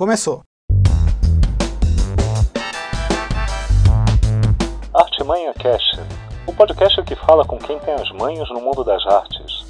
Começou! 0.00 0.40
Artimanha 4.94 5.52
Cast, 5.52 6.00
o 6.46 6.54
podcast 6.54 7.02
que 7.02 7.14
fala 7.14 7.44
com 7.44 7.58
quem 7.58 7.78
tem 7.80 7.92
as 7.92 8.10
manhas 8.12 8.48
no 8.48 8.62
mundo 8.62 8.82
das 8.82 9.06
artes. 9.06 9.66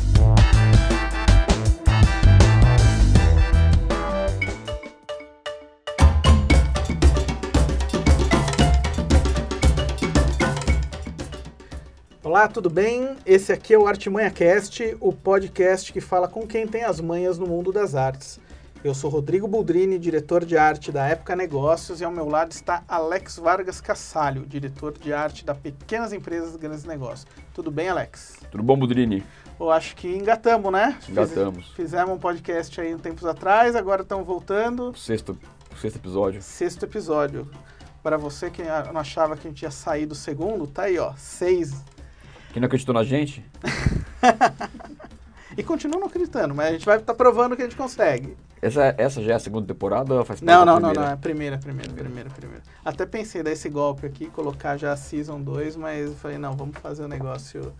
Olá, 12.22 12.46
tudo 12.46 12.70
bem? 12.70 13.16
Esse 13.26 13.52
aqui 13.52 13.74
é 13.74 13.78
o 13.80 13.88
Artimanha 13.88 14.30
Cast, 14.30 14.96
o 15.00 15.12
podcast 15.12 15.92
que 15.92 16.00
fala 16.00 16.28
com 16.28 16.46
quem 16.46 16.68
tem 16.68 16.84
as 16.84 17.00
manhas 17.00 17.36
no 17.36 17.48
mundo 17.48 17.72
das 17.72 17.96
artes. 17.96 18.38
Eu 18.82 18.94
sou 18.94 19.10
Rodrigo 19.10 19.46
Buldrini, 19.46 19.98
diretor 19.98 20.44
de 20.44 20.56
arte 20.56 20.90
da 20.90 21.06
Época 21.06 21.36
Negócios, 21.36 22.00
e 22.00 22.04
ao 22.04 22.10
meu 22.10 22.26
lado 22.26 22.52
está 22.52 22.82
Alex 22.88 23.36
Vargas 23.36 23.78
Cassalho, 23.78 24.46
diretor 24.46 24.96
de 24.96 25.12
arte 25.12 25.44
da 25.44 25.54
Pequenas 25.54 26.14
Empresas 26.14 26.56
Grandes 26.56 26.84
Negócios. 26.84 27.26
Tudo 27.52 27.70
bem, 27.70 27.88
Alex? 27.90 28.38
Tudo 28.50 28.64
bom, 28.64 28.78
Budrini? 28.78 29.22
Eu 29.58 29.70
acho 29.70 29.94
que 29.94 30.08
engatamos, 30.08 30.72
né? 30.72 30.98
Engatamos. 31.06 31.66
Fiz, 31.66 31.76
fizemos 31.76 32.14
um 32.14 32.18
podcast 32.18 32.80
aí 32.80 32.94
um 32.94 32.98
tempos 32.98 33.26
atrás, 33.26 33.76
agora 33.76 34.00
estamos 34.00 34.26
voltando. 34.26 34.96
Sexto, 34.96 35.38
sexto 35.76 35.96
episódio. 35.96 36.40
Sexto 36.40 36.84
episódio. 36.84 37.50
Para 38.02 38.16
você 38.16 38.50
que 38.50 38.62
não 38.62 39.00
achava 39.00 39.36
que 39.36 39.46
a 39.46 39.50
gente 39.50 39.62
ia 39.62 39.70
sair 39.70 40.06
do 40.06 40.14
segundo, 40.14 40.66
tá 40.66 40.84
aí, 40.84 40.98
ó, 40.98 41.12
seis 41.18 41.84
quem 42.52 42.60
não 42.60 42.66
acreditou 42.66 42.94
na 42.94 43.04
gente? 43.04 43.44
e 45.56 45.62
continua 45.62 46.00
não 46.00 46.08
acreditando, 46.08 46.52
mas 46.52 46.66
a 46.66 46.72
gente 46.72 46.86
vai 46.86 46.96
estar 46.96 47.12
tá 47.12 47.14
provando 47.14 47.54
que 47.54 47.62
a 47.62 47.64
gente 47.64 47.76
consegue. 47.76 48.36
Essa, 48.62 48.94
essa 48.98 49.22
já 49.22 49.32
é 49.32 49.34
a 49.36 49.38
segunda 49.38 49.66
temporada 49.66 50.14
ou 50.14 50.24
faz 50.24 50.42
Não, 50.42 50.64
não, 50.64 50.78
não, 50.78 50.92
não, 50.92 51.02
é 51.02 51.12
a 51.12 51.16
primeira, 51.16 51.56
primeira, 51.56 51.90
primeira, 51.92 52.28
primeira. 52.28 52.62
Até 52.84 53.06
pensei 53.06 53.42
dar 53.42 53.52
esse 53.52 53.68
golpe 53.70 54.06
aqui, 54.06 54.26
colocar 54.26 54.76
já 54.76 54.92
a 54.92 54.96
Season 54.96 55.40
2, 55.40 55.76
mas 55.76 56.14
falei, 56.18 56.36
não, 56.36 56.54
vamos 56.54 56.76
fazer 56.78 57.04
o 57.04 57.08
negócio. 57.08 57.72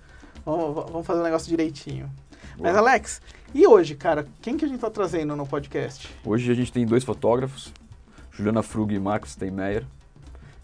Vamos, 0.45 0.91
vamos 0.91 1.07
fazer 1.07 1.21
o 1.21 1.25
negócio 1.25 1.49
direitinho. 1.49 2.11
Mas, 2.59 2.75
Alex, 2.75 3.21
e 3.55 3.67
hoje, 3.67 3.95
cara, 3.95 4.27
quem 4.41 4.57
que 4.57 4.65
a 4.65 4.69
gente 4.69 4.81
tá 4.81 4.91
trazendo 4.91 5.37
no 5.37 5.47
podcast? 5.47 6.09
Hoje 6.25 6.51
a 6.51 6.55
gente 6.55 6.73
tem 6.73 6.87
dois 6.87 7.05
fotógrafos, 7.05 7.73
Juliana 8.31 8.63
Frug 8.63 8.95
e 8.95 8.99
Marcos 8.99 9.33
Steinmeier. 9.33 9.85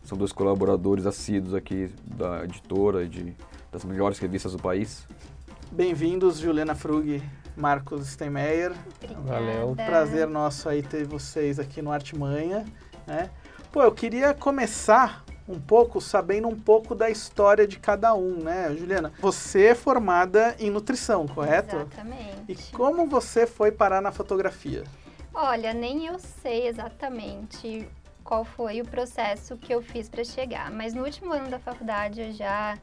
São 0.03 0.17
dois 0.17 0.33
colaboradores 0.33 1.05
assíduos 1.05 1.53
aqui 1.53 1.91
da 2.05 2.45
editora 2.45 3.05
e 3.05 3.09
de 3.09 3.37
das 3.71 3.85
melhores 3.85 4.19
revistas 4.19 4.53
do 4.53 4.59
país. 4.59 5.07
Bem-vindos, 5.71 6.39
Juliana 6.39 6.75
Frug, 6.75 7.23
Marcos 7.57 8.09
Steinmeier. 8.09 8.73
Valeu. 9.25 9.75
Prazer 9.75 10.27
nosso 10.27 10.69
aí 10.69 10.83
ter 10.83 11.05
vocês 11.05 11.59
aqui 11.59 11.81
no 11.81 11.91
Artimanha. 11.91 12.65
Né? 13.07 13.31
Pô, 13.73 13.83
eu 13.83 13.93
queria 13.93 14.35
começar 14.35 15.25
um 15.49 15.61
pouco 15.61 16.01
sabendo 16.01 16.49
um 16.49 16.59
pouco 16.59 16.95
da 16.95 17.09
história 17.09 17.67
de 17.67 17.79
cada 17.79 18.15
um, 18.15 18.43
né, 18.43 18.75
Juliana? 18.77 19.13
Você 19.21 19.67
é 19.67 19.75
formada 19.75 20.57
em 20.59 20.71
nutrição, 20.71 21.27
correto? 21.27 21.77
Exatamente. 21.77 22.45
E 22.49 22.57
como 22.77 23.07
você 23.07 23.47
foi 23.47 23.71
parar 23.71 24.01
na 24.01 24.11
fotografia? 24.11 24.85
Olha, 25.33 25.73
nem 25.73 26.07
eu 26.07 26.19
sei 26.19 26.67
exatamente 26.67 27.89
qual 28.25 28.45
foi 28.45 28.81
o 28.81 28.85
processo 28.85 29.57
que 29.57 29.73
eu 29.73 29.81
fiz 29.81 30.09
para 30.09 30.25
chegar, 30.25 30.71
mas 30.71 30.95
no 30.95 31.05
último 31.05 31.33
ano 31.33 31.49
da 31.49 31.61
faculdade 31.61 32.21
eu 32.21 32.33
já 32.33 32.77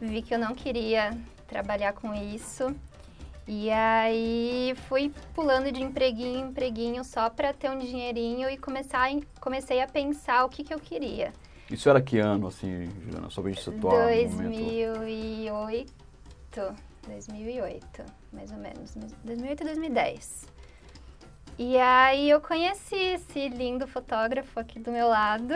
vi 0.00 0.22
que 0.22 0.34
eu 0.34 0.38
não 0.38 0.54
queria 0.54 1.16
trabalhar 1.46 1.92
com 1.92 2.14
isso. 2.14 2.74
E 3.52 3.68
aí 3.68 4.76
fui 4.86 5.12
pulando 5.34 5.72
de 5.72 5.82
empreguinho 5.82 6.38
em 6.38 6.50
empreguinho 6.50 7.02
só 7.02 7.28
para 7.28 7.52
ter 7.52 7.68
um 7.68 7.80
dinheirinho 7.80 8.48
e 8.48 8.56
começar, 8.56 9.10
comecei 9.40 9.82
a 9.82 9.88
pensar 9.88 10.44
o 10.44 10.48
que, 10.48 10.62
que 10.62 10.72
eu 10.72 10.78
queria. 10.78 11.32
Isso 11.68 11.90
era 11.90 12.00
que 12.00 12.20
ano, 12.20 12.46
assim, 12.46 12.88
Juliana? 13.02 13.28
Só 13.28 13.42
pra 13.42 13.50
gente 13.50 13.64
situar 13.64 14.06
2008. 14.06 15.92
2008, 17.08 18.04
mais 18.32 18.52
ou 18.52 18.58
menos. 18.58 18.94
2008 19.24 19.62
e 19.62 19.64
2010. 19.64 20.46
E 21.58 21.76
aí 21.76 22.30
eu 22.30 22.40
conheci 22.40 22.94
esse 22.94 23.48
lindo 23.48 23.84
fotógrafo 23.88 24.60
aqui 24.60 24.78
do 24.78 24.92
meu 24.92 25.08
lado. 25.08 25.54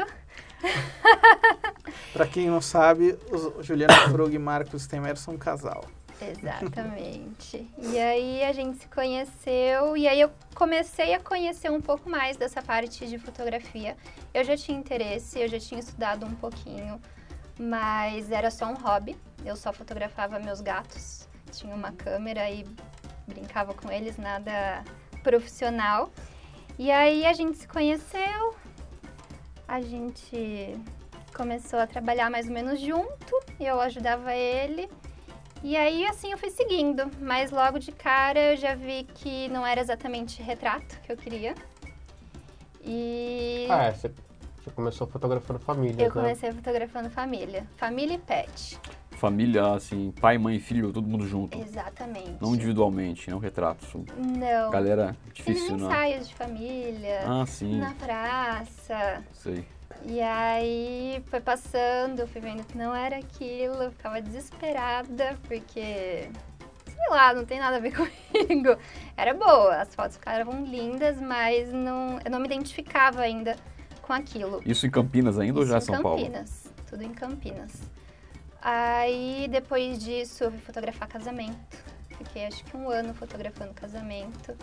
Para 2.12 2.26
quem 2.26 2.50
não 2.50 2.60
sabe, 2.60 3.16
Juliana 3.60 4.08
Frug 4.10 4.34
e 4.34 4.38
Marcos 4.38 4.84
Temer 4.88 5.16
são 5.16 5.34
um 5.34 5.38
casal. 5.38 5.84
Exatamente. 6.30 7.68
e 7.78 7.98
aí 7.98 8.44
a 8.44 8.52
gente 8.52 8.78
se 8.78 8.88
conheceu 8.88 9.96
e 9.96 10.06
aí 10.06 10.20
eu 10.20 10.30
comecei 10.54 11.14
a 11.14 11.20
conhecer 11.20 11.70
um 11.70 11.80
pouco 11.80 12.08
mais 12.08 12.36
dessa 12.36 12.62
parte 12.62 13.06
de 13.06 13.18
fotografia. 13.18 13.96
Eu 14.32 14.44
já 14.44 14.56
tinha 14.56 14.78
interesse, 14.78 15.40
eu 15.40 15.48
já 15.48 15.58
tinha 15.58 15.80
estudado 15.80 16.26
um 16.26 16.34
pouquinho, 16.34 17.00
mas 17.58 18.30
era 18.30 18.50
só 18.50 18.66
um 18.66 18.74
hobby. 18.74 19.16
Eu 19.44 19.56
só 19.56 19.72
fotografava 19.72 20.38
meus 20.38 20.60
gatos. 20.60 21.28
Tinha 21.52 21.74
uma 21.74 21.92
câmera 21.92 22.50
e 22.50 22.64
brincava 23.26 23.74
com 23.74 23.90
eles, 23.90 24.16
nada 24.16 24.84
profissional. 25.22 26.10
E 26.78 26.90
aí 26.90 27.24
a 27.24 27.32
gente 27.32 27.58
se 27.58 27.68
conheceu, 27.68 28.54
a 29.68 29.80
gente 29.80 30.76
começou 31.34 31.78
a 31.78 31.86
trabalhar 31.86 32.30
mais 32.30 32.46
ou 32.46 32.52
menos 32.52 32.80
junto, 32.80 33.40
eu 33.60 33.80
ajudava 33.80 34.34
ele. 34.34 34.88
E 35.64 35.78
aí, 35.78 36.04
assim, 36.04 36.30
eu 36.30 36.36
fui 36.36 36.50
seguindo, 36.50 37.10
mas 37.18 37.50
logo 37.50 37.78
de 37.78 37.90
cara 37.90 38.38
eu 38.52 38.56
já 38.58 38.74
vi 38.74 39.04
que 39.14 39.48
não 39.48 39.66
era 39.66 39.80
exatamente 39.80 40.42
retrato 40.42 41.00
que 41.00 41.10
eu 41.10 41.16
queria. 41.16 41.54
E. 42.84 43.66
Ah, 43.70 43.84
é, 43.84 43.92
você, 43.92 44.12
você 44.62 44.70
começou 44.72 45.06
fotografando 45.06 45.58
família. 45.58 46.02
Eu 46.02 46.08
né? 46.08 46.10
comecei 46.10 46.52
fotografando 46.52 47.08
família. 47.08 47.66
Família 47.78 48.16
e 48.16 48.18
pet. 48.18 48.78
Família, 49.12 49.72
assim, 49.72 50.12
pai, 50.20 50.36
mãe, 50.36 50.60
filho, 50.60 50.92
todo 50.92 51.08
mundo 51.08 51.26
junto. 51.26 51.58
Exatamente. 51.58 52.36
Não 52.42 52.54
individualmente, 52.54 53.30
não 53.30 53.38
retrato. 53.38 54.04
Não. 54.18 54.70
Galera, 54.70 55.16
difícil, 55.32 55.78
não. 55.78 55.86
ensaios 55.86 56.28
de 56.28 56.34
família. 56.34 57.20
Ah, 57.26 57.46
sim. 57.46 57.78
Na 57.78 57.94
praça. 57.94 59.24
Sei. 59.32 59.64
E 60.06 60.20
aí 60.20 61.22
foi 61.26 61.40
passando, 61.40 62.26
fui 62.26 62.40
vendo 62.40 62.64
que 62.64 62.76
não 62.76 62.94
era 62.94 63.16
aquilo, 63.16 63.90
ficava 63.90 64.20
desesperada, 64.20 65.38
porque, 65.48 66.28
sei 66.86 67.10
lá, 67.10 67.32
não 67.32 67.44
tem 67.44 67.58
nada 67.58 67.76
a 67.76 67.80
ver 67.80 67.92
comigo. 67.96 68.76
Era 69.16 69.32
boa, 69.32 69.76
as 69.76 69.94
fotos 69.94 70.16
ficaram 70.16 70.64
lindas, 70.64 71.20
mas 71.20 71.72
não, 71.72 72.18
eu 72.24 72.30
não 72.30 72.38
me 72.38 72.46
identificava 72.46 73.20
ainda 73.20 73.56
com 74.02 74.12
aquilo. 74.12 74.62
Isso 74.66 74.86
em 74.86 74.90
Campinas 74.90 75.38
ainda 75.38 75.60
Isso 75.60 75.60
ou 75.60 75.66
já 75.66 75.78
em 75.78 75.80
São 75.80 76.02
Paulo? 76.02 76.20
Em 76.20 76.24
Campinas, 76.24 76.72
tudo 76.88 77.02
em 77.02 77.12
Campinas. 77.12 77.82
Aí 78.60 79.46
depois 79.50 79.98
disso 79.98 80.44
eu 80.44 80.50
fui 80.50 80.60
fotografar 80.60 81.08
casamento. 81.08 81.76
Fiquei 82.16 82.46
acho 82.46 82.64
que 82.64 82.76
um 82.76 82.88
ano 82.88 83.12
fotografando 83.14 83.74
casamento. 83.74 84.56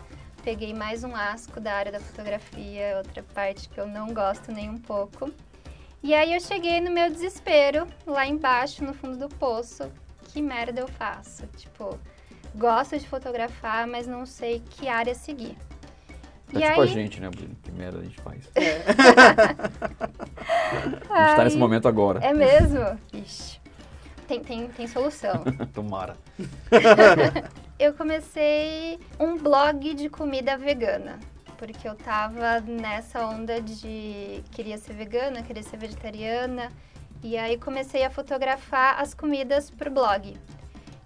Peguei 0.44 0.74
mais 0.74 1.04
um 1.04 1.16
asco 1.16 1.60
da 1.60 1.74
área 1.74 1.92
da 1.92 2.00
fotografia, 2.00 2.98
outra 2.98 3.24
parte 3.34 3.70
que 3.70 3.80
eu 3.80 3.88
não 3.88 4.14
gosto 4.14 4.52
nem 4.52 4.70
um 4.70 4.78
pouco. 4.78 5.32
E 6.02 6.16
aí 6.16 6.34
eu 6.34 6.40
cheguei 6.40 6.82
no 6.82 6.90
meu 6.90 7.12
desespero, 7.12 7.88
lá 8.08 8.26
embaixo, 8.26 8.84
no 8.84 8.94
fundo 8.94 9.18
do 9.18 9.30
poço. 9.36 9.92
Que 10.24 10.42
merda 10.42 10.82
eu 10.82 10.88
faço? 10.88 11.46
Tipo, 11.58 12.00
gosto 12.56 12.98
de 12.98 13.08
fotografar, 13.08 13.86
mas 13.86 14.08
não 14.08 14.26
sei 14.26 14.64
que 14.72 14.88
área 14.88 15.14
seguir. 15.14 15.56
Tá 16.52 16.60
e 16.60 16.64
tipo 16.64 16.82
aí... 16.82 16.90
a 16.90 16.92
gente, 16.92 17.22
né, 17.22 17.30
Bruno? 17.30 17.56
Que 17.62 17.72
merda 17.72 18.00
a 18.00 18.04
gente 18.04 18.20
faz. 18.22 18.50
É. 18.56 18.82
a 21.10 21.28
gente 21.28 21.36
tá 21.36 21.44
nesse 21.44 21.58
momento 21.58 21.88
agora. 21.88 22.20
É 22.20 22.34
mesmo? 22.34 23.00
Ixi 23.14 23.62
tem, 24.32 24.40
tem, 24.40 24.68
tem 24.70 24.88
solução. 24.88 25.44
Tomara. 25.74 26.16
eu 27.82 27.96
comecei 27.96 29.00
um 29.20 29.36
blog 29.38 29.96
de 29.96 30.08
comida 30.08 30.56
vegana. 30.56 31.20
Porque 31.58 31.88
eu 31.88 31.96
tava 31.96 32.60
nessa 32.60 33.26
onda 33.26 33.60
de 33.60 34.44
queria 34.52 34.78
ser 34.78 34.94
vegana, 34.94 35.42
queria 35.42 35.64
ser 35.64 35.78
vegetariana. 35.78 36.72
E 37.24 37.36
aí 37.36 37.58
comecei 37.58 38.04
a 38.04 38.10
fotografar 38.12 39.02
as 39.02 39.16
comidas 39.16 39.72
pro 39.72 39.90
blog. 39.90 40.38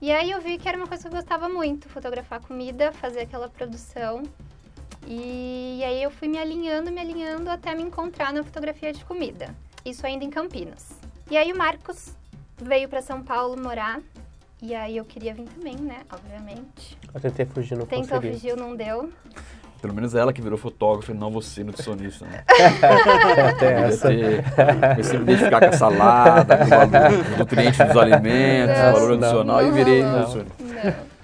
E 0.02 0.12
aí 0.12 0.32
eu 0.32 0.42
vi 0.42 0.58
que 0.58 0.68
era 0.68 0.78
uma 0.78 0.86
coisa 0.86 1.04
que 1.04 1.08
eu 1.08 1.18
gostava 1.18 1.48
muito, 1.48 1.88
fotografar 1.88 2.42
comida, 2.42 2.92
fazer 2.92 3.22
aquela 3.22 3.48
produção. 3.48 4.24
E, 5.08 5.82
aí 5.86 6.04
eu 6.04 6.12
fui 6.12 6.28
me 6.28 6.38
alinhando, 6.38 6.92
me 6.92 7.00
alinhando 7.00 7.50
até 7.50 7.74
me 7.74 7.84
encontrar 7.84 8.34
na 8.34 8.44
fotografia 8.44 8.92
de 8.92 9.06
comida. 9.06 9.56
Isso 9.86 10.06
ainda 10.06 10.26
em 10.26 10.30
Campinas. 10.30 11.00
E 11.32 11.38
aí 11.38 11.54
o 11.54 11.58
Marcos 11.58 12.14
veio 12.58 12.90
para 12.90 13.02
São 13.02 13.24
Paulo 13.24 13.62
morar. 13.62 14.02
E 14.62 14.74
aí 14.74 14.98
eu 14.98 15.06
queria 15.06 15.34
vir 15.34 15.46
também, 15.46 15.76
né? 15.76 15.98
Obviamente. 16.12 16.98
Eu 17.14 17.20
tentei 17.20 17.46
fugir, 17.46 17.78
não 17.78 17.86
Tentou 17.86 18.20
consegui. 18.20 18.34
fugir, 18.34 18.56
não 18.56 18.76
deu. 18.76 19.12
Pelo 19.82 19.94
menos 19.94 20.16
ela 20.16 20.34
que 20.34 20.42
virou 20.42 20.58
fotógrafa 20.58 21.12
e 21.12 21.16
não 21.16 21.30
você, 21.30 21.64
nutricionista, 21.64 22.26
né? 22.26 22.44
Até 23.50 23.82
essa. 23.84 24.08
Comecei 24.08 25.18
a 25.18 25.20
me 25.20 25.24
identificar 25.34 25.60
com 25.60 25.68
a 25.68 25.72
salada, 25.74 26.58
com 26.58 26.64
o 26.64 26.68
valor, 26.68 27.38
nutrientes 27.38 27.78
dos 27.78 27.98
alimentos, 27.98 28.78
Não, 28.78 28.94
valor 28.94 29.14
adicional 29.14 29.62
não 29.62 29.68
e 29.68 29.72
virei 29.72 30.04
nutricionista. 30.04 30.64
Não. 30.64 31.16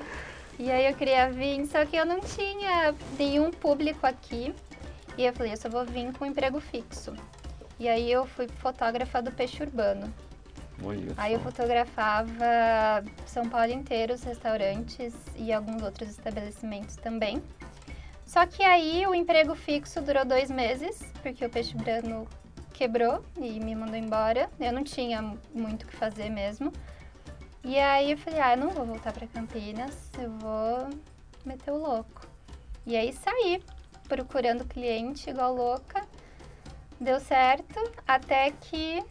E 0.60 0.70
aí 0.70 0.86
eu 0.86 0.94
queria 0.94 1.28
vir, 1.32 1.66
só 1.66 1.84
que 1.86 1.96
eu 1.96 2.06
não 2.06 2.20
tinha 2.20 2.94
nenhum 3.18 3.50
público 3.50 4.06
aqui. 4.06 4.54
E 5.18 5.26
eu 5.26 5.34
falei, 5.34 5.54
eu 5.54 5.58
só 5.58 5.68
vou 5.70 5.84
vir 5.84 6.12
com 6.14 6.26
emprego 6.26 6.60
fixo. 6.60 7.14
E 7.80 7.90
aí 7.90 8.12
eu 8.12 8.28
fui 8.28 8.48
fotógrafa 8.60 9.24
do 9.24 9.32
peixe 9.32 9.64
urbano. 9.64 10.14
Olha 10.84 11.14
Aí 11.18 11.34
eu 11.34 11.40
fotografava 11.40 12.34
São 13.26 13.48
Paulo 13.48 13.72
inteiro, 13.72 14.14
os 14.14 14.24
restaurantes 14.24 15.14
e 15.36 15.54
alguns 15.54 15.82
outros 15.84 16.10
estabelecimentos 16.10 16.96
também. 16.96 17.42
Só 18.26 18.46
que 18.46 18.64
aí 18.64 19.06
o 19.06 19.14
emprego 19.14 19.54
fixo 19.56 20.02
durou 20.02 20.26
dois 20.26 20.50
meses, 20.50 21.02
porque 21.22 21.46
o 21.46 21.50
peixe 21.50 21.76
urbano 21.76 22.28
quebrou 22.74 23.24
e 23.38 23.60
me 23.60 23.76
mandou 23.76 23.96
embora. 23.96 24.50
Eu 24.60 24.72
não 24.72 24.84
tinha 24.84 25.22
muito 25.54 25.84
o 25.84 25.88
que 25.88 25.96
fazer 25.96 26.30
mesmo. 26.30 26.72
E 27.64 27.78
aí 27.78 28.12
eu 28.12 28.18
falei, 28.18 28.40
ah, 28.40 28.54
eu 28.54 28.58
não 28.58 28.70
vou 28.70 28.86
voltar 28.86 29.14
para 29.14 29.28
Campinas, 29.28 30.10
eu 30.18 30.32
vou 30.40 30.90
meter 31.46 31.72
o 31.72 31.78
louco. 31.78 32.26
E 32.86 32.96
aí 32.96 33.14
saí 33.14 33.62
procurando 34.08 34.66
cliente 34.66 35.30
igual 35.30 35.54
louca. 35.54 36.08
Deu 37.00 37.20
certo, 37.20 37.80
até 38.08 38.52
que 38.52 39.04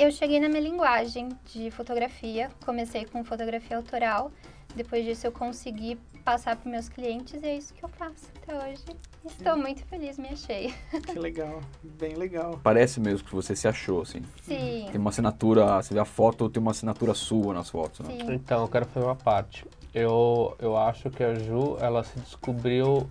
eu 0.00 0.10
cheguei 0.10 0.40
na 0.40 0.48
minha 0.48 0.62
linguagem 0.62 1.28
de 1.52 1.70
fotografia. 1.70 2.50
Comecei 2.64 3.04
com 3.04 3.22
fotografia 3.22 3.76
autoral. 3.76 4.32
Depois 4.74 5.04
disso 5.04 5.26
eu 5.26 5.32
consegui 5.32 5.98
passar 6.24 6.56
para 6.56 6.70
meus 6.70 6.88
clientes 6.88 7.42
e 7.42 7.46
é 7.46 7.56
isso 7.56 7.74
que 7.74 7.84
eu 7.84 7.88
faço 7.88 8.30
até 8.36 8.56
hoje. 8.56 8.82
Estou 9.26 9.58
muito 9.58 9.84
feliz, 9.84 10.16
me 10.16 10.28
achei. 10.28 10.72
Que 11.06 11.18
legal, 11.18 11.60
bem 11.82 12.14
legal. 12.14 12.58
Parece 12.62 12.98
mesmo 12.98 13.26
que 13.26 13.34
você 13.34 13.54
se 13.54 13.68
achou, 13.68 14.00
assim. 14.00 14.22
Sim, 14.42 14.86
Tem 14.90 14.98
uma 14.98 15.10
assinatura, 15.10 15.82
você 15.82 15.92
vê 15.92 16.00
a 16.00 16.04
foto, 16.04 16.48
tem 16.48 16.62
uma 16.62 16.70
assinatura 16.70 17.12
sua 17.12 17.52
nas 17.52 17.68
fotos, 17.68 18.06
né? 18.06 18.16
sim. 18.16 18.32
Então, 18.32 18.62
eu 18.62 18.68
quero 18.68 18.86
fazer 18.86 19.04
uma 19.04 19.16
parte. 19.16 19.66
Eu, 19.92 20.56
eu 20.58 20.76
acho 20.78 21.10
que 21.10 21.22
a 21.22 21.34
Ju, 21.34 21.76
ela 21.78 22.02
se 22.04 22.18
descobriu 22.20 23.06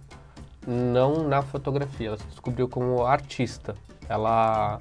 não 0.65 1.27
na 1.27 1.44
fotografia, 1.44 2.07
ela 2.07 2.18
se 2.18 2.25
descobriu 2.27 2.68
como 2.68 3.06
artista. 3.06 3.75
Ela... 4.07 4.80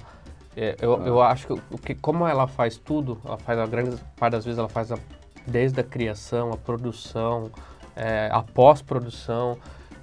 é, 0.55 0.75
eu, 0.81 1.05
eu 1.05 1.21
acho 1.21 1.47
que, 1.47 1.77
que 1.77 1.95
como 1.95 2.27
ela 2.27 2.47
faz 2.47 2.77
tudo, 2.77 3.19
ela 3.23 3.37
faz 3.37 3.59
a 3.59 3.65
grande 3.65 3.97
parte 4.17 4.33
das 4.33 4.45
vezes, 4.45 4.57
ela 4.57 4.69
faz 4.69 4.91
a, 4.91 4.97
desde 5.45 5.79
a 5.79 5.83
criação, 5.83 6.51
a 6.51 6.57
produção, 6.57 7.51
é, 7.95 8.29
a 8.31 8.41
pós-produção. 8.41 9.57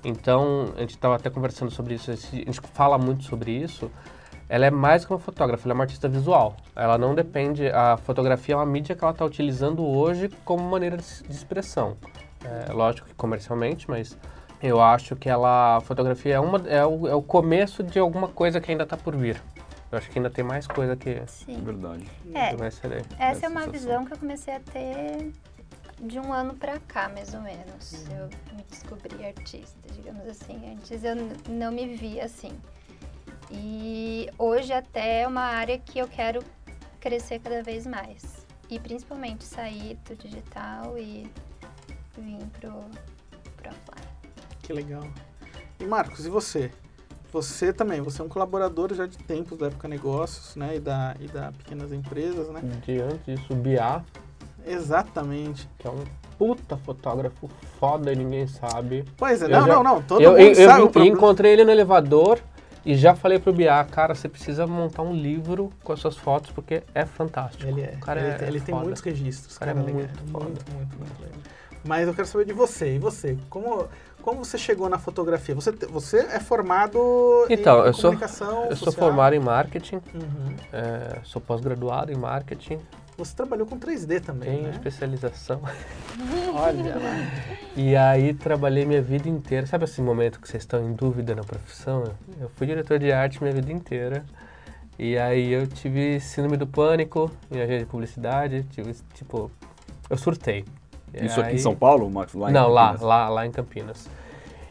Então, 0.05 0.73
a 0.77 0.81
gente 0.81 0.91
estava 0.91 1.17
até 1.17 1.29
conversando 1.29 1.71
sobre 1.71 1.95
isso, 1.95 2.11
a 2.11 2.15
gente 2.15 2.61
fala 2.73 2.97
muito 2.97 3.25
sobre 3.25 3.51
isso. 3.51 3.91
Ela 4.49 4.67
é 4.67 4.71
mais 4.71 5.05
que 5.05 5.13
uma 5.13 5.19
fotógrafa, 5.19 5.67
ela 5.67 5.73
é 5.73 5.75
uma 5.75 5.85
artista 5.85 6.09
visual. 6.09 6.55
Ela 6.77 6.97
não 6.97 7.17
depende. 7.17 7.67
A 7.69 7.97
fotografia 7.97 8.55
é 8.55 8.59
uma 8.59 8.67
mídia 8.67 8.95
que 8.95 9.03
ela 9.03 9.13
está 9.13 9.25
utilizando 9.25 9.85
hoje 9.85 10.29
como 10.45 10.63
maneira 10.63 10.97
de 10.97 11.03
expressão. 11.29 11.97
É, 12.45 12.73
lógico 12.73 13.09
que 13.09 13.15
comercialmente, 13.15 13.91
mas 13.91 14.17
eu 14.63 14.81
acho 14.81 15.17
que 15.17 15.29
ela, 15.29 15.79
a 15.79 15.81
fotografia 15.81 16.37
é, 16.37 16.41
uma, 16.41 16.59
é, 16.69 16.87
o, 16.87 17.09
é 17.09 17.15
o 17.15 17.23
começo 17.23 17.83
de 17.83 17.99
alguma 17.99 18.29
coisa 18.29 18.61
que 18.61 18.71
ainda 18.71 18.85
está 18.85 18.97
por 18.97 19.17
vir. 19.17 19.43
Eu 19.97 19.99
acho 19.99 20.11
que 20.11 20.19
ainda 20.19 20.29
tem 20.29 20.45
mais 20.45 20.67
coisa 20.67 20.95
que, 20.95 21.09
É 21.09 21.27
sim. 21.27 21.59
verdade. 21.65 22.05
É, 22.35 22.51
que 22.51 22.57
vai 22.57 22.71
ser 22.71 22.93
aí. 22.93 23.03
essa 23.19 23.47
é 23.47 23.49
uma 23.49 23.61
sensação. 23.63 23.73
visão 23.73 24.05
que 24.05 24.13
eu 24.13 24.19
comecei 24.19 24.55
a 24.55 24.61
ter 24.61 25.33
de 25.99 26.21
um 26.21 26.31
ano 26.35 26.55
pra 26.55 26.79
cá, 26.81 27.09
mais 27.09 27.33
ou 27.33 27.41
menos. 27.41 28.05
Eu 28.11 28.29
me 28.55 28.63
descobri 28.69 29.25
artista, 29.25 29.79
digamos 29.95 30.29
assim. 30.29 30.71
Antes 30.71 31.03
eu 31.03 31.15
não 31.49 31.73
me 31.73 31.97
via 31.97 32.27
assim. 32.27 32.53
E 33.51 34.29
hoje 34.39 34.71
até 34.75 35.23
é 35.23 35.27
uma 35.27 35.41
área 35.41 35.79
que 35.79 35.99
eu 35.99 36.07
quero 36.07 36.45
crescer 37.01 37.39
cada 37.39 37.63
vez 37.63 37.87
mais. 37.87 38.47
E 38.69 38.79
principalmente 38.79 39.45
sair 39.45 39.99
do 40.07 40.15
digital 40.15 40.99
e 40.99 41.27
vir 42.19 42.45
pro, 42.61 42.71
pro 43.57 43.71
offline. 43.71 44.37
Que 44.61 44.75
legal. 44.75 45.09
E 45.81 45.85
Marcos, 45.87 46.27
e 46.27 46.29
você? 46.29 46.71
Você 47.33 47.73
também, 47.73 48.01
você 48.01 48.23
é 48.23 48.25
um 48.25 48.29
colaborador 48.29 48.95
já 48.95 49.07
de 49.07 49.19
tempos 49.19 49.59
da 49.59 49.67
Época 49.67 49.89
Negócios, 49.89 50.57
né? 50.57 50.77
E 50.77 50.81
da, 50.81 51.15
e 51.21 51.27
da 51.27 51.53
Pequenas 51.53 51.93
Empresas, 51.93 52.49
né? 52.49 52.61
Diante 52.85 53.19
disso, 53.37 53.53
o 53.53 53.57
Biá, 53.57 54.03
Exatamente. 54.67 55.69
que 55.79 55.87
é 55.87 55.91
um 55.91 56.05
puta 56.39 56.77
fotógrafo 56.77 57.49
foda 57.79 58.13
e 58.13 58.17
ninguém 58.17 58.47
sabe. 58.47 59.05
Pois 59.17 59.43
é, 59.43 59.47
Eu 59.47 59.51
não, 59.51 59.67
já- 59.67 59.75
não, 59.75 59.83
não. 59.83 60.03
Todo 60.03 60.21
eu, 60.21 60.31
mundo 60.33 60.41
eu, 60.41 60.49
eu 60.53 60.69
sabe 60.69 60.83
o 60.83 60.89
problema. 60.91 61.17
encontrei 61.17 61.53
ele 61.53 61.65
no 61.65 61.71
elevador 61.71 62.39
e 62.85 62.95
já 62.95 63.15
falei 63.15 63.39
pro 63.39 63.53
Biá, 63.53 63.85
cara, 63.85 64.15
você 64.15 64.29
precisa 64.29 64.67
montar 64.67 65.03
um 65.03 65.15
livro 65.15 65.71
com 65.83 65.93
as 65.93 66.01
suas 66.01 66.17
fotos 66.17 66.51
porque 66.53 66.83
é 66.95 67.05
fantástico. 67.05 67.67
Ele 67.67 67.83
é. 67.83 67.95
O 67.97 68.01
cara 68.01 68.21
ele 68.21 68.29
é, 68.31 68.35
tem, 68.35 68.49
ele 68.49 68.61
tem 68.61 68.75
foda. 68.75 68.85
muitos 68.85 69.03
registros. 69.03 69.57
O 69.57 69.59
cara 69.59 69.73
é 69.73 69.75
legal. 69.75 69.95
muito 69.95 70.31
foda. 70.31 70.45
muito, 70.45 70.73
muito, 70.73 70.99
muito 70.99 71.21
legal. 71.23 71.39
Mas 71.85 72.09
eu 72.09 72.15
quero 72.15 72.27
saber 72.27 72.45
de 72.47 72.53
você. 72.53 72.97
E 72.97 72.99
você? 72.99 73.39
Como, 73.49 73.87
como 74.27 74.45
você 74.45 74.59
chegou 74.59 74.89
na 74.89 74.99
fotografia? 74.99 75.55
Você, 75.55 75.71
você 75.71 76.19
é 76.19 76.41
formado 76.41 77.47
Então, 77.49 77.85
em 77.85 77.87
eu 77.87 77.93
sou- 77.95 78.11
comunicação 78.11 78.65
Eu 78.65 78.75
sou 78.77 78.87
social? 78.91 79.07
formado 79.07 79.35
em 79.37 79.39
marketing, 79.39 79.97
Uhum. 80.13 80.57
é, 80.73 81.21
sou 81.23 81.41
pós-graduado 81.41 82.11
em 82.13 82.17
marketing, 82.17 82.81
Você 83.17 83.35
trabalhou 83.37 83.67
com 83.67 83.79
3D 83.79 84.19
também, 84.21 84.51
tenho 84.51 84.63
né? 84.65 84.71
especialização. 84.73 85.61
Olha 86.55 86.97
lá. 86.97 87.51
E 87.77 87.95
aí 87.97 88.35
trabalhei 88.35 88.85
minha 88.85 89.01
vida 89.01 89.29
inteira. 89.29 89.65
Sabe 89.67 89.85
esse 89.85 90.03
momento 90.03 90.39
que 90.41 90.49
vocês 90.49 90.63
estão 90.65 90.85
em 90.85 90.93
dúvida 90.93 91.35
na 91.35 91.43
profissão? 91.43 92.05
Eu 92.41 92.51
fui 92.57 92.67
diretor 92.67 92.99
de 92.99 93.11
arte 93.13 93.41
minha 93.41 93.55
vida 93.55 93.73
inteira. 93.73 94.23
E 94.99 95.17
aí 95.17 95.51
eu 95.53 95.67
tive 95.67 96.19
síndrome 96.21 96.57
do 96.59 96.67
pânico 96.67 97.31
em 97.51 97.57
agência 97.61 97.79
de 97.81 97.87
publicidade. 97.87 98.65
Tive, 98.73 98.95
tipo, 99.15 99.51
eu 100.11 100.19
surtei. 100.19 100.65
E 101.15 101.27
Isso 101.27 101.41
aqui 101.41 101.51
aí- 101.51 101.55
em 101.57 101.59
São 101.59 101.75
Paulo, 101.75 102.11
Max? 102.11 102.35
Lá 102.35 102.51
Não, 102.51 102.69
lá, 102.69 102.97
lá, 103.01 103.29
lá 103.29 103.47
em 103.47 103.51
Campinas. 103.51 104.09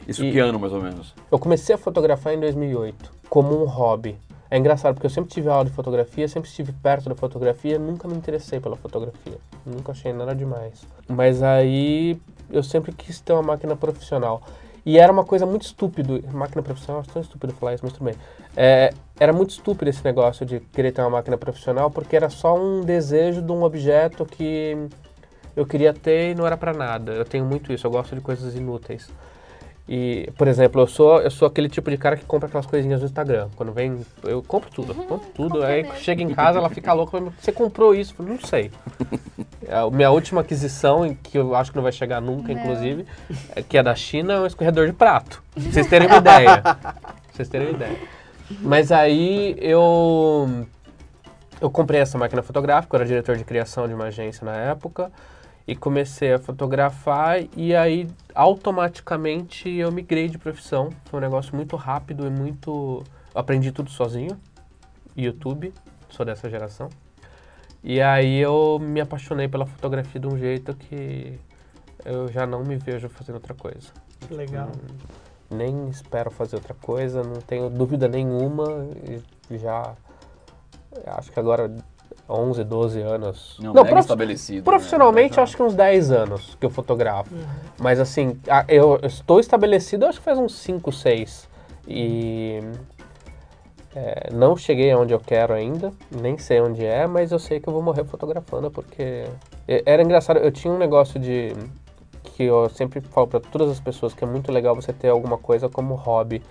Isso 0.08 0.24
E- 0.24 0.32
que 0.32 0.40
ano, 0.40 0.60
mais 0.60 0.72
ou 0.74 0.82
menos? 0.82 1.14
Eu 1.32 1.40
comecei 1.40 1.74
a 1.74 1.78
fotografar 1.78 2.34
em 2.34 2.40
2008, 2.40 3.12
como 3.30 3.60
um 3.60 3.66
hobby. 3.66 4.18
É 4.52 4.58
engraçado, 4.58 4.94
porque 4.94 5.08
eu 5.08 5.10
sempre 5.12 5.32
tive 5.32 5.50
aula 5.50 5.66
de 5.66 5.72
fotografia, 5.72 6.28
sempre 6.28 6.48
estive 6.48 6.72
perto 6.72 7.10
da 7.10 7.16
fotografia, 7.16 7.80
nunca 7.80 8.08
me 8.08 8.14
interessei 8.16 8.60
pela 8.60 8.76
fotografia. 8.76 9.38
Nunca 9.66 9.92
achei 9.92 10.14
nada 10.14 10.36
demais. 10.36 10.86
Mas 11.08 11.42
aí 11.42 12.20
eu 12.52 12.62
sempre 12.62 12.92
quis 12.92 13.20
ter 13.20 13.34
uma 13.34 13.42
máquina 13.42 13.76
profissional. 13.76 14.44
E 14.86 15.00
era 15.00 15.12
uma 15.12 15.26
coisa 15.26 15.48
muito 15.48 15.64
estúpido. 15.64 16.24
Máquina 16.32 16.62
profissional, 16.62 17.02
acho 17.02 17.10
tão 17.10 17.22
estúpido 17.24 17.54
falar 17.54 17.74
isso, 17.74 17.84
mas 17.84 17.92
tudo 17.94 18.06
bem. 18.06 18.14
É, 18.56 18.94
era 19.20 19.34
muito 19.34 19.50
estúpido 19.50 19.90
esse 19.90 20.06
negócio 20.06 20.46
de 20.46 20.60
querer 20.60 20.92
ter 20.92 21.02
uma 21.02 21.10
máquina 21.10 21.36
profissional, 21.38 21.90
porque 21.90 22.16
era 22.16 22.30
só 22.30 22.56
um 22.56 22.82
desejo 22.82 23.42
de 23.42 23.52
um 23.52 23.64
objeto 23.64 24.24
que 24.28 24.78
eu 25.56 25.66
queria 25.66 25.94
ter 25.94 26.32
e 26.32 26.36
não 26.36 26.46
era 26.46 26.58
pra 26.58 26.74
nada. 26.74 27.14
Eu 27.14 27.26
tenho 27.26 27.46
muito 27.46 27.72
isso, 27.72 27.86
eu 27.88 27.92
gosto 27.92 28.16
de 28.16 28.22
coisas 28.22 28.56
inúteis. 28.56 29.10
E, 29.88 30.32
por 30.36 30.48
exemplo, 30.48 30.82
eu 30.82 30.88
sou, 30.88 31.22
eu 31.22 31.30
sou 31.30 31.48
aquele 31.48 31.70
tipo 31.70 31.92
de 31.92 31.98
cara 31.98 32.18
que 32.18 32.26
compra 32.26 32.48
aquelas 32.48 32.66
coisinhas 32.66 33.02
no 33.02 33.06
Instagram. 33.06 33.50
Quando 33.56 33.72
vem, 33.72 34.04
eu 34.24 34.42
compro 34.42 34.70
tudo, 34.72 34.94
eu 34.94 35.06
compro 35.06 35.30
tudo. 35.30 35.64
Aí 35.64 35.84
mesmo. 35.84 35.98
chega 36.00 36.24
em 36.24 36.34
casa, 36.34 36.58
ela 36.58 36.70
fica 36.70 36.92
louca, 36.92 37.20
você 37.40 37.52
comprou 37.52 37.94
isso? 37.94 38.16
Não 38.20 38.40
sei. 38.40 38.72
A 39.70 39.90
minha 39.90 40.12
última 40.12 40.42
aquisição, 40.42 41.16
que 41.24 41.38
eu 41.38 41.56
acho 41.56 41.72
que 41.72 41.76
não 41.76 41.84
vai 41.84 41.92
chegar 41.92 42.22
nunca, 42.22 42.54
Não. 42.54 42.60
inclusive, 42.60 43.06
é 43.56 43.62
que 43.62 43.78
é 43.78 43.84
da 43.84 43.96
China, 43.96 44.34
é 44.34 44.40
um 44.40 44.46
escorredor 44.46 44.86
de 44.88 44.94
prato. 44.94 45.44
Pra 45.54 45.64
vocês 45.64 45.88
terem 45.88 46.08
uma 46.08 46.18
ideia. 46.18 46.62
Pra 46.62 46.96
vocês 47.32 47.50
terem 47.50 47.68
uma 47.70 47.76
ideia. 47.76 47.98
Mas 48.62 48.92
aí 48.92 49.56
eu 49.60 50.68
eu 51.60 51.70
comprei 51.70 52.00
essa 52.00 52.18
máquina 52.18 52.44
fotográfica, 52.44 52.96
eu 52.96 53.00
era 53.00 53.08
diretor 53.08 53.38
de 53.38 53.44
criação 53.44 53.88
de 53.88 53.94
uma 53.94 54.06
agência 54.06 54.46
na 54.46 54.56
época 54.56 55.12
e 55.68 55.76
comecei 55.76 56.34
a 56.34 56.40
fotografar 56.40 57.44
e 57.56 57.76
aí 57.76 58.08
automaticamente 58.34 59.70
eu 59.70 59.92
migrei 59.92 60.28
de 60.28 60.38
profissão. 60.38 60.90
Foi 61.06 61.20
um 61.20 61.22
negócio 61.22 61.56
muito 61.56 61.76
rápido 61.76 62.28
e 62.28 62.30
muito 62.30 63.04
aprendi 63.34 63.72
tudo 63.72 63.90
sozinho. 63.90 64.40
YouTube, 65.18 65.74
sou 66.10 66.26
dessa 66.26 66.50
geração. 66.50 66.90
E 67.84 68.02
aí 68.02 68.40
eu 68.40 68.80
me 68.80 69.02
apaixonei 69.02 69.48
pela 69.48 69.66
fotografia 69.66 70.20
de 70.20 70.28
um 70.28 70.38
jeito 70.38 70.76
que 70.76 71.40
eu 72.04 72.28
já 72.32 72.46
não 72.46 72.64
me 72.64 72.76
vejo 72.78 73.10
fazendo 73.10 73.36
outra 73.36 73.54
coisa. 73.54 73.90
Que 74.20 74.34
legal. 74.34 74.72
Nem 75.50 75.88
espero 75.90 76.30
fazer 76.32 76.56
outra 76.56 76.74
coisa, 76.74 77.24
não 77.24 77.42
tenho 77.42 77.70
dúvida 77.70 78.08
nenhuma. 78.08 78.88
e 79.50 79.58
Já 79.58 79.96
acho 81.08 81.32
que 81.32 81.40
agora 81.40 81.72
11, 82.30 82.64
12 82.64 83.02
anos. 83.02 83.58
Não, 83.60 83.68
Não, 83.74 83.84
mega 83.84 83.90
prof- 83.90 84.06
estabelecido. 84.06 84.64
Profissionalmente, 84.64 85.38
né? 85.38 85.44
acho 85.44 85.56
que 85.56 85.64
uns 85.64 85.74
10 85.74 86.12
anos 86.12 86.56
que 86.60 86.66
eu 86.66 86.70
fotografo. 86.70 87.34
Uhum. 87.34 87.44
Mas 87.80 88.00
assim, 88.00 88.40
eu 88.68 89.00
estou 89.04 89.40
estabelecido, 89.40 90.06
acho 90.06 90.20
que 90.20 90.26
faz 90.26 90.38
uns 90.38 90.56
5, 90.56 90.92
6. 90.92 91.48
E 91.88 92.60
é, 93.96 94.30
não 94.34 94.58
cheguei 94.58 94.92
aonde 94.92 95.14
eu 95.14 95.20
quero 95.20 95.54
ainda, 95.54 95.94
nem 96.12 96.38
sei 96.38 96.60
onde 96.60 96.84
é, 96.86 97.08
mas 97.08 97.32
eu 97.32 97.40
sei 97.40 97.60
que 97.60 97.70
eu 97.70 97.74
vou 97.74 97.82
morrer 97.82 98.04
fotografando, 98.06 98.70
porque 98.70 99.26
era 99.68 100.02
engraçado, 100.02 100.38
eu 100.40 100.52
tinha 100.52 100.74
um 100.74 100.78
negócio 100.78 101.20
de 101.20 101.54
que 102.24 102.44
eu 102.44 102.68
sempre 102.70 103.00
falo 103.02 103.28
para 103.28 103.40
todas 103.40 103.70
as 103.70 103.80
pessoas 103.80 104.14
que 104.14 104.24
é 104.24 104.28
muito 104.28 104.52
legal 104.52 104.76
você 104.76 104.92
ter 104.92 105.08
alguma 105.10 105.38
coisa 105.38 105.70
como 105.70 105.94
hobby. 105.96 106.42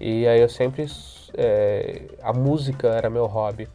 E 0.00 0.26
aí 0.26 0.40
eu 0.40 0.48
sempre 0.48 0.86
é, 1.34 2.02
a 2.22 2.32
música 2.32 2.88
era 2.88 3.08
meu 3.10 3.26
hobby. 3.26 3.68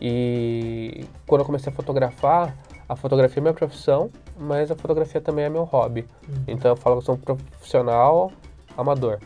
E 0.00 1.04
quando 1.26 1.40
eu 1.42 1.44
comecei 1.46 1.72
a 1.72 1.74
fotografar, 1.76 2.56
a 2.88 2.96
fotografia 2.96 3.40
é 3.40 3.42
minha 3.42 3.54
profissão, 3.54 4.10
mas 4.38 4.70
a 4.70 4.76
fotografia 4.76 5.20
também 5.20 5.44
é 5.44 5.48
meu 5.48 5.64
hobby. 5.64 6.06
Então 6.46 6.70
eu 6.72 6.76
falo 6.76 6.96
que 6.96 7.02
eu 7.02 7.06
sou 7.06 7.14
um 7.14 7.18
profissional 7.18 8.32
amador. 8.76 9.18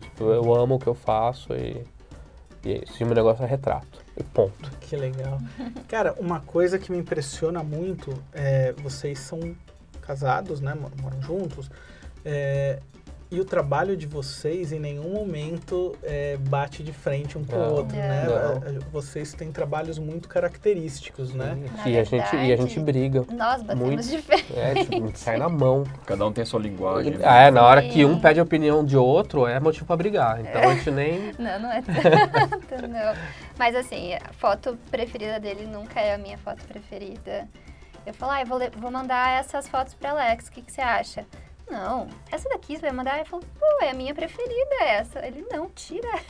Tipo, 0.00 0.24
eu 0.24 0.54
amo 0.54 0.76
o 0.76 0.78
que 0.78 0.86
eu 0.86 0.94
faço 0.94 1.52
e, 1.54 1.84
e 2.64 2.72
é 2.72 2.84
isso. 2.84 3.02
E 3.02 3.04
meu 3.04 3.14
negócio 3.14 3.44
é 3.44 3.46
retrato. 3.46 4.02
E 4.16 4.22
ponto. 4.22 4.70
Que 4.80 4.96
legal. 4.96 5.38
Cara, 5.88 6.14
uma 6.18 6.40
coisa 6.40 6.78
que 6.78 6.90
me 6.92 6.98
impressiona 6.98 7.62
muito 7.62 8.14
é 8.32 8.72
vocês 8.78 9.18
são 9.18 9.54
casados, 10.00 10.60
né? 10.60 10.74
mo- 10.74 10.90
Moram 11.02 11.20
juntos. 11.22 11.70
é, 12.24 12.78
e 13.30 13.40
o 13.40 13.44
trabalho 13.44 13.96
de 13.96 14.06
vocês 14.06 14.70
em 14.72 14.78
nenhum 14.78 15.10
momento 15.12 15.96
é, 16.02 16.36
bate 16.36 16.82
de 16.82 16.92
frente 16.92 17.36
um 17.36 17.44
com 17.44 17.56
o 17.56 17.58
Não, 17.58 17.72
outro, 17.74 17.96
né? 17.96 18.24
não. 18.26 18.32
É, 18.34 18.76
é, 18.76 18.78
Vocês 18.92 19.32
têm 19.32 19.50
trabalhos 19.50 19.98
muito 19.98 20.28
característicos, 20.28 21.32
né? 21.34 21.56
E 21.84 21.98
a, 21.98 22.04
gente, 22.04 22.16
e 22.16 22.28
a 22.28 22.38
verdade, 22.38 22.62
gente 22.62 22.80
briga. 22.80 23.24
Nós 23.32 23.62
batemos 23.62 23.86
Muito. 23.88 24.06
de 24.08 24.18
frente. 24.22 24.52
É, 24.56 24.74
tipo, 24.74 24.94
a 24.94 24.98
gente 25.06 25.18
sai 25.18 25.36
na 25.36 25.48
mão. 25.48 25.84
Cada 26.06 26.26
um 26.26 26.32
tem 26.32 26.42
a 26.42 26.46
sua 26.46 26.60
linguagem. 26.60 27.14
né? 27.14 27.24
Ah, 27.26 27.42
é, 27.44 27.50
na 27.50 27.62
hora 27.64 27.82
que 27.82 28.04
um 28.04 28.20
pede 28.20 28.38
a 28.38 28.42
opinião 28.42 28.84
de 28.84 28.96
outro, 28.96 29.46
é 29.46 29.58
motivo 29.58 29.86
pra 29.86 29.96
brigar. 29.96 30.40
Então 30.40 30.62
a 30.62 30.74
gente 30.74 30.90
nem. 30.90 31.32
Não, 31.38 31.58
não 31.60 31.72
é 31.72 31.82
tanto, 31.82 32.86
não. 32.88 33.14
Mas 33.58 33.74
assim, 33.74 34.14
a 34.14 34.32
foto 34.34 34.78
preferida 34.90 35.40
dele 35.40 35.66
nunca 35.66 36.00
é 36.00 36.14
a 36.14 36.18
minha 36.18 36.38
foto 36.38 36.62
preferida. 36.66 37.48
Eu 38.06 38.14
falo, 38.14 38.32
ah, 38.32 38.40
eu 38.42 38.46
vou, 38.46 38.60
vou 38.76 38.90
mandar 38.90 39.40
essas 39.40 39.66
fotos 39.66 39.94
pra 39.94 40.10
Alex, 40.10 40.46
o 40.48 40.52
que, 40.52 40.62
que 40.62 40.70
você 40.72 40.80
acha? 40.82 41.24
Não, 41.70 42.06
essa 42.30 42.48
daqui 42.48 42.76
você 42.76 42.82
vai 42.82 42.92
mandar? 42.92 43.18
Eu 43.18 43.24
falo, 43.26 43.42
pô, 43.58 43.84
é 43.84 43.90
a 43.90 43.94
minha 43.94 44.14
preferida 44.14 44.74
essa. 44.82 45.24
Ele, 45.26 45.46
não, 45.50 45.68
tira. 45.70 46.20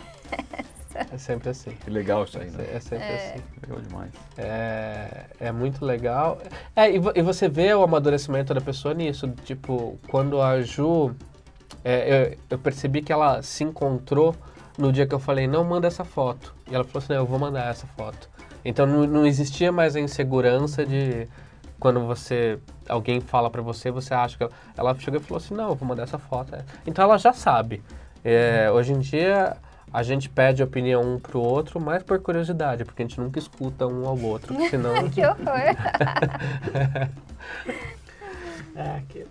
É 1.13 1.19
sempre 1.19 1.49
assim. 1.51 1.73
Que 1.73 1.91
legal 1.91 2.23
isso 2.25 2.39
aí, 2.39 2.51
né? 2.51 2.67
É 2.73 2.79
sempre 2.79 3.05
É. 3.05 3.17
assim. 3.33 3.45
Legal 3.63 3.81
demais. 3.83 4.13
É, 4.39 5.25
é 5.41 5.53
muito 5.53 5.85
legal. 5.85 6.39
É, 6.77 6.89
e, 6.91 7.01
e 7.17 7.23
você 7.23 7.49
vê 7.49 7.75
o 7.75 7.83
amadurecimento 7.83 8.55
da 8.55 8.61
pessoa 8.61 8.95
nisso. 8.95 9.29
Tipo, 9.45 9.99
quando 10.09 10.41
a 10.41 10.61
Ju. 10.63 11.15
é, 11.85 12.33
eu, 12.33 12.39
eu 12.51 12.59
percebi 12.59 13.03
que 13.03 13.13
ela 13.13 13.43
se 13.43 13.65
encontrou 13.65 14.37
no 14.79 14.93
dia 14.93 15.05
que 15.07 15.15
eu 15.15 15.19
falei, 15.19 15.47
não 15.49 15.65
manda 15.65 15.89
essa 15.89 16.05
foto. 16.05 16.55
E 16.71 16.75
ela 16.75 16.85
falou 16.85 16.99
assim, 17.03 17.13
não, 17.13 17.21
eu 17.21 17.27
vou 17.27 17.39
mandar 17.41 17.69
essa 17.71 17.87
foto. 17.89 18.31
Então 18.65 18.87
não, 18.87 19.05
não 19.07 19.27
existia 19.27 19.73
mais 19.73 19.97
a 19.97 20.01
insegurança 20.01 20.87
de 20.87 21.29
quando 21.81 22.07
você. 22.07 22.59
Alguém 22.89 23.21
fala 23.21 23.51
pra 23.51 23.63
você, 23.63 23.91
você 23.91 24.15
acha 24.15 24.37
que. 24.37 24.45
Ela, 24.45 24.53
ela 24.77 24.99
chegou 24.99 25.21
e 25.21 25.23
falou 25.23 25.39
assim, 25.39 25.55
não, 25.55 25.71
eu 25.71 25.75
vou 25.75 25.89
mandar 25.89 26.05
essa 26.05 26.19
foto. 26.19 26.55
É. 26.55 26.65
Então 26.87 27.05
ela 27.05 27.19
já 27.19 27.33
sabe. 27.33 27.83
É, 28.25 28.71
hoje 28.71 28.93
em 28.93 29.01
dia. 29.01 29.57
A 29.93 30.03
gente 30.03 30.29
pede 30.29 30.61
opinião 30.61 31.03
um 31.03 31.21
pro 31.21 31.41
outro, 31.41 31.81
mais 31.81 32.03
por 32.03 32.19
curiosidade, 32.19 32.85
porque 32.85 33.01
a 33.01 33.07
gente 33.07 33.21
nunca 33.21 33.39
escuta 33.39 33.87
um 33.87 34.09
ao 34.09 34.19
outro, 34.19 34.53
senão 34.69 34.93
que 35.09 35.25
horror. 35.25 35.37
É, 38.77 39.03
que... 39.09 39.25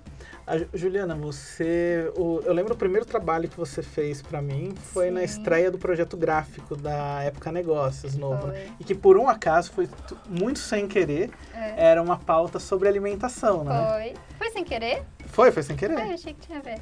A 0.46 0.58
Ju- 0.58 0.68
Juliana, 0.74 1.16
você. 1.16 2.12
o- 2.18 2.42
eu 2.44 2.52
lembro 2.54 2.74
o 2.74 2.78
primeiro 2.78 3.06
trabalho 3.06 3.48
que 3.48 3.56
você 3.56 3.82
fez 3.82 4.22
pra 4.22 4.42
mim 4.42 4.74
foi 4.92 5.10
na 5.10 5.20
Sim. 5.22 5.26
estreia 5.26 5.72
do 5.72 5.78
projeto 5.78 6.18
gráfico 6.18 6.76
da 6.76 7.24
Época 7.24 7.50
Negócios 7.52 8.16
novo. 8.16 8.48
né? 8.48 8.54
Foi. 8.66 8.72
E 8.80 8.84
que 8.84 8.94
por 8.94 9.16
um 9.18 9.30
acaso 9.30 9.72
foi 9.72 9.88
muito 10.30 10.60
sem 10.60 10.86
querer, 10.88 11.30
É. 11.54 11.92
era 11.92 12.02
uma 12.02 12.18
pauta 12.18 12.60
sobre 12.60 12.90
alimentação, 12.90 13.64
né? 13.64 13.88
Foi. 13.90 14.14
Foi 14.38 14.52
sem 14.52 14.64
querer? 14.66 15.04
Foi, 15.28 15.50
foi 15.52 15.64
sem 15.64 15.78
querer? 15.78 15.98
Ai, 15.98 16.10
eu 16.10 16.14
achei 16.16 16.34
que 16.34 16.46
tinha 16.46 16.60
a 16.60 16.62
ver. 16.62 16.80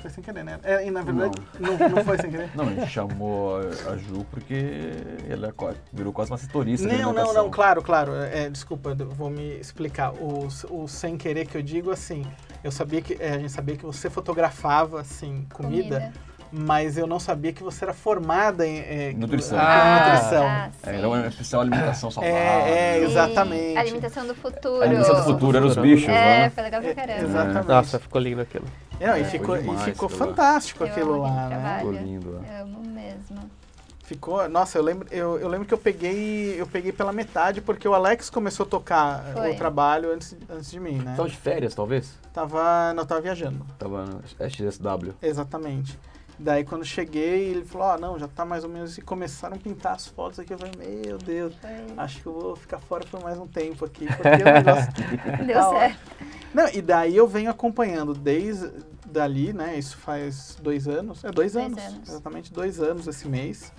Foi 0.00 0.10
sem 0.10 0.24
querer, 0.24 0.42
né? 0.42 0.58
É, 0.64 0.84
e 0.84 0.90
na 0.90 1.02
verdade, 1.02 1.34
não. 1.60 1.76
Não, 1.90 2.04
foi 2.04 2.16
sem 2.18 2.28
querer. 2.30 2.50
Não, 2.56 2.64
a 2.66 2.72
gente 2.72 2.88
chamou 2.88 3.58
a 3.58 3.96
Ju 3.96 4.26
porque 4.32 4.56
ela 5.28 5.48
é 5.48 5.74
virou 5.92 6.12
quase 6.12 6.28
uma 6.30 6.38
setorista 6.38 6.88
Não, 6.88 7.12
não, 7.12 7.32
não, 7.32 7.48
claro, 7.50 7.80
claro. 7.82 8.12
É, 8.16 8.48
desculpa, 8.50 8.94
vou 8.96 9.30
me 9.30 9.60
explicar. 9.60 10.12
O, 10.14 10.48
o 10.70 10.88
sem 10.88 11.16
querer 11.16 11.46
que 11.46 11.56
eu 11.56 11.62
digo, 11.62 11.92
assim, 11.92 12.26
eu 12.62 12.70
sabia 12.72 13.00
que. 13.02 13.16
é, 13.20 13.32
a 13.34 13.38
gente 13.38 13.52
sabia 13.52 13.76
que 13.76 13.84
você 13.84 14.08
fotografava, 14.10 15.00
assim, 15.00 15.46
comida, 15.52 16.12
mas 16.50 16.98
eu 16.98 17.06
não 17.06 17.18
sabia 17.18 17.52
que 17.52 17.62
você 17.62 17.84
era 17.84 17.94
formada 17.94 18.66
em. 18.66 18.78
é, 18.78 19.12
Nutrição. 19.16 19.58
Ah, 19.60 20.04
nutrição. 20.04 20.44
Ah, 20.46 20.70
É, 20.84 20.96
era 20.96 21.08
uma 21.08 21.26
especial 21.26 21.62
alimentação 21.62 22.10
saudável. 22.10 22.36
é, 22.38 22.98
Sim, 22.98 23.04
exatamente. 23.04 23.78
Alimentação 23.78 24.26
do 24.26 24.34
futuro. 24.34 24.80
A 24.82 24.84
alimentação 24.84 25.16
do 25.16 25.22
futuro 25.24 25.56
era 25.56 25.66
os 25.66 25.76
bichos, 25.76 26.08
É, 26.08 26.12
né? 26.40 26.50
foi 26.50 26.62
legal 26.62 26.80
pra 26.82 26.90
É, 26.90 26.94
caramba. 26.94 27.22
exatamente. 27.22 27.68
Nossa, 27.68 27.98
ficou 27.98 28.20
lindo 28.20 28.40
aquilo. 28.42 28.64
Não, 29.00 29.16
e 29.16 29.20
É. 29.22 29.24
ficou, 29.24 29.46
Foi 29.48 29.58
e 29.58 29.62
demais 29.62 29.82
ficou 29.84 30.08
fantástico 30.08 30.84
Eu 30.84 30.88
aquilo 30.88 31.20
lá, 31.22 31.48
né? 31.48 31.76
Ficou 31.78 31.92
lindo. 31.92 32.40
é. 32.48 32.60
Amo 32.60 32.80
mesmo. 32.86 33.38
Ficou. 34.12 34.46
Nossa, 34.48 34.78
eu 34.78 34.82
lembro, 34.82 35.08
eu, 35.10 35.38
eu 35.38 35.48
lembro 35.48 35.66
que 35.66 35.72
eu 35.72 35.78
peguei, 35.78 36.60
eu 36.60 36.66
peguei 36.66 36.92
pela 36.92 37.12
metade 37.12 37.60
porque 37.60 37.88
o 37.88 37.94
Alex 37.94 38.28
começou 38.28 38.66
a 38.66 38.68
tocar 38.68 39.24
Foi. 39.32 39.52
o 39.52 39.56
trabalho 39.56 40.12
antes, 40.12 40.36
antes 40.50 40.70
de 40.70 40.78
mim, 40.78 40.98
né? 40.98 41.14
Tava 41.16 41.28
de 41.28 41.36
férias, 41.36 41.74
talvez? 41.74 42.18
Tava, 42.32 42.92
não, 42.92 43.06
tava 43.06 43.20
viajando. 43.22 43.64
Tava 43.78 44.04
no 44.04 44.22
SXSW. 44.24 45.14
Exatamente. 45.22 45.98
Daí 46.38 46.64
quando 46.64 46.84
cheguei, 46.84 47.50
ele 47.50 47.64
falou, 47.64 47.86
ó, 47.86 47.98
não, 47.98 48.18
já 48.18 48.28
tá 48.28 48.44
mais 48.44 48.64
ou 48.64 48.70
menos. 48.70 48.98
E 48.98 49.00
começaram 49.02 49.56
a 49.56 49.58
pintar 49.58 49.94
as 49.94 50.06
fotos 50.06 50.38
aqui. 50.38 50.52
Eu 50.52 50.58
falei, 50.58 50.74
meu 51.06 51.16
Deus, 51.16 51.54
acho 51.96 52.20
que 52.20 52.26
eu 52.26 52.32
vou 52.32 52.56
ficar 52.56 52.78
fora 52.78 53.04
por 53.10 53.22
mais 53.22 53.38
um 53.38 53.46
tempo 53.46 53.84
aqui. 53.84 54.06
Porque 54.06 54.28
o 54.28 54.52
negócio. 54.52 54.92
Deu 55.46 55.54
tá 55.54 55.70
certo. 55.70 55.98
Não, 56.52 56.68
e 56.68 56.82
daí 56.82 57.16
eu 57.16 57.26
venho 57.26 57.50
acompanhando 57.50 58.12
desde 58.12 58.70
dali, 59.06 59.52
né? 59.52 59.78
Isso 59.78 59.96
faz 59.96 60.56
dois 60.60 60.88
anos. 60.88 61.24
É 61.24 61.30
dois, 61.30 61.52
Dois 61.52 61.66
anos, 61.66 61.82
anos. 61.82 62.08
Exatamente 62.08 62.52
dois 62.52 62.80
anos 62.80 63.06
esse 63.06 63.28
mês. 63.28 63.72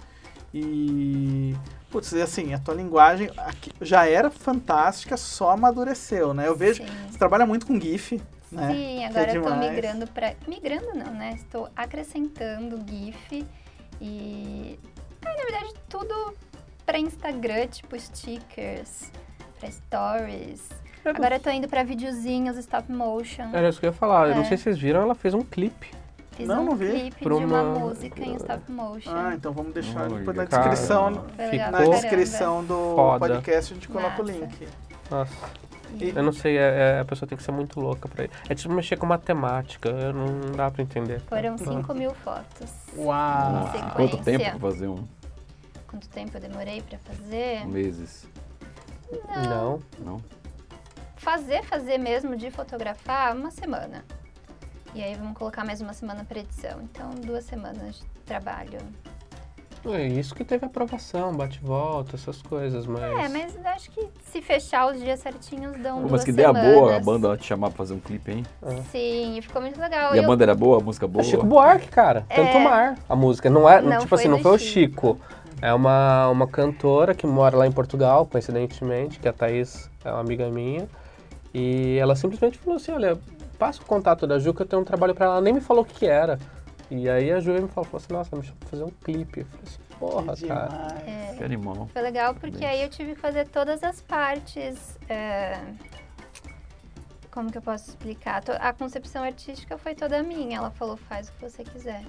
E. 0.53 1.55
Putz, 1.89 2.11
e 2.11 2.21
assim, 2.21 2.53
a 2.53 2.59
tua 2.59 2.73
linguagem 2.73 3.29
aqui 3.37 3.71
já 3.81 4.07
era 4.07 4.29
fantástica, 4.29 5.15
só 5.17 5.51
amadureceu, 5.51 6.33
né? 6.33 6.47
Eu 6.47 6.55
vejo. 6.55 6.83
Sim. 6.83 6.89
Você 7.09 7.17
trabalha 7.17 7.45
muito 7.45 7.65
com 7.65 7.79
GIF, 7.79 8.21
né? 8.51 8.67
Sim, 8.67 8.73
Que 8.73 9.03
é 9.03 9.05
agora 9.07 9.33
eu 9.35 9.41
tô 9.43 9.55
migrando 9.55 10.07
pra. 10.07 10.33
Migrando 10.47 10.93
não, 10.95 11.13
né? 11.13 11.33
Estou 11.35 11.69
acrescentando 11.75 12.79
GIF 12.87 13.45
e. 14.01 14.79
Ah, 15.25 15.29
na 15.29 15.43
verdade, 15.43 15.73
tudo 15.89 16.33
pra 16.85 16.99
Instagram, 16.99 17.67
tipo 17.67 17.97
stickers, 17.99 19.11
pra 19.59 19.69
stories. 19.71 20.61
Agora 21.05 21.35
eu 21.35 21.39
tô 21.39 21.49
indo 21.49 21.67
pra 21.67 21.83
videozinhos 21.83 22.57
stop 22.57 22.91
motion. 22.91 23.49
Era 23.53 23.67
isso 23.69 23.79
que 23.79 23.85
eu 23.85 23.89
ia 23.91 23.93
falar. 23.93 24.29
Eu 24.29 24.35
não 24.35 24.41
É. 24.43 24.45
sei 24.45 24.57
se 24.57 24.63
vocês 24.63 24.77
viram, 24.79 25.01
ela 25.01 25.15
fez 25.15 25.33
um 25.33 25.41
clipe. 25.41 25.91
Fiz 26.35 26.47
Não, 26.47 26.61
um 26.63 26.65
não 26.65 26.75
vi. 26.75 26.89
clipe 26.89 27.23
Pra 27.23 27.37
de 27.37 27.43
uma 27.45 27.61
uma- 27.61 27.79
música 27.79 28.21
em 28.23 28.35
stop 28.35 28.71
motion. 28.71 29.11
Ah, 29.13 29.33
então 29.35 29.53
vamos 29.53 29.73
deixar 29.73 30.01
Olha, 30.03 30.15
depois 30.19 30.35
na 30.37 30.45
cara. 30.47 30.69
descrição. 30.69 31.25
Legal 31.37 31.71
Na 31.71 31.83
descrição 31.83 32.63
do 32.65 32.95
Foda. 32.95 33.19
podcast 33.19 33.71
a 33.71 33.75
gente 33.75 33.87
coloca 33.87 34.21
o 34.21 34.25
link. 34.25 34.67
Nossa, 35.11 35.33
E- 35.99 36.09
eu 36.15 36.23
não 36.23 36.31
sei, 36.33 36.57
é- 36.57 36.95
é- 36.95 36.99
a 37.01 37.05
pessoa 37.05 37.29
tem 37.29 37.37
que 37.37 37.43
ser 37.43 37.51
muito 37.51 37.79
louca 37.79 38.09
pra 38.09 38.25
isso. 38.25 38.33
É 38.49 38.55
tipo 38.55 38.73
mexer 38.73 38.97
com 38.97 39.05
matemática, 39.05 39.89
eu 39.89 40.11
não, 40.11 40.25
não 40.25 40.51
dá 40.53 40.71
pra 40.71 40.81
entender. 40.81 41.19
Foram 41.21 41.55
5 41.55 41.93
mil 41.93 42.11
fotos. 42.15 42.71
Uau! 42.97 43.69
Quanto 43.95 44.17
tempo 44.23 44.43
pra 44.43 44.59
fazer 44.59 44.87
um? 44.87 45.03
Quanto 45.87 46.09
tempo 46.09 46.35
eu 46.35 46.41
demorei 46.41 46.81
pra 46.81 46.97
fazer? 46.97 47.67
Meses. 47.67 48.27
Não. 49.47 49.79
Não? 49.99 50.19
Fazer, 51.15 51.63
fazer 51.63 51.99
mesmo 51.99 52.35
de 52.35 52.49
fotografar, 52.49 53.35
uma 53.35 53.51
semana. 53.51 54.03
E 54.95 55.01
aí 55.03 55.15
vamos 55.15 55.35
colocar 55.37 55.65
mais 55.65 55.81
uma 55.81 55.93
semana 55.93 56.23
pra 56.23 56.39
edição. 56.39 56.79
Então, 56.83 57.09
duas 57.25 57.43
semanas 57.45 57.99
de 57.99 58.05
trabalho. 58.25 58.77
É 59.85 60.07
isso 60.07 60.33
que 60.33 60.45
teve 60.45 60.65
aprovação, 60.65 61.35
bate-volta, 61.35 62.15
essas 62.15 62.41
coisas, 62.41 62.85
mas. 62.85 63.01
É, 63.03 63.27
mas 63.27 63.57
acho 63.65 63.91
que 63.91 64.07
se 64.23 64.41
fechar 64.41 64.87
os 64.89 64.97
dias 65.01 65.19
certinhos, 65.19 65.75
dão 65.81 66.03
Pô, 66.03 66.07
mas 66.09 66.23
que 66.23 66.29
ideia 66.29 66.47
semanas. 66.47 66.73
boa 66.73 66.95
a 66.95 66.99
banda 67.01 67.35
te 67.35 67.45
chamar 67.45 67.67
pra 67.67 67.77
fazer 67.79 67.93
um 67.93 67.99
clipe, 67.99 68.31
hein? 68.31 68.45
Sim, 68.91 69.37
e 69.37 69.41
ficou 69.41 69.61
muito 69.61 69.77
legal. 69.81 70.15
E 70.15 70.19
a 70.19 70.21
eu- 70.21 70.27
banda 70.27 70.45
era 70.45 70.55
boa, 70.55 70.79
a 70.79 70.83
música 70.83 71.05
boa? 71.05 71.21
É 71.21 71.25
Chico 71.25 71.45
Buarque, 71.45 71.87
cara. 71.89 72.25
É. 72.29 72.35
Tanto 72.35 72.59
mar. 72.61 72.95
A 73.09 73.15
música. 73.15 73.49
Não 73.49 73.67
é, 73.67 73.81
Não 73.81 73.97
tipo 73.97 74.07
foi 74.07 74.19
assim, 74.19 74.29
não 74.29 74.39
foi 74.39 74.51
o 74.55 74.57
Chico. 74.57 75.17
Chico. 75.17 75.19
É 75.61 75.73
uma, 75.73 76.29
uma 76.29 76.47
cantora 76.47 77.13
que 77.13 77.27
mora 77.27 77.57
lá 77.57 77.67
em 77.67 77.71
Portugal, 77.71 78.25
coincidentemente, 78.25 79.19
que 79.19 79.27
a 79.27 79.33
Thaís 79.33 79.89
é 80.05 80.11
uma 80.11 80.21
amiga 80.21 80.47
minha. 80.49 80.87
E 81.53 81.97
ela 81.99 82.15
simplesmente 82.15 82.57
falou 82.57 82.77
assim, 82.77 82.91
olha, 82.93 83.17
passa 83.63 83.81
o 83.81 83.85
contato 83.85 84.27
da 84.27 84.37
Ju 84.39 84.53
que 84.53 84.61
eu 84.61 84.65
tenho 84.65 84.81
um 84.81 84.85
trabalho 84.85 85.15
pra 85.15 85.25
ela. 85.25 85.35
Ela 85.35 85.41
nem 85.41 85.53
me 85.53 85.61
falou 85.61 85.83
o 85.83 85.85
que 85.85 85.93
que 85.93 86.05
era. 86.05 86.37
E 86.91 87.07
aí 87.09 87.31
a 87.31 87.39
Ju 87.39 87.53
me 87.53 87.67
falou, 87.69 87.85
falou 87.85 87.97
assim, 88.03 88.11
nossa, 88.13 88.35
me 88.35 88.43
chama 88.43 88.57
pra 88.59 88.69
fazer 88.69 88.83
um 88.83 88.89
clipe. 88.89 89.39
Eu 89.39 89.45
falei 89.45 89.63
assim, 89.65 89.79
porra, 89.97 90.35
Que 90.35 90.47
cara. 90.47 90.87
É, 91.07 91.35
Que 91.37 91.43
animal. 91.45 91.87
foi 91.93 92.01
legal 92.01 92.35
porque 92.35 92.57
Bem. 92.57 92.67
aí 92.67 92.83
eu 92.83 92.89
tive 92.89 93.15
que 93.15 93.21
fazer 93.21 93.47
todas 93.47 93.81
as 93.81 94.01
partes. 94.01 94.99
é, 95.07 95.57
Como 97.31 97.49
que 97.49 97.57
eu 97.57 97.61
posso 97.61 97.89
explicar? 97.89 98.43
A 98.59 98.73
concepção 98.73 99.23
artística 99.23 99.77
foi 99.77 99.95
toda 99.95 100.21
minha. 100.21 100.57
Ela 100.57 100.71
falou, 100.71 100.97
faz 100.97 101.29
o 101.29 101.31
que 101.31 101.49
você 101.49 101.63
quiser. 101.63 102.03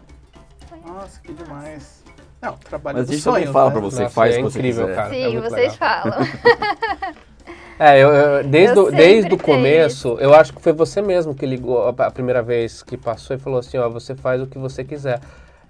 Foi 0.69 0.81
Nossa, 0.81 1.21
que 1.21 1.33
demais. 1.33 2.03
Não, 2.43 2.57
trabalho 2.59 2.99
Mas 2.99 3.09
a 3.09 3.13
gente 3.13 3.25
também 3.25 3.47
fala 3.47 3.67
né? 3.67 3.73
pra 3.73 3.81
você, 3.81 4.03
Nossa, 4.03 4.15
faz 4.15 4.35
é 4.35 4.39
o 4.41 4.45
que 4.45 4.51
você 4.51 4.59
incrível, 4.59 4.87
quiser. 4.87 4.97
cara. 4.97 5.17
é 5.17 5.19
Sim, 5.25 5.33
muito 5.39 5.51
vocês 5.51 5.73
legal. 5.73 6.03
falam. 6.03 6.19
É, 7.79 7.99
eu, 7.99 8.09
eu- 8.13 8.45
desde, 8.45 8.79
Eu 8.79 8.85
o, 8.85 8.91
desde 8.91 9.35
o 9.35 9.39
começo, 9.39 10.17
eu 10.21 10.33
acho 10.35 10.53
que 10.53 10.63
foi 10.63 10.73
você 10.73 11.03
mesmo 11.03 11.35
que 11.35 11.45
ligou 11.45 11.89
a, 11.89 12.11
primeira 12.11 12.43
vez 12.43 12.83
que 12.83 12.97
passou 12.97 13.35
e 13.35 13.39
falou 13.39 13.59
assim, 13.59 13.77
ó, 13.79 13.89
você 13.89 14.15
faz 14.15 14.41
o 14.41 14.47
que 14.47 14.59
você 14.59 14.85
quiser. 14.85 15.21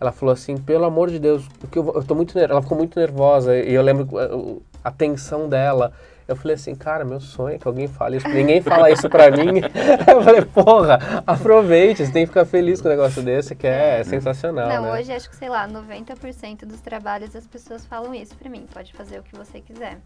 Ela 0.00 0.12
falou 0.12 0.32
assim, 0.32 0.56
pelo 0.56 0.84
amor 0.84 1.08
de 1.08 1.18
Deus, 1.18 1.46
o 1.62 1.66
que 1.68 1.78
eu, 1.78 1.82
vou- 1.82 1.94
eu 1.94 2.04
tô 2.04 2.14
muito 2.14 2.38
ela 2.38 2.61
ficou 2.61 2.76
muito 2.76 2.99
nervosa 2.99 3.56
e 3.56 3.73
eu 3.73 3.82
lembro 3.82 4.06
uh, 4.16 4.62
a 4.82 4.90
tensão 4.90 5.49
dela. 5.49 5.92
Eu 6.26 6.37
falei 6.37 6.54
assim, 6.54 6.75
cara, 6.75 7.04
meu 7.04 7.20
sonho 7.20 7.56
é 7.56 7.58
que 7.58 7.68
alguém 7.68 7.87
fale 7.87 8.16
isso. 8.16 8.26
Ninguém 8.28 8.61
fala 8.62 8.90
isso 8.90 9.11
pra 9.11 9.30
mim. 9.30 9.61
Eu 10.11 10.23
falei, 10.23 10.40
porra, 10.42 10.99
aproveite, 11.26 12.04
você 12.06 12.11
tem 12.11 12.23
que 12.23 12.28
ficar 12.28 12.46
feliz 12.46 12.80
com 12.80 12.88
um 12.88 12.90
negócio 12.90 13.23
desse, 13.23 13.54
que 13.54 13.66
é, 13.66 14.02
sensacional, 14.04 14.66
Não, 14.66 14.82
né? 14.84 14.92
hoje 14.92 15.12
acho 15.12 15.28
que, 15.28 15.37
sei 15.37 15.50
lá, 15.50 15.68
90% 15.68 16.64
dos 16.64 16.80
trabalhos 16.80 17.37
as 17.37 17.46
pessoas 17.46 17.84
falam 17.84 18.14
isso 18.14 18.34
pra 18.37 18.49
mim. 18.49 18.64
Pode 18.73 18.94
fazer 18.94 19.18
o 19.18 19.23
que 19.23 19.37
você 19.37 19.61
quiser. 19.61 19.99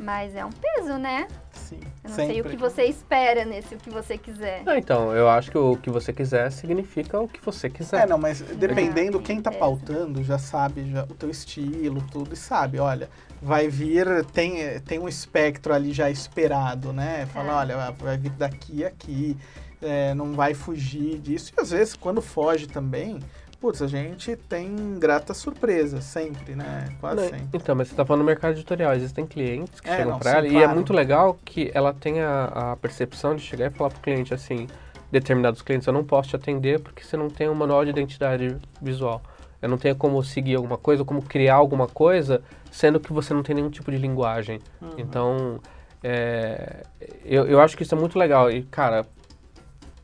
Mas 0.00 0.32
é 0.36 0.44
um 0.44 0.50
peso, 0.52 0.96
né? 0.96 1.26
Sim. 1.52 1.80
Eu 2.04 2.10
não 2.10 2.14
sempre. 2.16 2.32
sei 2.32 2.40
o 2.40 2.44
que 2.44 2.56
você 2.56 2.84
espera 2.84 3.44
nesse 3.44 3.74
o 3.74 3.78
que 3.78 3.90
você 3.90 4.16
quiser. 4.16 4.62
Não, 4.64 4.76
então, 4.76 5.12
eu 5.12 5.28
acho 5.28 5.50
que 5.50 5.58
o 5.58 5.76
que 5.76 5.90
você 5.90 6.12
quiser 6.12 6.52
significa 6.52 7.18
o 7.20 7.26
que 7.26 7.44
você 7.44 7.68
quiser. 7.68 8.04
É, 8.04 8.06
não, 8.06 8.16
mas 8.16 8.40
dependendo 8.40 9.18
Ah, 9.18 9.22
quem 9.22 9.40
tá 9.42 9.50
beleza. 9.50 9.58
pautando, 9.66 10.22
já 10.22 10.38
sabe 10.38 10.88
já, 10.88 11.02
o 11.02 11.14
teu 11.14 11.28
estilo, 11.28 12.00
tudo, 12.12 12.32
e 12.32 12.36
sabe, 12.36 12.78
olha, 12.78 13.10
vai 13.42 13.66
vir, 13.66 14.24
tem, 14.26 14.78
tem 14.82 15.00
um 15.00 15.08
espectro 15.08 15.74
ali 15.74 15.92
já 15.92 16.08
esperado, 16.08 16.92
né? 16.92 17.26
Fala, 17.26 17.48
Tá. 17.48 17.56
olha, 17.58 17.90
vai 17.98 18.16
vir 18.16 18.30
daqui 18.30 18.84
a 18.84 18.88
aqui, 18.88 19.36
é, 19.82 20.14
não 20.14 20.32
vai 20.34 20.54
fugir 20.54 21.18
disso. 21.18 21.52
E 21.58 21.60
às 21.60 21.72
vezes, 21.72 21.96
quando 21.96 22.22
foge 22.22 22.68
também, 22.68 23.18
putz, 23.60 23.82
a 23.82 23.86
gente 23.86 24.36
tem 24.36 24.98
grata 24.98 25.34
surpresa, 25.34 26.00
sempre, 26.00 26.54
né? 26.54 26.88
Quase 27.00 27.16
Né? 27.22 27.38
sempre. 27.38 27.48
Então, 27.54 27.74
mas 27.74 27.88
você 27.88 27.94
tá 27.94 28.04
falando 28.04 28.20
no 28.20 28.26
mercado 28.26 28.52
editorial, 28.52 28.94
existem 28.94 29.26
clientes 29.26 29.80
que 29.80 29.88
É, 29.88 29.96
chegam 29.96 30.12
não, 30.12 30.18
pra 30.18 30.30
sim, 30.32 30.36
ela 30.38 30.46
e 30.46 30.56
é 30.56 30.60
claro. 30.60 30.74
muito 30.74 30.92
legal 30.92 31.36
que 31.44 31.70
ela 31.74 31.92
tenha 31.92 32.44
a 32.54 32.76
percepção 32.76 33.34
de 33.34 33.42
chegar 33.42 33.66
e 33.66 33.70
falar 33.70 33.90
pro 33.90 34.00
cliente 34.00 34.32
assim, 34.32 34.66
determinados 35.10 35.62
clientes, 35.62 35.86
eu 35.86 35.92
não 35.92 36.04
posso 36.04 36.30
te 36.30 36.36
atender 36.36 36.80
porque 36.80 37.02
você 37.02 37.16
não 37.16 37.28
tem 37.28 37.48
um 37.48 37.54
manual 37.54 37.84
de 37.84 37.90
identidade 37.90 38.56
visual. 38.80 39.20
Eu 39.60 39.68
não 39.68 39.76
tenho 39.78 39.96
como 39.96 40.22
seguir 40.22 40.54
alguma 40.54 40.78
coisa, 40.78 41.04
como 41.04 41.20
criar 41.20 41.56
alguma 41.56 41.88
coisa, 41.88 42.42
sendo 42.70 43.00
que 43.00 43.12
você 43.12 43.34
não 43.34 43.42
tem 43.42 43.56
nenhum 43.56 43.70
tipo 43.70 43.90
de 43.90 43.96
linguagem. 43.98 44.60
Uhum. 44.80 44.90
Então, 44.98 45.60
é, 46.04 46.84
eu, 47.24 47.44
eu 47.46 47.60
acho 47.60 47.76
que 47.76 47.82
isso 47.82 47.92
é 47.94 47.98
muito 47.98 48.16
legal. 48.16 48.50
E, 48.52 48.62
cara, 48.62 49.04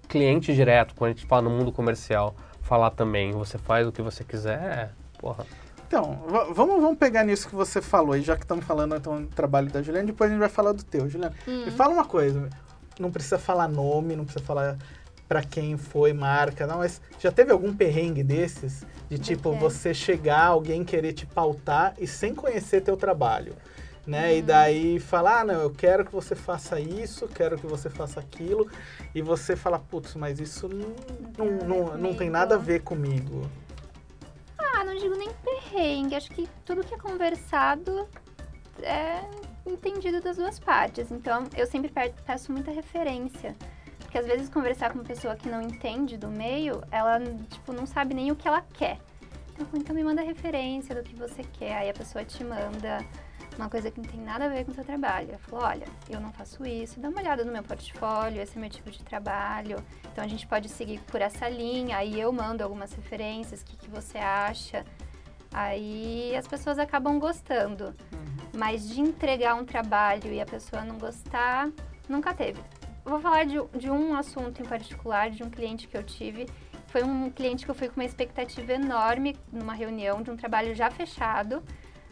cliente 0.08 0.52
direto, 0.54 0.94
quando 0.96 1.10
a 1.12 1.14
gente 1.14 1.26
fala 1.26 1.42
no 1.42 1.50
mundo 1.50 1.70
comercial, 1.70 2.34
falar 2.64 2.90
também, 2.90 3.32
você 3.32 3.58
faz 3.58 3.86
o 3.86 3.92
que 3.92 4.02
você 4.02 4.24
quiser, 4.24 4.90
porra. 5.18 5.46
Então, 5.86 6.18
va- 6.26 6.44
vamos, 6.52 6.80
vamos 6.80 6.98
pegar 6.98 7.22
nisso 7.24 7.48
que 7.48 7.54
você 7.54 7.80
falou, 7.80 8.16
e 8.16 8.22
já 8.22 8.34
que 8.36 8.42
estamos 8.42 8.64
falando 8.64 8.96
então, 8.96 9.22
do 9.22 9.28
trabalho 9.28 9.70
da 9.70 9.82
Juliana, 9.82 10.06
depois 10.06 10.28
a 10.28 10.32
gente 10.32 10.40
vai 10.40 10.48
falar 10.48 10.72
do 10.72 10.82
teu. 10.82 11.08
Juliana, 11.08 11.34
Hum. 11.46 11.64
me 11.66 11.70
fala 11.70 11.92
uma 11.92 12.04
coisa, 12.06 12.48
não 12.98 13.10
precisa 13.10 13.38
falar 13.38 13.68
nome, 13.68 14.16
não 14.16 14.24
precisa 14.24 14.44
falar 14.44 14.76
pra 15.28 15.42
quem 15.42 15.76
foi, 15.76 16.12
marca, 16.12 16.66
não, 16.66 16.78
mas 16.78 17.00
já 17.18 17.30
teve 17.30 17.52
algum 17.52 17.72
perrengue 17.74 18.22
desses? 18.22 18.84
De 19.08 19.18
tipo, 19.18 19.54
você 19.54 19.92
chegar, 19.94 20.46
alguém 20.46 20.82
querer 20.82 21.12
te 21.12 21.26
pautar 21.26 21.94
e 21.98 22.06
sem 22.06 22.34
conhecer 22.34 22.80
teu 22.80 22.96
trabalho, 22.96 23.54
né? 24.06 24.32
Hum. 24.32 24.36
E 24.38 24.42
daí 24.42 25.00
falar, 25.00 25.40
ah, 25.40 25.44
não, 25.44 25.54
eu 25.62 25.70
quero 25.70 26.04
que 26.04 26.12
você 26.12 26.34
faça 26.34 26.78
isso, 26.80 27.26
quero 27.28 27.58
que 27.58 27.66
você 27.66 27.88
faça 27.88 28.20
aquilo, 28.20 28.70
e 29.14 29.22
você 29.22 29.56
fala, 29.56 29.78
putz, 29.78 30.14
mas 30.14 30.38
isso 30.40 30.68
não, 30.68 30.94
não, 31.38 31.66
não, 31.66 31.96
não 31.98 32.14
tem 32.14 32.28
nada 32.30 32.54
a 32.56 32.58
ver 32.58 32.82
comigo. 32.82 33.48
Ah, 34.58 34.84
não 34.84 34.94
digo 34.96 35.16
nem 35.16 35.30
perrengue. 35.44 36.14
Acho 36.14 36.30
que 36.30 36.48
tudo 36.64 36.84
que 36.84 36.94
é 36.94 36.98
conversado 36.98 38.08
é 38.82 39.20
entendido 39.66 40.20
das 40.20 40.36
duas 40.36 40.58
partes. 40.58 41.10
Então, 41.10 41.44
eu 41.56 41.66
sempre 41.66 41.90
pe- 41.90 42.12
peço 42.26 42.52
muita 42.52 42.70
referência. 42.70 43.54
Porque 44.00 44.18
às 44.18 44.26
vezes 44.26 44.48
conversar 44.48 44.90
com 44.90 44.98
uma 44.98 45.04
pessoa 45.04 45.34
que 45.34 45.48
não 45.48 45.62
entende 45.62 46.16
do 46.16 46.28
meio, 46.28 46.82
ela, 46.90 47.18
tipo, 47.50 47.72
não 47.72 47.86
sabe 47.86 48.14
nem 48.14 48.30
o 48.30 48.36
que 48.36 48.46
ela 48.46 48.60
quer. 48.60 48.98
Então, 49.52 49.66
então 49.74 49.94
me 49.94 50.04
manda 50.04 50.22
referência 50.22 50.94
do 50.94 51.02
que 51.02 51.14
você 51.16 51.42
quer. 51.42 51.76
Aí 51.76 51.90
a 51.90 51.94
pessoa 51.94 52.24
te 52.24 52.44
manda 52.44 53.04
uma 53.56 53.70
coisa 53.70 53.90
que 53.90 54.00
não 54.00 54.08
tem 54.08 54.20
nada 54.20 54.46
a 54.46 54.48
ver 54.48 54.64
com 54.64 54.72
o 54.72 54.74
seu 54.74 54.84
trabalho. 54.84 55.28
Ela 55.30 55.38
falou, 55.38 55.64
olha, 55.64 55.86
eu 56.08 56.20
não 56.20 56.32
faço 56.32 56.64
isso, 56.66 57.00
dá 57.00 57.08
uma 57.08 57.20
olhada 57.20 57.44
no 57.44 57.52
meu 57.52 57.62
portfólio, 57.62 58.40
esse 58.40 58.56
é 58.56 58.60
meu 58.60 58.70
tipo 58.70 58.90
de 58.90 59.02
trabalho. 59.02 59.76
Então 60.12 60.24
a 60.24 60.28
gente 60.28 60.46
pode 60.46 60.68
seguir 60.68 61.00
por 61.02 61.20
essa 61.20 61.48
linha, 61.48 61.96
aí 61.96 62.20
eu 62.20 62.32
mando 62.32 62.62
algumas 62.62 62.92
referências, 62.92 63.62
o 63.62 63.64
que, 63.64 63.76
que 63.76 63.90
você 63.90 64.18
acha. 64.18 64.84
Aí 65.52 66.34
as 66.36 66.48
pessoas 66.48 66.78
acabam 66.78 67.18
gostando. 67.18 67.94
Mas 68.56 68.88
de 68.88 69.00
entregar 69.00 69.54
um 69.54 69.64
trabalho 69.64 70.32
e 70.32 70.40
a 70.40 70.46
pessoa 70.46 70.84
não 70.84 70.98
gostar, 70.98 71.70
nunca 72.08 72.34
teve. 72.34 72.60
Eu 73.04 73.10
Vou 73.10 73.20
falar 73.20 73.44
de, 73.44 73.56
de 73.76 73.90
um 73.90 74.14
assunto 74.14 74.62
em 74.62 74.64
particular, 74.64 75.30
de 75.30 75.42
um 75.42 75.50
cliente 75.50 75.86
que 75.86 75.96
eu 75.96 76.02
tive. 76.02 76.46
Foi 76.86 77.02
um 77.02 77.30
cliente 77.30 77.64
que 77.64 77.70
eu 77.70 77.74
fui 77.74 77.88
com 77.88 78.00
uma 78.00 78.04
expectativa 78.04 78.72
enorme 78.72 79.36
numa 79.52 79.74
reunião 79.74 80.22
de 80.22 80.30
um 80.30 80.36
trabalho 80.36 80.74
já 80.74 80.90
fechado. 80.90 81.62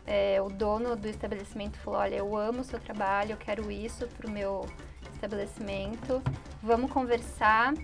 É, 0.06 0.40
o 0.42 0.48
dono 0.48 0.96
do 0.96 1.08
estabelecimento 1.08 1.78
falou: 1.78 2.00
Olha, 2.00 2.16
eu 2.16 2.36
amo 2.36 2.60
o 2.60 2.64
seu 2.64 2.80
trabalho, 2.80 3.32
eu 3.32 3.36
quero 3.36 3.70
isso 3.70 4.06
para 4.08 4.26
o 4.26 4.30
meu 4.30 4.66
estabelecimento. 5.14 6.22
Vamos 6.62 6.90
conversar 6.90 7.74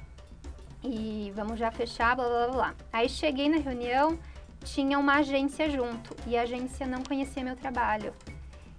e 0.83 1.33
vamos 1.35 1.59
já 1.59 1.71
fechar, 1.71 2.17
blá 2.17 2.27
blá 2.29 2.49
blá. 2.49 2.75
Aí 2.93 3.09
cheguei 3.09 3.49
na 3.49 3.59
reunião, 3.59 4.19
tinha 4.65 4.99
uma 4.99 5.17
agência 5.17 5.71
junto 5.71 6.17
e 6.27 6.37
a 6.37 6.43
agência 6.43 6.87
não 6.87 7.03
conhecia 7.03 7.45
meu 7.45 7.57
trabalho. 7.57 8.13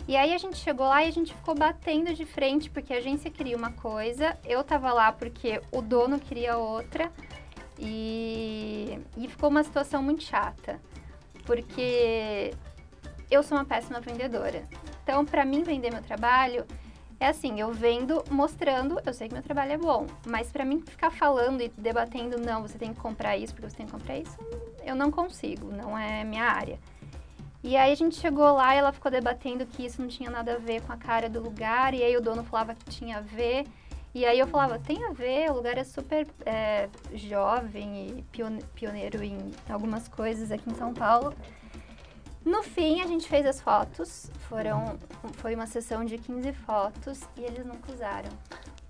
E 0.07 0.17
aí 0.17 0.33
a 0.33 0.37
gente 0.37 0.57
chegou 0.57 0.87
lá 0.87 1.03
e 1.03 1.07
a 1.07 1.11
gente 1.11 1.33
ficou 1.33 1.53
batendo 1.53 2.13
de 2.13 2.25
frente 2.25 2.69
porque 2.69 2.93
a 2.93 2.97
agência 2.97 3.29
queria 3.29 3.55
uma 3.55 3.71
coisa, 3.71 4.35
eu 4.43 4.63
tava 4.63 4.91
lá 4.91 5.11
porque 5.11 5.61
o 5.71 5.81
dono 5.81 6.19
queria 6.19 6.57
outra 6.57 7.11
e, 7.77 8.99
e 9.15 9.27
ficou 9.27 9.49
uma 9.49 9.63
situação 9.63 10.01
muito 10.01 10.23
chata. 10.23 10.79
Porque 11.45 12.53
eu 13.29 13.43
sou 13.43 13.57
uma 13.57 13.65
péssima 13.65 13.99
vendedora. 13.99 14.63
Então, 15.03 15.25
pra 15.25 15.45
mim 15.45 15.63
vender 15.63 15.91
meu 15.91 16.01
trabalho 16.01 16.65
é 17.19 17.27
assim, 17.27 17.59
eu 17.59 17.71
vendo 17.71 18.23
mostrando, 18.31 18.99
eu 19.05 19.13
sei 19.13 19.27
que 19.27 19.33
meu 19.33 19.43
trabalho 19.43 19.73
é 19.73 19.77
bom, 19.77 20.07
mas 20.25 20.51
pra 20.51 20.63
mim 20.63 20.79
ficar 20.79 21.11
falando 21.11 21.61
e 21.61 21.67
debatendo, 21.67 22.37
não, 22.39 22.61
você 22.61 22.77
tem 22.77 22.93
que 22.93 22.99
comprar 22.99 23.35
isso 23.35 23.53
porque 23.53 23.69
você 23.69 23.75
tem 23.75 23.85
que 23.85 23.91
comprar 23.91 24.17
isso, 24.17 24.37
eu 24.85 24.95
não 24.95 25.11
consigo, 25.11 25.69
não 25.69 25.97
é 25.97 26.23
minha 26.23 26.45
área. 26.45 26.79
E 27.61 27.75
aí 27.75 27.91
a 27.91 27.95
gente 27.95 28.15
chegou 28.15 28.53
lá 28.53 28.73
e 28.73 28.77
ela 28.77 28.93
ficou 28.93 29.11
debatendo 29.11 29.65
que 29.65 29.85
isso 29.85 30.01
não 30.01 30.07
tinha 30.07 30.29
nada 30.29 30.53
a 30.53 30.57
ver 30.57 30.81
com 30.81 30.93
a 30.93 30.97
cara 30.97 31.29
do 31.29 31.41
lugar, 31.41 31.93
e 31.93 32.01
aí 32.01 32.15
o 32.15 32.21
dono 32.21 32.41
falava 32.41 32.73
que 32.73 32.85
tinha 32.85 33.17
a 33.17 33.21
ver. 33.21 33.65
E 34.15 34.25
aí 34.25 34.39
eu 34.39 34.47
falava, 34.47 34.79
tem 34.79 35.03
a 35.05 35.11
ver, 35.11 35.51
o 35.51 35.55
lugar 35.55 35.77
é 35.77 35.83
super 35.83 36.25
é, 36.45 36.89
jovem 37.13 38.07
e 38.07 38.21
pione- 38.31 38.63
pioneiro 38.73 39.21
em 39.23 39.51
algumas 39.69 40.07
coisas 40.07 40.51
aqui 40.51 40.69
em 40.69 40.73
São 40.73 40.93
Paulo. 40.93 41.33
No 42.45 42.63
fim, 42.63 43.01
a 43.01 43.07
gente 43.07 43.27
fez 43.27 43.45
as 43.45 43.61
fotos, 43.61 44.31
foram, 44.47 44.97
foi 45.33 45.53
uma 45.55 45.67
sessão 45.67 46.05
de 46.05 46.17
15 46.17 46.53
fotos 46.53 47.21
e 47.37 47.41
eles 47.43 47.65
nunca 47.65 47.91
usaram. 47.91 48.29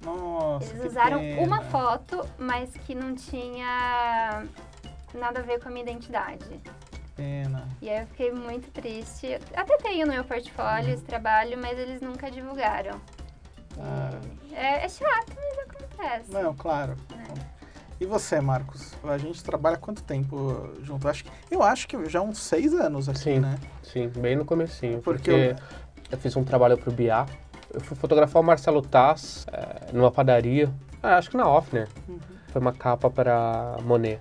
Nossa, 0.02 0.66
Eles 0.72 0.86
usaram 0.86 1.20
pena. 1.20 1.42
uma 1.46 1.62
foto, 1.64 2.26
mas 2.38 2.72
que 2.72 2.96
não 2.96 3.14
tinha 3.16 4.46
nada 5.14 5.40
a 5.40 5.44
ver 5.44 5.60
com 5.62 5.68
a 5.68 5.72
minha 5.72 5.84
identidade. 5.84 6.46
Pena. 7.16 7.68
E 7.82 7.90
aí 7.90 8.00
eu 8.02 8.08
fiquei 8.08 8.32
muito 8.32 8.72
triste. 8.72 9.28
Até 9.54 9.76
tenho 9.78 10.08
no 10.08 10.14
meu 10.14 10.24
portfólio 10.24 10.94
esse 10.94 11.04
trabalho, 11.04 11.58
mas 11.58 11.78
eles 11.78 12.00
nunca 12.02 12.32
divulgaram. 12.32 13.00
Ah. 13.78 14.12
É, 14.54 14.86
é 14.86 14.90
chato, 14.90 15.34
mas 15.36 15.60
acontece. 15.60 16.32
Não, 16.32 16.56
claro. 16.56 16.96
E 18.00 18.06
você, 18.06 18.40
Marcos? 18.40 18.94
A 19.04 19.18
gente 19.18 19.44
trabalha 19.44 19.76
quanto 19.78 20.02
tempo 20.04 20.70
junto? 20.82 21.08
Acho 21.08 21.26
que, 21.26 21.32
eu 21.52 21.62
acho 21.62 21.88
que 21.88 22.10
já 22.10 22.22
uns 22.22 22.40
seis 22.40 22.74
anos 22.74 23.10
aqui, 23.10 23.20
Sim. 23.20 23.40
né? 23.40 23.58
Sim, 23.84 24.08
bem 24.08 24.36
no 24.38 24.46
comecinho. 24.46 25.02
Porque 25.02 25.30
Porque, 25.32 25.56
eu... 26.12 26.18
fiz 26.18 26.36
um 26.38 26.44
trabalho 26.44 26.78
pro 26.78 26.92
BIA. 26.92 27.26
Eu 27.74 27.82
fui 27.82 27.98
fotografar 27.98 28.42
o 28.42 28.46
Marcelo 28.46 28.82
Taz 28.82 29.46
eh, 29.52 29.92
numa 29.94 30.10
padaria. 30.10 30.70
Ah, 31.04 31.18
acho 31.18 31.30
que 31.30 31.38
na 31.38 31.48
Offner. 31.48 31.88
Foi 32.48 32.62
uma 32.62 32.72
capa 32.74 33.10
para 33.10 33.78
Monet. 33.84 34.20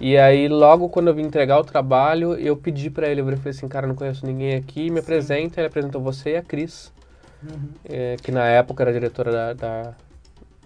E 0.00 0.16
aí, 0.16 0.46
logo 0.46 0.88
quando 0.88 1.08
eu 1.08 1.14
vim 1.14 1.22
entregar 1.22 1.58
o 1.58 1.64
trabalho, 1.64 2.34
eu 2.34 2.56
pedi 2.56 2.88
pra 2.88 3.08
ele, 3.08 3.20
eu 3.20 3.24
falei 3.38 3.50
assim, 3.50 3.66
cara, 3.66 3.84
eu 3.84 3.88
não 3.88 3.96
conheço 3.96 4.24
ninguém 4.24 4.54
aqui, 4.54 4.90
me 4.90 5.00
apresenta. 5.00 5.60
Ele 5.60 5.66
apresentou 5.66 6.00
você 6.00 6.32
e 6.34 6.36
a 6.36 6.42
Cris, 6.42 6.92
Uhum. 7.42 7.70
eh, 7.84 8.16
que 8.22 8.30
na 8.30 8.44
época 8.46 8.82
era 8.82 8.92
diretora 8.92 9.32
da, 9.32 9.52
da, 9.54 9.94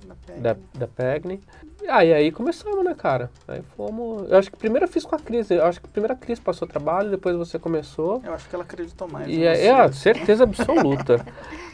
Na 0.06 0.14
pele. 0.14 0.40
da, 0.40 0.56
da 0.74 0.86
Pegni. 0.86 1.40
Ah, 1.88 2.04
e 2.04 2.12
aí 2.12 2.30
começamos, 2.30 2.84
né, 2.84 2.94
cara? 2.94 3.30
Aí 3.46 3.62
fomos. 3.76 4.30
Eu 4.30 4.38
acho 4.38 4.50
que 4.50 4.56
primeiro 4.56 4.84
eu 4.84 4.88
fiz 4.88 5.04
com 5.04 5.16
a 5.16 5.18
Cris. 5.18 5.50
Eu 5.50 5.64
acho 5.64 5.80
que 5.80 5.88
primeiro 5.88 6.14
a 6.14 6.16
Cris 6.16 6.38
passou 6.38 6.66
o 6.66 6.70
trabalho, 6.70 7.10
depois 7.10 7.36
você 7.36 7.58
começou. 7.58 8.22
Eu 8.24 8.34
acho 8.34 8.48
que 8.48 8.54
ela 8.54 8.64
acreditou 8.64 9.08
mais. 9.08 9.28
E 9.28 9.38
você. 9.38 9.44
é, 9.44 9.92
certeza 9.92 10.44
absoluta. 10.44 11.24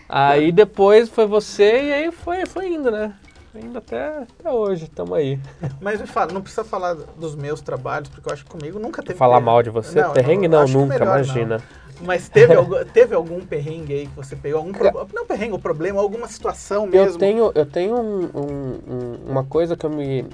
aí 0.09 0.51
depois 0.51 1.09
foi 1.09 1.27
você 1.27 1.85
e 1.85 1.93
aí 1.93 2.13
foi, 2.13 2.47
foi 2.47 2.73
indo, 2.73 2.91
né? 2.91 3.15
Indo 3.55 3.79
até, 3.79 4.19
até 4.19 4.51
hoje, 4.51 4.85
estamos 4.85 5.17
aí. 5.17 5.41
Mas 5.81 6.01
me 6.01 6.07
fala, 6.07 6.33
não 6.33 6.43
precisa 6.43 6.65
falar 6.65 6.95
dos 6.95 7.35
meus 7.35 7.61
trabalhos, 7.61 8.09
porque 8.09 8.29
eu 8.29 8.33
acho 8.33 8.45
que 8.45 8.51
comigo 8.51 8.79
nunca 8.79 9.03
teve. 9.03 9.19
Falar 9.19 9.37
perrengue. 9.37 9.47
mal 9.47 9.63
de 9.63 9.71
você, 9.71 10.01
Não, 10.01 10.13
perrengue 10.13 10.49
não, 10.49 10.67
não, 10.67 10.69
nunca, 10.69 10.99
melhor 10.99 11.27
não. 11.47 11.59
Mas 12.01 12.29
teve, 12.29 12.55
algum, 12.55 12.85
teve 12.85 13.15
algum 13.15 13.41
perrengue 13.41 13.93
aí 13.93 14.07
que 14.07 14.15
você 14.15 14.37
pegou? 14.37 14.61
Algum 14.61 14.73
pro... 14.73 15.09
Não 15.13 15.27
perrengue, 15.27 15.55
o 15.55 15.59
problema, 15.59 16.01
alguma 16.01 16.29
situação 16.29 16.87
mesmo? 16.87 17.15
Eu 17.15 17.19
tenho, 17.19 17.53
eu 17.55 17.67
tenho 17.67 17.97
um- 17.97 18.25
um- 18.35 18.79
um- 18.89 19.31
uma 19.31 19.45
coisa 19.45 19.77
que 19.77 19.85
eu 19.85 19.91
me. 19.91 20.25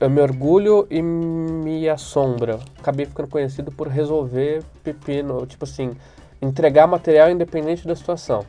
Eu 0.00 0.08
me 0.08 0.20
orgulho 0.20 0.86
e 0.90 1.02
me 1.02 1.88
assombra. 1.88 2.58
Acabei 2.78 3.04
ficando 3.04 3.28
conhecido 3.28 3.70
por 3.70 3.86
resolver 3.88 4.62
pepino, 4.82 5.44
tipo 5.46 5.64
assim, 5.64 5.94
entregar 6.40 6.86
material 6.86 7.30
independente 7.30 7.86
da 7.86 7.94
situação. 7.94 8.44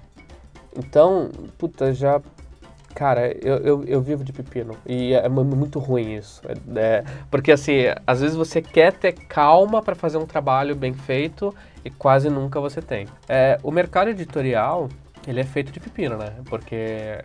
Então, 0.76 1.30
puta, 1.58 1.94
já. 1.94 2.22
Cara, 2.96 3.32
eu, 3.46 3.58
eu, 3.58 3.84
eu 3.86 4.02
vivo 4.02 4.24
de 4.24 4.32
pepino. 4.34 4.76
E 4.86 5.14
é 5.14 5.28
mu- 5.30 5.44
muito 5.44 5.78
ruim 5.80 6.16
isso. 6.16 6.42
É- 6.48 6.80
é- 6.80 7.04
porque, 7.30 7.52
assim, 7.52 7.84
às 8.06 8.20
vezes 8.22 8.36
você 8.36 8.62
quer 8.62 8.94
ter 8.94 9.12
calma 9.14 9.82
para 9.82 9.96
fazer 9.96 10.18
um 10.18 10.26
trabalho 10.26 10.76
bem 10.76 10.94
feito 10.94 11.54
e 11.84 11.90
quase 11.90 12.30
nunca 12.30 12.60
você 12.60 12.82
tem. 12.82 13.08
É, 13.28 13.58
o 13.64 13.72
mercado 13.72 14.10
editorial, 14.10 14.90
ele 15.28 15.40
é 15.40 15.44
feito 15.44 15.72
de 15.72 15.80
pepino, 15.80 16.18
né? 16.18 16.34
Porque, 16.46 17.22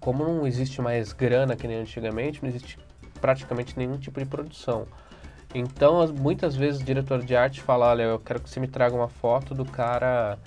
como 0.00 0.24
não 0.24 0.46
existe 0.46 0.80
mais 0.80 1.12
grana 1.12 1.56
que 1.56 1.66
nem 1.66 1.78
antigamente, 1.78 2.42
não 2.42 2.48
existe 2.48 2.78
praticamente 3.20 3.76
nenhum 3.76 3.96
tipo 3.98 4.18
de 4.20 4.26
produção. 4.26 4.86
Então, 5.54 6.00
as- 6.00 6.10
muitas 6.10 6.54
vezes 6.54 6.80
o 6.80 6.84
diretor 6.84 7.22
de 7.22 7.34
arte 7.34 7.60
fala: 7.62 7.86
olha, 7.86 8.02
eu 8.02 8.18
quero 8.18 8.40
que 8.40 8.50
você 8.50 8.60
me 8.60 8.68
traga 8.68 8.94
uma 8.94 9.08
foto 9.08 9.54
do 9.54 9.64
cara 9.64 10.38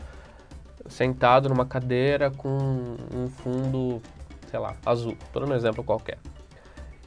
sentado 0.88 1.50
numa 1.50 1.66
cadeira 1.66 2.30
com 2.32 2.50
um 3.16 3.28
fundo, 3.28 4.02
sei 4.50 4.60
lá, 4.60 4.76
azul. 4.86 5.18
Tô 5.32 5.40
dando 5.40 5.54
um 5.54 5.56
exemplo 5.56 5.84
qualquer. 5.84 6.18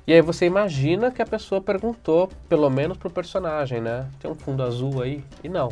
E 0.06 0.12
aí 0.12 0.20
você 0.20 0.44
imagina 0.44 1.10
que 1.10 1.22
a 1.22 1.26
pessoa 1.26 1.60
perguntou, 1.60 2.28
pelo 2.48 2.68
menos 2.68 2.98
pro 2.98 3.08
personagem, 3.08 3.80
né? 3.80 4.08
Tem 4.20 4.30
um 4.30 4.34
fundo 4.34 4.62
azul 4.62 5.00
aí? 5.02 5.24
E 5.42 5.48
não. 5.48 5.70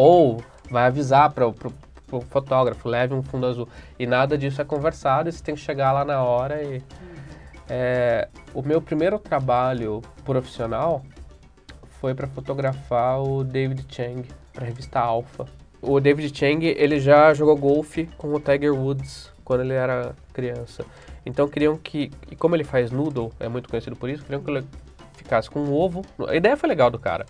Ou 0.00 0.40
vai 0.70 0.86
avisar 0.86 1.32
para 1.32 1.44
o 1.44 2.20
fotógrafo, 2.20 2.88
leve 2.88 3.14
um 3.14 3.22
fundo 3.22 3.48
azul. 3.48 3.68
E 3.98 4.06
nada 4.06 4.38
disso 4.38 4.62
é 4.62 4.64
conversado, 4.64 5.28
e 5.28 5.32
você 5.32 5.42
tem 5.42 5.56
que 5.56 5.60
chegar 5.60 5.90
lá 5.90 6.04
na 6.04 6.22
hora 6.22 6.62
e... 6.62 6.80
É, 7.68 8.28
o 8.54 8.62
meu 8.62 8.80
primeiro 8.80 9.18
trabalho 9.18 10.00
profissional 10.24 11.02
foi 12.00 12.14
para 12.14 12.28
fotografar 12.28 13.20
o 13.20 13.42
David 13.42 13.84
Chang 13.90 14.26
para 14.54 14.62
a 14.62 14.66
revista 14.68 15.00
Alpha. 15.00 15.46
O 15.82 15.98
David 15.98 16.32
Chang 16.32 16.64
ele 16.64 17.00
já 17.00 17.34
jogou 17.34 17.56
golfe 17.56 18.08
com 18.16 18.32
o 18.32 18.38
Tiger 18.38 18.72
Woods 18.72 19.32
quando 19.44 19.62
ele 19.64 19.74
era 19.74 20.14
criança. 20.32 20.84
Então 21.26 21.48
queriam 21.48 21.76
que, 21.76 22.12
e 22.30 22.36
como 22.36 22.54
ele 22.54 22.64
faz 22.64 22.92
noodle, 22.92 23.32
é 23.40 23.48
muito 23.48 23.68
conhecido 23.68 23.96
por 23.96 24.08
isso, 24.08 24.22
queriam 24.22 24.42
que 24.42 24.50
ele 24.50 24.64
ficasse 25.14 25.50
com 25.50 25.58
um 25.60 25.74
ovo. 25.74 26.02
A 26.28 26.36
ideia 26.36 26.56
foi 26.56 26.68
legal 26.68 26.88
do 26.88 27.00
cara, 27.00 27.26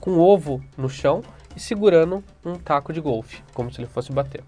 com 0.00 0.12
um 0.12 0.20
ovo 0.20 0.62
no 0.78 0.88
chão 0.88 1.20
e 1.56 1.60
segurando 1.60 2.22
um 2.44 2.54
taco 2.54 2.92
de 2.92 3.00
golfe, 3.00 3.42
como 3.54 3.72
se 3.72 3.80
ele 3.80 3.88
fosse 3.88 4.12
bater. 4.12 4.44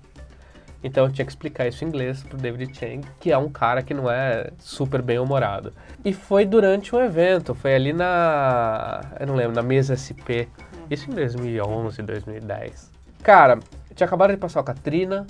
Então 0.84 1.06
eu 1.06 1.12
tinha 1.12 1.24
que 1.24 1.32
explicar 1.32 1.66
isso 1.66 1.84
em 1.84 1.88
inglês 1.88 2.22
pro 2.22 2.36
David 2.36 2.76
Chang, 2.78 3.00
que 3.18 3.32
é 3.32 3.38
um 3.38 3.48
cara 3.48 3.82
que 3.82 3.92
não 3.92 4.08
é 4.08 4.50
super 4.58 5.02
bem 5.02 5.18
humorado. 5.18 5.72
E 6.04 6.12
foi 6.12 6.44
durante 6.44 6.94
um 6.94 7.00
evento, 7.00 7.54
foi 7.54 7.74
ali 7.74 7.92
na, 7.92 9.00
eu 9.18 9.26
não 9.26 9.34
lembro, 9.34 9.56
na 9.56 9.62
mesa 9.62 9.96
SP. 9.98 10.46
Isso 10.88 11.10
em 11.10 11.14
2011, 11.14 12.00
2010. 12.02 12.92
Cara, 13.22 13.58
tinha 13.94 14.06
acabado 14.06 14.30
de 14.30 14.36
passar 14.36 14.60
o 14.60 14.64
Katrina, 14.64 15.26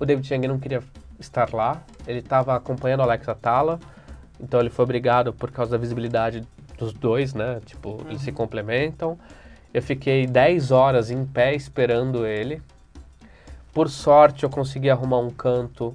o 0.00 0.06
David 0.06 0.26
Chang 0.26 0.48
não 0.48 0.58
queria 0.58 0.82
estar 1.18 1.52
lá, 1.52 1.82
ele 2.06 2.20
estava 2.20 2.56
acompanhando 2.56 3.00
o 3.00 3.02
Alex 3.02 3.28
Atala, 3.28 3.78
então 4.40 4.58
ele 4.58 4.70
foi 4.70 4.84
obrigado 4.84 5.32
por 5.32 5.50
causa 5.50 5.72
da 5.72 5.78
visibilidade 5.78 6.42
dos 6.78 6.92
dois, 6.92 7.34
né? 7.34 7.60
Tipo, 7.66 8.00
eles 8.08 8.22
se 8.22 8.32
complementam. 8.32 9.18
Eu 9.72 9.82
fiquei 9.82 10.26
10 10.26 10.70
horas 10.70 11.10
em 11.10 11.24
pé 11.26 11.54
esperando 11.54 12.26
ele. 12.26 12.62
Por 13.72 13.90
sorte, 13.90 14.44
eu 14.44 14.50
consegui 14.50 14.88
arrumar 14.88 15.18
um 15.18 15.30
canto 15.30 15.94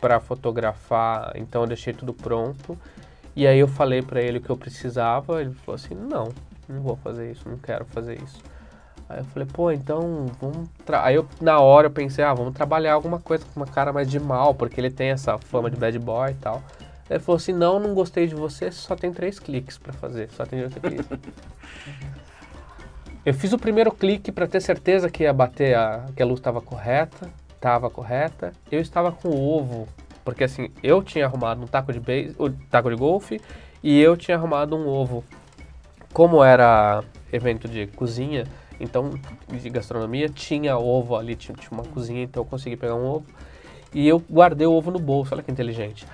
para 0.00 0.20
fotografar, 0.20 1.32
então 1.34 1.62
eu 1.62 1.66
deixei 1.66 1.92
tudo 1.92 2.14
pronto. 2.14 2.78
E 3.34 3.46
aí 3.46 3.58
eu 3.58 3.68
falei 3.68 4.02
para 4.02 4.22
ele 4.22 4.38
o 4.38 4.40
que 4.40 4.50
eu 4.50 4.56
precisava, 4.56 5.40
ele 5.40 5.52
falou 5.52 5.74
assim: 5.74 5.94
"Não, 5.94 6.32
não 6.68 6.80
vou 6.80 6.96
fazer 6.96 7.30
isso, 7.30 7.48
não 7.48 7.58
quero 7.58 7.84
fazer 7.86 8.22
isso". 8.22 8.42
Aí 9.08 9.18
eu 9.18 9.24
falei: 9.26 9.48
"Pô, 9.52 9.70
então 9.70 10.26
vamos 10.40 10.68
tra-" 10.86 11.04
Aí 11.04 11.16
eu 11.16 11.26
na 11.40 11.60
hora 11.60 11.88
eu 11.88 11.90
pensei: 11.90 12.24
"Ah, 12.24 12.34
vamos 12.34 12.54
trabalhar 12.54 12.94
alguma 12.94 13.18
coisa 13.18 13.44
com 13.44 13.60
uma 13.60 13.66
cara 13.66 13.92
mais 13.92 14.08
de 14.08 14.20
mal, 14.20 14.54
porque 14.54 14.80
ele 14.80 14.90
tem 14.90 15.10
essa 15.10 15.36
fama 15.38 15.70
de 15.70 15.76
bad 15.76 15.98
boy 15.98 16.30
e 16.30 16.34
tal". 16.34 16.62
Ele 17.10 17.18
falou 17.18 17.36
assim: 17.36 17.52
"Não, 17.52 17.80
não 17.80 17.94
gostei 17.94 18.26
de 18.26 18.34
você, 18.34 18.70
só 18.70 18.94
tem 18.94 19.12
três 19.12 19.38
cliques 19.38 19.76
para 19.76 19.92
fazer, 19.92 20.30
só 20.30 20.46
tem 20.46 20.60
direito 20.60 20.78
a 20.78 20.88
clique". 20.88 21.30
Eu 23.26 23.34
fiz 23.34 23.52
o 23.52 23.58
primeiro 23.58 23.90
clique 23.90 24.30
para 24.30 24.46
ter 24.46 24.60
certeza 24.60 25.10
que 25.10 25.24
ia 25.24 25.32
bater 25.32 25.76
a, 25.76 26.06
que 26.14 26.22
a 26.22 26.26
luz 26.26 26.38
estava 26.38 26.60
correta, 26.60 27.28
estava 27.54 27.90
correta. 27.90 28.52
Eu 28.70 28.80
estava 28.80 29.10
com 29.10 29.28
o 29.28 29.58
ovo, 29.58 29.88
porque 30.24 30.44
assim, 30.44 30.70
eu 30.82 31.02
tinha 31.02 31.26
arrumado 31.26 31.62
um 31.62 31.66
taco 31.66 31.92
de 31.92 32.00
base, 32.00 32.34
um 32.38 32.50
taco 32.70 32.88
de 32.88 32.96
golfe 32.96 33.40
e 33.82 34.00
eu 34.00 34.16
tinha 34.16 34.36
arrumado 34.36 34.76
um 34.76 34.86
ovo. 34.86 35.24
Como 36.12 36.42
era 36.42 37.02
evento 37.32 37.68
de 37.68 37.86
cozinha, 37.88 38.44
então 38.80 39.10
de 39.48 39.68
gastronomia, 39.68 40.28
tinha 40.28 40.78
ovo 40.78 41.16
ali, 41.16 41.34
tinha, 41.34 41.54
tinha 41.56 41.70
uma 41.72 41.84
cozinha, 41.84 42.22
então 42.22 42.42
eu 42.42 42.46
consegui 42.46 42.76
pegar 42.76 42.94
um 42.94 43.04
ovo. 43.04 43.26
E 43.92 44.06
eu 44.06 44.22
guardei 44.30 44.66
o 44.66 44.72
ovo 44.72 44.90
no 44.90 44.98
bolso, 44.98 45.34
olha 45.34 45.42
que 45.42 45.50
inteligente. 45.50 46.06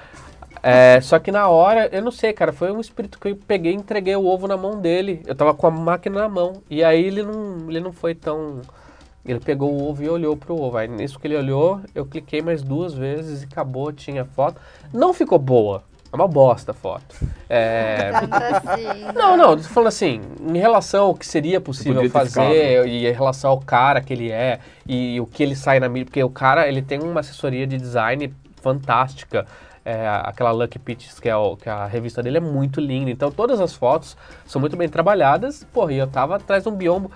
É, 0.67 0.99
só 1.03 1.19
que 1.19 1.31
na 1.31 1.47
hora, 1.47 1.91
eu 1.93 2.01
não 2.01 2.11
sei, 2.11 2.33
cara, 2.33 2.51
foi 2.51 2.73
um 2.73 2.81
espírito 2.81 3.21
que 3.21 3.29
eu 3.29 3.37
peguei 3.37 3.73
e 3.73 3.77
entreguei 3.77 4.17
o 4.17 4.25
ovo 4.25 4.49
na 4.49 4.57
mão 4.57 4.81
dele. 4.81 5.23
Eu 5.27 5.35
tava 5.35 5.53
com 5.53 5.67
a 5.67 5.71
máquina 5.71 6.21
na 6.21 6.29
mão. 6.29 6.63
E 6.71 6.83
aí 6.83 7.05
ele 7.05 7.23
não, 7.23 7.69
ele 7.69 7.81
não 7.81 7.93
foi 7.93 8.15
tão. 8.15 8.63
Ele 9.27 9.41
pegou 9.41 9.71
o 9.71 9.91
ovo 9.91 10.03
e 10.03 10.09
olhou 10.09 10.35
pro 10.39 10.59
ovo. 10.59 10.79
Aí 10.79 10.89
nisso 10.89 11.19
que 11.19 11.27
ele 11.27 11.37
olhou, 11.37 11.83
eu 11.95 12.07
cliquei 12.07 12.41
mais 12.41 12.63
duas 12.63 12.95
vezes 12.95 13.43
e 13.43 13.45
acabou, 13.45 13.93
tinha 13.93 14.25
foto. 14.25 14.59
Não 14.91 15.13
ficou 15.13 15.39
boa. 15.39 15.85
É 16.11 16.17
uma 16.17 16.29
bosta 16.29 16.71
a 16.71 16.75
foto. 16.75 17.15
É, 17.51 18.13
assim. 18.15 19.13
não, 19.15 19.37
não, 19.37 19.57
tô 19.57 19.65
falando 19.65 19.89
assim, 19.89 20.21
em 20.41 20.59
relação 20.59 21.07
ao 21.07 21.15
que 21.15 21.27
seria 21.27 21.61
possível 21.61 22.09
fazer 22.09 22.87
e 22.87 23.07
em 23.07 23.13
relação 23.13 23.51
ao 23.51 23.61
cara 23.61 24.01
que 24.01 24.13
ele 24.13 24.31
é 24.31 24.61
e 24.87 25.21
o 25.21 25.27
que 25.27 25.43
ele 25.43 25.57
sai 25.57 25.81
na 25.81 25.89
mídia, 25.89 26.07
porque 26.07 26.23
o 26.23 26.31
cara, 26.31 26.69
ele 26.69 26.81
tem 26.81 27.03
uma 27.03 27.21
assessoria 27.21 27.67
de 27.67 27.77
design 27.77 28.33
fantástica. 28.63 29.45
É, 29.85 30.09
aquela 30.23 30.51
Lucky 30.51 30.79
Pitches, 30.79 31.21
que 31.21 31.29
é, 31.29 31.37
o- 31.37 31.57
que 31.57 31.69
a 31.69 31.85
revista 31.87 32.23
dele, 32.23 32.39
é 32.39 32.41
muito 32.41 32.81
linda. 32.81 33.11
Então, 33.11 33.31
todas 33.31 33.61
as 33.61 33.75
fotos 33.75 34.17
são 34.47 34.61
muito 34.61 34.77
bem 34.77 34.89
trabalhadas. 34.89 35.65
Porra, 35.73 35.93
e 35.93 35.99
eu 35.99 36.07
tava 36.07 36.37
atrás 36.37 36.63
de 36.63 36.69
um 36.71 36.75
biombo. 36.75 37.11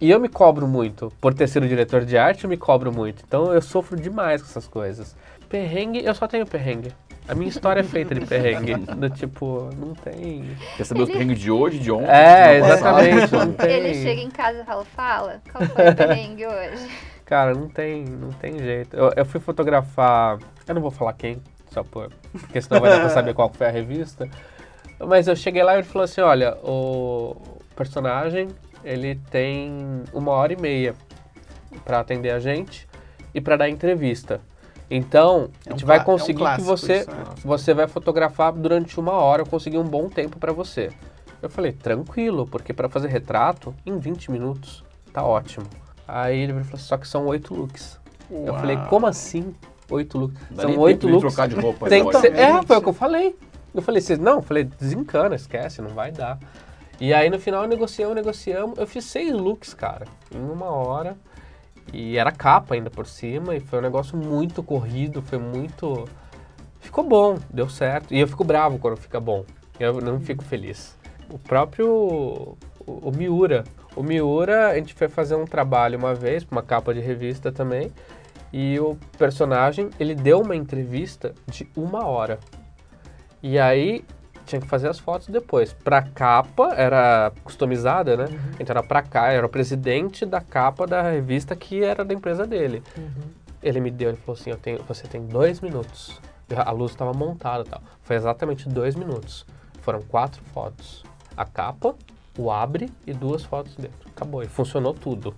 E 0.00 0.10
eu 0.10 0.20
me 0.20 0.28
cobro 0.28 0.66
muito. 0.68 1.12
Por 1.20 1.32
ter 1.34 1.46
sido 1.48 1.66
diretor 1.68 2.04
de 2.04 2.16
arte, 2.18 2.44
eu 2.44 2.50
me 2.50 2.56
cobro 2.56 2.92
muito. 2.92 3.22
Então, 3.26 3.52
eu 3.52 3.60
sofro 3.62 3.96
demais 4.00 4.42
com 4.42 4.48
essas 4.48 4.66
coisas. 4.66 5.16
Perrengue, 5.48 6.04
eu 6.04 6.14
só 6.14 6.26
tenho 6.26 6.46
perrengue. 6.46 6.92
A 7.28 7.34
minha 7.34 7.48
história 7.48 7.80
é 7.80 7.84
feita 7.84 8.14
de 8.14 8.24
perrengue. 8.26 8.74
do 8.96 9.08
tipo, 9.10 9.68
não 9.78 9.94
tem... 9.94 10.44
Quer 10.76 10.84
saber 10.84 11.02
os 11.02 11.10
perrengues 11.10 11.38
de 11.38 11.50
hoje, 11.50 11.78
de 11.78 11.90
ontem? 11.92 12.10
É, 12.10 12.58
exatamente. 12.58 13.32
Não 13.32 13.52
tem... 13.54 13.70
Ele 13.70 13.94
chega 13.94 14.20
em 14.20 14.30
casa 14.30 14.60
e 14.60 14.64
fala, 14.64 14.84
fala, 14.84 15.42
qual 15.52 15.64
foi 15.68 15.88
o 15.90 15.94
perrengue 15.96 16.46
hoje? 16.46 16.88
Cara, 17.24 17.54
não 17.54 17.68
tem, 17.68 18.04
não 18.04 18.30
tem 18.30 18.58
jeito. 18.58 18.96
Eu, 18.96 19.12
eu 19.16 19.24
fui 19.24 19.38
fotografar, 19.38 20.38
eu 20.66 20.74
não 20.74 20.82
vou 20.82 20.90
falar 20.90 21.12
quem, 21.12 21.40
só 21.70 21.82
por, 21.82 22.10
porque 22.32 22.60
senão 22.60 22.80
vai 22.80 22.90
dar 22.90 23.00
pra 23.00 23.08
saber 23.10 23.32
qual 23.34 23.48
foi 23.52 23.66
a 23.66 23.70
revista. 23.70 24.28
Mas 24.98 25.28
eu 25.28 25.36
cheguei 25.36 25.62
lá 25.62 25.74
e 25.74 25.78
ele 25.78 25.82
falou 25.86 26.04
assim, 26.04 26.20
olha, 26.20 26.56
o 26.62 27.36
personagem, 27.74 28.48
ele 28.84 29.14
tem 29.30 30.02
uma 30.12 30.32
hora 30.32 30.52
e 30.52 30.60
meia 30.60 30.94
pra 31.84 32.00
atender 32.00 32.30
a 32.30 32.38
gente 32.38 32.86
e 33.34 33.40
pra 33.40 33.56
dar 33.56 33.68
entrevista. 33.68 34.40
Então, 34.90 35.48
É 35.64 35.70
a 35.70 35.74
um 35.74 35.78
gente 35.78 35.86
vai 35.86 35.98
clá- 35.98 36.12
é 36.12 36.14
um 36.14 36.18
conseguir 36.18 36.56
que 36.56 36.60
você, 36.62 36.96
isso, 36.98 37.10
né? 37.10 37.24
você 37.44 37.72
vai 37.72 37.86
fotografar 37.86 38.52
durante 38.52 38.98
uma 38.98 39.12
hora, 39.12 39.42
eu 39.42 39.46
consegui 39.46 39.78
um 39.78 39.84
bom 39.84 40.08
tempo 40.08 40.38
pra 40.38 40.52
você. 40.52 40.90
Eu 41.40 41.48
falei, 41.48 41.72
tranquilo, 41.72 42.46
porque 42.46 42.74
pra 42.74 42.88
fazer 42.88 43.08
retrato, 43.08 43.74
em 43.86 43.96
20 43.98 44.30
minutos, 44.30 44.84
tá 45.12 45.22
ótimo. 45.24 45.64
Aí 46.06 46.40
ele 46.40 46.52
falou, 46.64 46.78
só 46.78 46.98
que 46.98 47.06
são 47.08 47.24
oito 47.26 47.54
looks. 47.54 47.98
Eu 48.30 48.52
falei, 48.54 48.76
como 48.88 49.06
assim 49.06 49.54
oito 49.90 50.18
looks? 50.18 50.40
Dá 50.50 50.62
São 50.62 50.78
oito 50.78 51.08
looks. 51.08 51.34
trocar 51.34 51.48
de 51.48 51.54
roupa. 51.54 51.88
Tem 51.88 52.04
né, 52.04 52.10
que 52.10 52.18
ser, 52.18 52.34
é, 52.34 52.62
foi 52.62 52.76
o 52.76 52.82
que 52.82 52.88
eu 52.88 52.92
falei. 52.92 53.36
Eu 53.74 53.82
falei, 53.82 54.00
vocês, 54.00 54.18
não, 54.18 54.36
eu 54.36 54.42
falei, 54.42 54.64
desencana, 54.64 55.36
esquece, 55.36 55.80
não 55.80 55.90
vai 55.90 56.10
dar. 56.10 56.38
E 57.00 57.14
aí 57.14 57.30
no 57.30 57.38
final 57.38 57.66
negociamos, 57.66 58.14
negociamos. 58.14 58.78
Eu 58.78 58.86
fiz 58.86 59.04
seis 59.04 59.32
looks, 59.32 59.72
cara, 59.72 60.06
em 60.34 60.40
uma 60.40 60.66
hora. 60.66 61.16
E 61.92 62.16
era 62.18 62.30
capa 62.30 62.74
ainda 62.74 62.90
por 62.90 63.06
cima. 63.06 63.56
E 63.56 63.60
foi 63.60 63.78
um 63.78 63.82
negócio 63.82 64.16
muito 64.16 64.62
corrido, 64.62 65.22
foi 65.22 65.38
muito. 65.38 66.06
Ficou 66.78 67.04
bom, 67.04 67.38
deu 67.48 67.68
certo. 67.68 68.12
E 68.12 68.20
eu 68.20 68.28
fico 68.28 68.44
bravo 68.44 68.78
quando 68.78 68.96
fica 68.96 69.18
bom. 69.18 69.44
Eu 69.78 70.00
não 70.00 70.20
fico 70.20 70.44
feliz. 70.44 70.96
O 71.30 71.38
próprio. 71.38 71.88
O, 71.88 72.58
o 72.86 73.12
Miura. 73.16 73.64
O 73.96 74.02
Miura, 74.02 74.68
a 74.68 74.74
gente 74.74 74.94
foi 74.94 75.08
fazer 75.08 75.34
um 75.34 75.44
trabalho 75.44 75.98
uma 75.98 76.14
vez, 76.14 76.46
uma 76.50 76.62
capa 76.62 76.92
de 76.94 77.00
revista 77.00 77.50
também. 77.50 77.90
E 78.52 78.78
o 78.80 78.96
personagem, 79.16 79.90
ele 79.98 80.14
deu 80.14 80.40
uma 80.40 80.56
entrevista 80.56 81.34
de 81.46 81.68
uma 81.76 82.06
hora. 82.06 82.38
E 83.42 83.58
aí 83.58 84.04
tinha 84.44 84.60
que 84.60 84.66
fazer 84.66 84.88
as 84.88 84.98
fotos 84.98 85.28
depois. 85.28 85.72
Pra 85.72 86.02
capa, 86.02 86.74
era 86.74 87.32
customizada, 87.44 88.16
né? 88.16 88.24
Então 88.58 88.74
era 88.74 88.82
pra 88.82 89.02
cá, 89.02 89.30
era 89.30 89.46
o 89.46 89.48
presidente 89.48 90.26
da 90.26 90.40
capa 90.40 90.86
da 90.86 91.02
revista 91.02 91.54
que 91.54 91.82
era 91.84 92.04
da 92.04 92.12
empresa 92.12 92.46
dele. 92.46 92.82
Ele 93.62 93.80
me 93.80 93.90
deu, 93.90 94.08
ele 94.08 94.18
falou 94.18 94.38
assim, 94.38 94.50
eu 94.50 94.56
tenho, 94.56 94.82
você 94.82 95.06
tem 95.06 95.24
dois 95.26 95.60
minutos. 95.60 96.20
A 96.54 96.72
luz 96.72 96.90
estava 96.90 97.12
montada 97.12 97.62
e 97.64 97.70
tal. 97.70 97.80
Foi 98.02 98.16
exatamente 98.16 98.68
dois 98.68 98.96
minutos. 98.96 99.46
Foram 99.82 100.02
quatro 100.02 100.42
fotos. 100.52 101.04
A 101.36 101.44
capa, 101.44 101.94
o 102.36 102.50
abre 102.50 102.90
e 103.06 103.12
duas 103.12 103.44
fotos 103.44 103.76
dentro. 103.76 104.08
Acabou. 104.08 104.42
E 104.42 104.48
funcionou 104.48 104.92
tudo. 104.92 105.32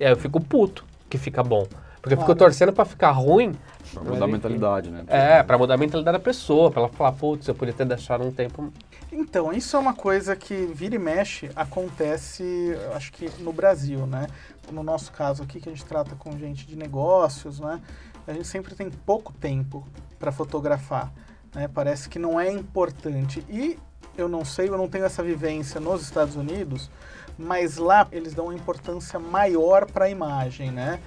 E 0.00 0.04
aí 0.04 0.12
eu 0.12 0.16
fico 0.16 0.40
puto 0.40 0.84
que 1.10 1.18
fica 1.18 1.42
bom. 1.42 1.66
Porque 2.04 2.14
eu 2.14 2.18
fico 2.18 2.34
torcendo 2.34 2.70
pra 2.70 2.84
ficar 2.84 3.12
ruim, 3.12 3.54
Pra 3.94 4.02
mudar 4.02 4.26
a 4.26 4.28
mentalidade, 4.28 4.90
né? 4.90 5.04
é, 5.06 5.42
pra 5.42 5.56
mudar 5.56 5.72
a 5.74 5.76
mentalidade 5.78 6.18
da 6.18 6.22
pessoa, 6.22 6.70
pra 6.70 6.82
ela 6.82 6.90
falar, 6.90 7.12
putz, 7.12 7.48
eu 7.48 7.54
podia 7.54 7.72
ter 7.72 7.86
deixado 7.86 8.22
um 8.22 8.30
tempo. 8.30 8.70
Então, 9.10 9.50
isso 9.54 9.74
é 9.74 9.78
uma 9.80 9.94
coisa 9.94 10.36
que 10.36 10.54
vira 10.66 10.94
e 10.96 10.98
mexe 10.98 11.50
acontece, 11.56 12.76
acho 12.94 13.10
que 13.10 13.30
no 13.42 13.54
Brasil, 13.54 14.06
né? 14.06 14.26
No 14.70 14.82
nosso 14.82 15.12
caso 15.12 15.42
aqui, 15.42 15.58
que 15.60 15.68
a 15.70 15.72
gente 15.72 15.84
trata 15.86 16.14
com 16.16 16.36
gente 16.38 16.66
de 16.66 16.76
negócios, 16.76 17.58
né? 17.58 17.80
A 18.26 18.34
gente 18.34 18.48
sempre 18.48 18.74
tem 18.74 18.90
pouco 18.90 19.32
tempo 19.32 19.86
para 20.18 20.30
fotografar, 20.30 21.10
né? 21.54 21.68
Parece 21.72 22.10
que 22.10 22.18
não 22.18 22.38
é 22.38 22.50
importante. 22.52 23.42
E 23.48 23.78
eu 24.14 24.28
não 24.28 24.44
sei, 24.44 24.68
eu 24.68 24.76
não 24.76 24.88
tenho 24.88 25.06
essa 25.06 25.22
vivência 25.22 25.80
nos 25.80 26.02
Estados 26.02 26.36
Unidos, 26.36 26.90
mas 27.38 27.78
lá 27.78 28.06
eles 28.12 28.34
dão 28.34 28.46
uma 28.46 28.54
importância 28.54 29.18
maior 29.18 29.86
para 29.86 30.04
a 30.04 30.10
imagem, 30.10 30.70
né? 30.70 31.00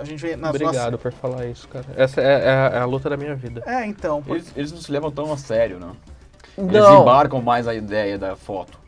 A 0.00 0.04
gente 0.04 0.20
vê 0.20 0.34
nas 0.34 0.50
Obrigado 0.54 0.98
por 0.98 1.12
falar 1.12 1.44
isso, 1.46 1.68
cara. 1.68 1.84
Essa 1.94 2.20
é, 2.22 2.24
é 2.24 2.48
a- 2.50 2.70
é 2.74 2.78
a 2.78 2.84
luta 2.86 3.10
da 3.10 3.16
minha 3.16 3.34
vida. 3.34 3.60
nossas... 3.60 3.74
É, 3.74 3.86
então, 3.86 4.22
por- 4.22 4.36
Eles, 4.36 4.52
eles 4.56 4.72
não 4.72 4.80
se 4.80 4.90
levam 4.90 5.10
tão 5.10 5.30
a 5.32 5.36
sério, 5.36 5.78
né? 5.78 5.90
Eles 6.56 6.72
Não. 6.72 7.02
embarcam 7.02 7.40
mais 7.42 7.68
a 7.68 7.74
ideia 7.74 8.18
da 8.18 8.34
foto. 8.34 8.78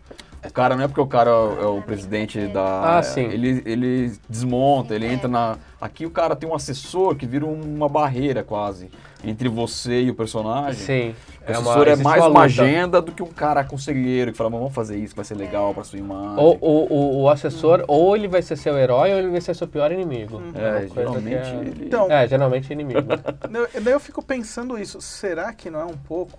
O 0.44 0.52
cara 0.52 0.74
não 0.74 0.82
é 0.84 0.88
porque 0.88 1.00
o 1.00 1.06
cara 1.06 1.30
é 1.30 1.66
o 1.66 1.80
presidente 1.82 2.46
da. 2.48 2.98
Ah, 2.98 3.02
sim. 3.02 3.20
Ele, 3.26 3.62
ele 3.64 4.12
desmonta, 4.28 4.94
ele 4.94 5.06
entra 5.06 5.28
na. 5.28 5.56
Aqui 5.82 6.06
o 6.06 6.10
cara 6.10 6.36
tem 6.36 6.48
um 6.48 6.54
assessor 6.54 7.16
que 7.16 7.26
vira 7.26 7.44
uma 7.44 7.88
barreira 7.88 8.44
quase 8.44 8.88
entre 9.24 9.48
você 9.48 10.02
e 10.02 10.10
o 10.10 10.14
personagem. 10.14 10.80
Sim. 10.80 11.14
O 11.44 11.50
assessor 11.50 11.88
é 11.88 11.90
existe 11.90 12.04
mais 12.04 12.20
uma 12.22 12.28
uma 12.30 12.42
agenda 12.42 13.02
do 13.02 13.10
que 13.10 13.20
um 13.20 13.26
cara 13.32 13.64
conselheiro 13.64 14.30
que 14.30 14.38
fala, 14.38 14.48
"Mas 14.48 14.60
vamos 14.60 14.74
fazer 14.76 14.96
isso, 14.96 15.16
vai 15.16 15.24
ser 15.24 15.34
legal 15.34 15.74
pra 15.74 15.82
sua 15.82 15.98
imagem. 15.98 16.36
Ou, 16.38 16.56
o, 16.60 16.94
o, 16.94 17.22
o 17.22 17.28
assessor, 17.28 17.84
ou 17.88 18.14
ele 18.14 18.28
vai 18.28 18.42
ser 18.42 18.54
seu 18.56 18.78
herói, 18.78 19.12
ou 19.12 19.18
ele 19.18 19.30
vai 19.30 19.40
ser 19.40 19.56
seu 19.56 19.66
pior 19.66 19.90
inimigo. 19.90 20.40
é, 20.54 20.70
uma 20.70 20.78
coisa 20.78 20.94
geralmente 20.94 21.48
é- 21.50 21.60
ele. 21.60 21.84
Então, 21.86 22.08
É, 22.08 22.28
geralmente 22.28 22.70
é 22.70 22.74
inimigo. 22.74 23.00
Eu- 23.52 23.82
Daí 23.82 23.92
eu 23.92 23.98
fico 24.00 24.22
pensando 24.22 24.78
isso, 24.78 25.00
será 25.00 25.52
que 25.52 25.68
não 25.68 25.80
é 25.80 25.84
um 25.84 25.96
pouco 25.96 26.38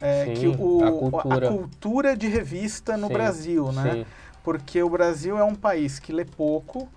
é, 0.00 0.24
Sim, 0.24 0.34
que 0.34 0.48
o, 0.48 0.82
a 0.82 0.90
cultura. 0.90 1.48
cultura 1.48 2.16
de 2.16 2.26
revista 2.26 2.96
no 2.96 3.06
Sim, 3.06 3.12
Brasil, 3.12 3.70
né? 3.70 3.92
Sim. 3.92 4.06
Porque 4.42 4.82
o 4.82 4.88
Brasil 4.88 5.36
é 5.38 5.44
um 5.44 5.54
país 5.54 5.98
que 6.00 6.10
lê 6.12 6.24
pouco, 6.24 6.88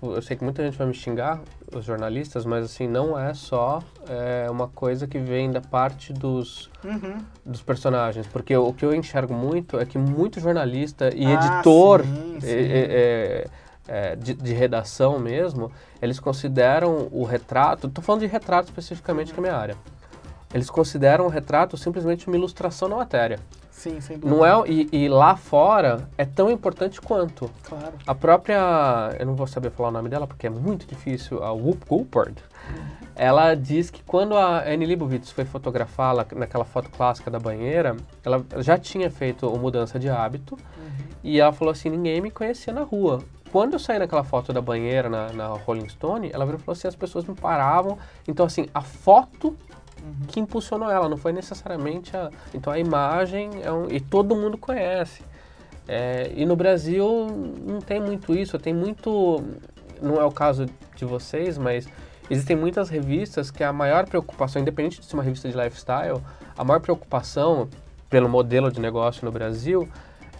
Eu 0.00 0.22
sei 0.22 0.36
que 0.36 0.44
muita 0.44 0.62
gente 0.62 0.78
vai 0.78 0.86
me 0.86 0.94
xingar, 0.94 1.40
os 1.74 1.84
jornalistas, 1.84 2.44
mas 2.44 2.64
assim, 2.64 2.86
não 2.86 3.18
é 3.18 3.34
só 3.34 3.82
é, 4.08 4.48
uma 4.50 4.68
coisa 4.68 5.06
que 5.08 5.18
vem 5.18 5.50
da 5.50 5.60
parte 5.60 6.12
dos, 6.12 6.70
Uhum. 6.84 7.18
dos 7.44 7.60
personagens. 7.62 8.26
Porque 8.28 8.56
o 8.56 8.72
que 8.72 8.84
eu 8.84 8.94
enxergo 8.94 9.34
muito 9.34 9.78
é 9.78 9.84
que 9.84 9.98
muito 9.98 10.38
jornalista 10.38 11.10
e 11.14 11.26
Ah, 11.26 11.34
editor 11.34 12.04
sim, 12.04 12.38
sim. 12.40 12.46
é, 12.48 13.46
é, 13.88 14.16
de, 14.16 14.34
de 14.34 14.52
redação 14.52 15.18
mesmo, 15.18 15.72
eles 16.00 16.20
consideram 16.20 17.08
o 17.10 17.24
retrato, 17.24 17.86
estou 17.88 18.04
falando 18.04 18.20
de 18.20 18.26
retrato 18.28 18.66
especificamente, 18.68 19.32
que 19.32 19.40
é 19.40 19.42
a 19.42 19.42
minha 19.42 19.56
área. 19.56 19.76
Eles 20.54 20.70
consideram 20.70 21.26
o 21.26 21.28
retrato 21.28 21.76
simplesmente 21.76 22.26
uma 22.28 22.36
ilustração 22.36 22.88
na 22.88 22.96
matéria. 22.96 23.38
Sim, 23.78 24.00
sem 24.00 24.18
dúvida. 24.18 24.36
Não 24.36 24.44
é, 24.44 24.68
e, 24.68 24.88
e 24.90 25.08
lá 25.08 25.36
fora 25.36 26.08
é 26.18 26.24
tão 26.24 26.50
importante 26.50 27.00
quanto. 27.00 27.48
Claro. 27.62 27.94
A 28.04 28.12
própria, 28.12 29.16
eu 29.20 29.24
não 29.24 29.36
vou 29.36 29.46
saber 29.46 29.70
falar 29.70 29.90
o 29.90 29.92
nome 29.92 30.08
dela 30.08 30.26
porque 30.26 30.48
é 30.48 30.50
muito 30.50 30.84
difícil, 30.84 31.44
a 31.44 31.52
Whoop 31.52 31.86
Goldberg, 31.88 32.34
ela 33.14 33.54
diz 33.54 33.88
que 33.88 34.02
quando 34.02 34.36
a 34.36 34.64
Annie 34.64 34.84
Leibovitz 34.84 35.30
foi 35.30 35.44
fotografá-la 35.44 36.26
naquela 36.34 36.64
foto 36.64 36.90
clássica 36.90 37.30
da 37.30 37.38
banheira, 37.38 37.96
ela 38.24 38.44
já 38.58 38.76
tinha 38.76 39.08
feito 39.12 39.46
uma 39.48 39.58
mudança 39.58 39.96
de 39.96 40.08
hábito 40.08 40.58
e 41.22 41.38
ela 41.38 41.52
falou 41.52 41.70
assim, 41.70 41.88
ninguém 41.88 42.20
me 42.20 42.32
conhecia 42.32 42.72
na 42.72 42.82
rua. 42.82 43.22
Quando 43.52 43.74
eu 43.74 43.78
saí 43.78 43.98
naquela 44.00 44.24
foto 44.24 44.52
da 44.52 44.60
banheira 44.60 45.08
na, 45.08 45.32
na 45.32 45.46
Rolling 45.48 45.88
Stone, 45.88 46.30
ela 46.32 46.44
virou 46.44 46.60
e 46.60 46.64
falou 46.64 46.76
assim, 46.76 46.88
as 46.88 46.96
pessoas 46.96 47.24
me 47.24 47.34
paravam. 47.34 47.96
Então 48.26 48.44
assim, 48.44 48.68
a 48.74 48.82
foto 48.82 49.56
que 50.28 50.40
impulsionou 50.40 50.90
ela, 50.90 51.08
não 51.08 51.16
foi 51.16 51.32
necessariamente 51.32 52.16
a... 52.16 52.30
Então 52.54 52.72
a 52.72 52.78
imagem 52.78 53.50
é 53.62 53.72
um, 53.72 53.86
e 53.90 54.00
todo 54.00 54.34
mundo 54.36 54.56
conhece. 54.58 55.22
É, 55.86 56.30
e 56.36 56.44
no 56.44 56.54
Brasil 56.54 57.26
não 57.66 57.80
tem 57.80 57.98
muito 57.98 58.34
isso, 58.36 58.58
tem 58.58 58.74
muito. 58.74 59.42
Não 60.02 60.20
é 60.20 60.24
o 60.24 60.30
caso 60.30 60.66
de 60.94 61.04
vocês, 61.06 61.56
mas 61.56 61.88
existem 62.30 62.54
muitas 62.54 62.90
revistas 62.90 63.50
que 63.50 63.64
a 63.64 63.72
maior 63.72 64.06
preocupação, 64.06 64.60
independente 64.60 65.00
de 65.00 65.06
ser 65.06 65.14
uma 65.14 65.22
revista 65.22 65.48
de 65.48 65.56
lifestyle, 65.56 66.20
a 66.56 66.62
maior 66.62 66.80
preocupação 66.80 67.68
pelo 68.10 68.28
modelo 68.28 68.70
de 68.70 68.80
negócio 68.80 69.24
no 69.24 69.32
Brasil 69.32 69.88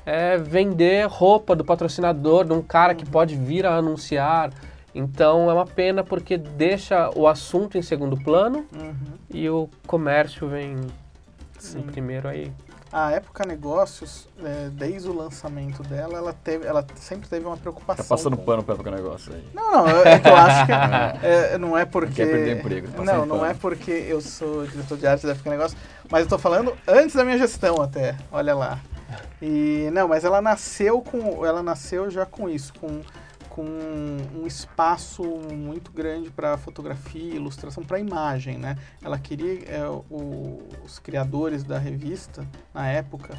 é 0.05 0.37
vender 0.39 1.07
roupa 1.07 1.55
do 1.55 1.65
patrocinador, 1.65 2.45
de 2.45 2.53
um 2.53 2.63
cara 2.63 2.95
que 2.95 3.05
pode 3.05 3.35
vir 3.37 3.67
a 3.67 3.77
anunciar. 3.77 4.51
Então 4.99 5.49
é 5.49 5.55
uma 5.55 5.65
pena 5.67 6.03
porque 6.03 6.37
deixa 6.37 7.09
o 7.17 7.29
assunto 7.29 7.79
em 7.79 7.83
segundo 7.83 8.17
plano 8.17 8.67
Uhum. 8.75 8.95
e 9.33 9.49
o 9.49 9.69
comércio 9.87 10.49
vem 10.49 10.77
Sim. 11.57 11.79
em 11.79 11.83
primeiro 11.83 12.27
aí. 12.29 12.53
A 12.91 13.13
Época 13.13 13.45
Negócios, 13.47 14.27
é, 14.43 14.71
desde 14.73 15.09
o 15.09 15.13
lançamento 15.15 15.83
dela, 15.83 16.17
ela, 16.17 16.33
teve, 16.33 16.67
ela 16.67 16.85
sempre 16.97 17.29
teve 17.29 17.45
uma 17.47 17.57
preocupação. 17.57 18.03
Tá 18.03 18.09
passando 18.09 18.37
com- 18.37 18.45
pano 18.45 18.63
pra 18.65 18.75
época 18.75 18.91
negócio 18.91 19.33
aí. 19.35 19.45
Não, 19.55 19.85
não, 19.87 19.89
é 20.07 20.19
que 20.19 20.27
eu 20.29 20.37
acho 20.37 20.67
que 20.67 20.73
é, 21.27 21.59
não 21.59 21.77
é 21.79 21.85
porque. 21.85 22.15
Quer 22.15 22.31
perder 22.31 22.59
emprego, 22.59 22.89
tá 22.89 23.05
Não, 23.05 23.27
não 23.27 23.39
pano. 23.41 23.51
é 23.51 23.55
porque 23.55 23.91
eu 23.91 24.21
sou 24.23 24.67
diretor 24.67 24.97
de 24.99 25.07
arte 25.07 25.27
da 25.27 25.33
Época 25.33 25.51
Negócio, 25.51 25.77
mas 26.11 26.23
eu 26.23 26.29
tô 26.29 26.39
falando 26.39 26.73
antes 26.89 27.15
da 27.15 27.25
minha 27.25 27.37
gestão 27.39 27.81
até, 27.83 28.17
olha 28.33 28.55
lá. 28.55 28.79
E 29.43 29.91
não, 29.93 30.09
mas 30.09 30.25
ela 30.25 30.41
nasceu 30.41 31.03
com. 31.03 31.45
Ela 31.45 31.63
nasceu 31.63 32.11
já 32.11 32.25
com 32.25 32.49
isso, 32.49 32.73
com, 32.81 33.03
com 33.59 34.39
um 34.41 34.47
espaço 34.47 35.25
muito 35.53 35.91
grande 35.91 36.31
para 36.31 36.57
fotografia, 36.57 37.35
ilustração, 37.35 37.83
para 37.83 37.99
imagem, 37.99 38.57
né? 38.57 38.77
Ela 39.03 39.19
queria. 39.19 39.65
é, 39.67 39.85
o- 39.89 40.63
os 40.85 41.01
criadores 41.01 41.65
da 41.65 41.77
revista, 41.77 42.47
na 42.73 42.87
época, 42.89 43.37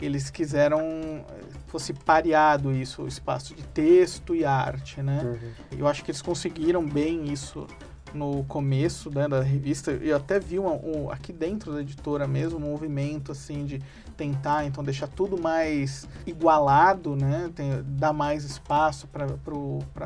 eles 0.00 0.28
quiseram 0.28 0.80
eh, 0.82 1.24
fosse 1.68 1.94
pareado 1.94 2.70
isso, 2.70 3.02
o 3.04 3.08
espaço 3.08 3.54
de 3.54 3.62
texto 3.62 4.34
e 4.34 4.44
arte, 4.44 5.00
né? 5.02 5.22
Uhum. 5.24 5.78
Eu 5.78 5.86
acho 5.88 6.04
que 6.04 6.10
eles 6.10 6.20
conseguiram 6.20 6.84
bem 6.86 7.32
isso 7.32 7.66
no 8.12 8.44
começo 8.44 9.08
né, 9.10 9.26
da 9.26 9.40
revista. 9.40 9.90
Eu 9.92 10.16
até 10.18 10.38
vi 10.38 10.58
uma- 10.58 10.74
um, 10.74 11.10
aqui 11.10 11.32
dentro 11.32 11.72
da 11.72 11.80
editora 11.80 12.26
mesmo 12.28 12.58
um 12.58 12.60
movimento 12.72 13.32
assim 13.32 13.64
de 13.64 13.80
tentar 14.12 14.64
então 14.64 14.82
deixar 14.84 15.08
tudo 15.08 15.40
mais 15.40 16.06
igualado, 16.26 17.16
né? 17.16 17.50
Tem, 17.54 17.82
dar 17.84 18.12
mais 18.12 18.44
espaço 18.44 19.06
para 19.08 19.26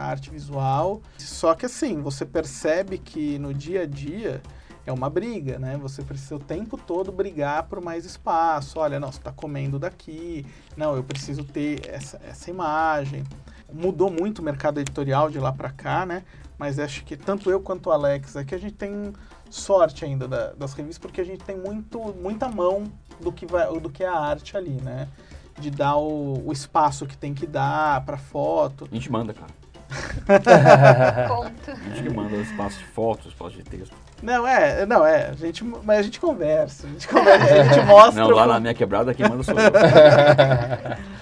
a 0.01 0.05
arte 0.05 0.31
visual. 0.31 1.01
Só 1.19 1.55
que 1.55 1.67
assim, 1.67 2.01
você 2.01 2.25
percebe 2.25 2.99
que 2.99 3.39
no 3.39 3.53
dia 3.53 3.83
a 3.83 3.87
dia 3.87 4.41
é 4.87 4.93
uma 4.93 5.11
briga, 5.11 5.59
né? 5.59 5.77
Você 5.83 6.03
precisa 6.03 6.37
o 6.37 6.39
tempo 6.39 6.77
todo 6.79 7.11
brigar 7.11 7.65
por 7.65 7.81
mais 7.81 8.05
espaço. 8.05 8.79
Olha, 8.79 9.01
você 9.01 9.19
está 9.19 9.33
comendo 9.33 9.79
daqui. 9.79 10.47
Não, 10.77 10.95
eu 10.95 11.03
preciso 11.03 11.43
ter 11.45 11.89
essa, 11.89 12.21
essa 12.29 12.51
imagem. 12.51 13.25
Mudou 13.73 14.11
muito 14.11 14.39
o 14.39 14.43
mercado 14.45 14.79
editorial 14.79 15.29
de 15.29 15.39
lá 15.41 15.53
para 15.53 15.71
cá, 15.71 16.07
né? 16.07 16.23
Mas 16.57 16.79
acho 16.79 17.05
que 17.05 17.17
tanto 17.17 17.51
eu 17.51 17.61
quanto 17.61 17.89
o 17.89 17.93
Alex 17.93 18.37
aqui 18.37 18.55
a 18.55 18.59
gente 18.59 18.75
tem 18.75 19.13
sorte 19.51 20.05
ainda 20.05 20.27
da- 20.27 20.53
das 20.53 20.73
revistas 20.73 20.99
porque 20.99 21.21
a 21.21 21.25
gente 21.25 21.45
tem 21.45 21.57
muito, 21.57 21.99
muita 22.15 22.49
mão 22.49 22.85
do 23.21 23.33
que, 23.33 23.47
vai, 23.47 23.67
do 23.81 23.91
que 23.91 24.03
é 24.05 24.09
a 24.09 24.17
arte 24.19 24.57
ali, 24.57 24.79
né? 24.83 25.09
De 25.59 25.71
dar 25.71 25.97
o, 25.97 26.43
o 26.47 26.53
espaço 26.53 27.07
que 27.07 27.17
tem 27.17 27.33
que 27.35 27.47
dar 27.47 28.05
para 28.05 28.17
foto. 28.19 28.87
A 28.91 28.95
gente 28.95 29.11
manda, 29.11 29.33
cara. 29.33 29.51
Conto. 31.29 31.71
A 31.71 31.95
gente 31.95 32.03
que 32.03 32.11
manda 32.15 32.37
espaço 32.37 32.79
de 32.79 32.85
fotos, 32.87 33.27
espaço 33.29 33.57
de 33.57 33.63
texto. 33.63 33.95
Não, 34.23 34.47
é, 34.47 34.85
não, 34.87 35.05
é, 35.07 35.29
a 35.31 35.33
gente, 35.35 35.63
mas 35.65 35.99
a 36.01 36.03
gente 36.03 36.19
conversa, 36.19 36.87
a 36.87 36.91
gente 36.91 37.07
conversa, 37.07 37.55
a 37.55 37.65
gente 37.65 37.87
mostra. 37.87 38.23
Não, 38.23 38.31
lá 38.31 38.45
o- 38.45 38.49
na 38.49 38.61
minha 38.61 38.75
quebrada 38.75 39.15
quem 39.15 39.29
manda 39.29 39.43
sou 39.43 39.55
eu. 39.55 39.71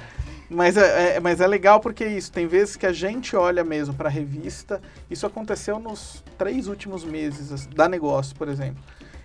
Mas 0.50 0.76
é, 0.76 1.16
é- 1.16 1.20
mas 1.20 1.40
é 1.40 1.46
legal 1.46 1.80
porque 1.80 2.04
é 2.04 2.09
isso, 2.12 2.30
tem 2.30 2.46
vezes 2.46 2.76
que 2.76 2.87
a 2.87 2.92
gente 2.92 3.35
olha 3.35 3.64
mesmo 3.64 3.94
para 3.94 4.09
a 4.09 4.12
revista. 4.12 4.80
Isso 5.11 5.26
aconteceu 5.26 5.80
nos 5.80 6.22
três 6.38 6.68
últimos 6.68 7.02
meses 7.02 7.66
da 7.66 7.88
negócio, 7.88 8.37
por 8.37 8.48
exemplo. 8.48 8.80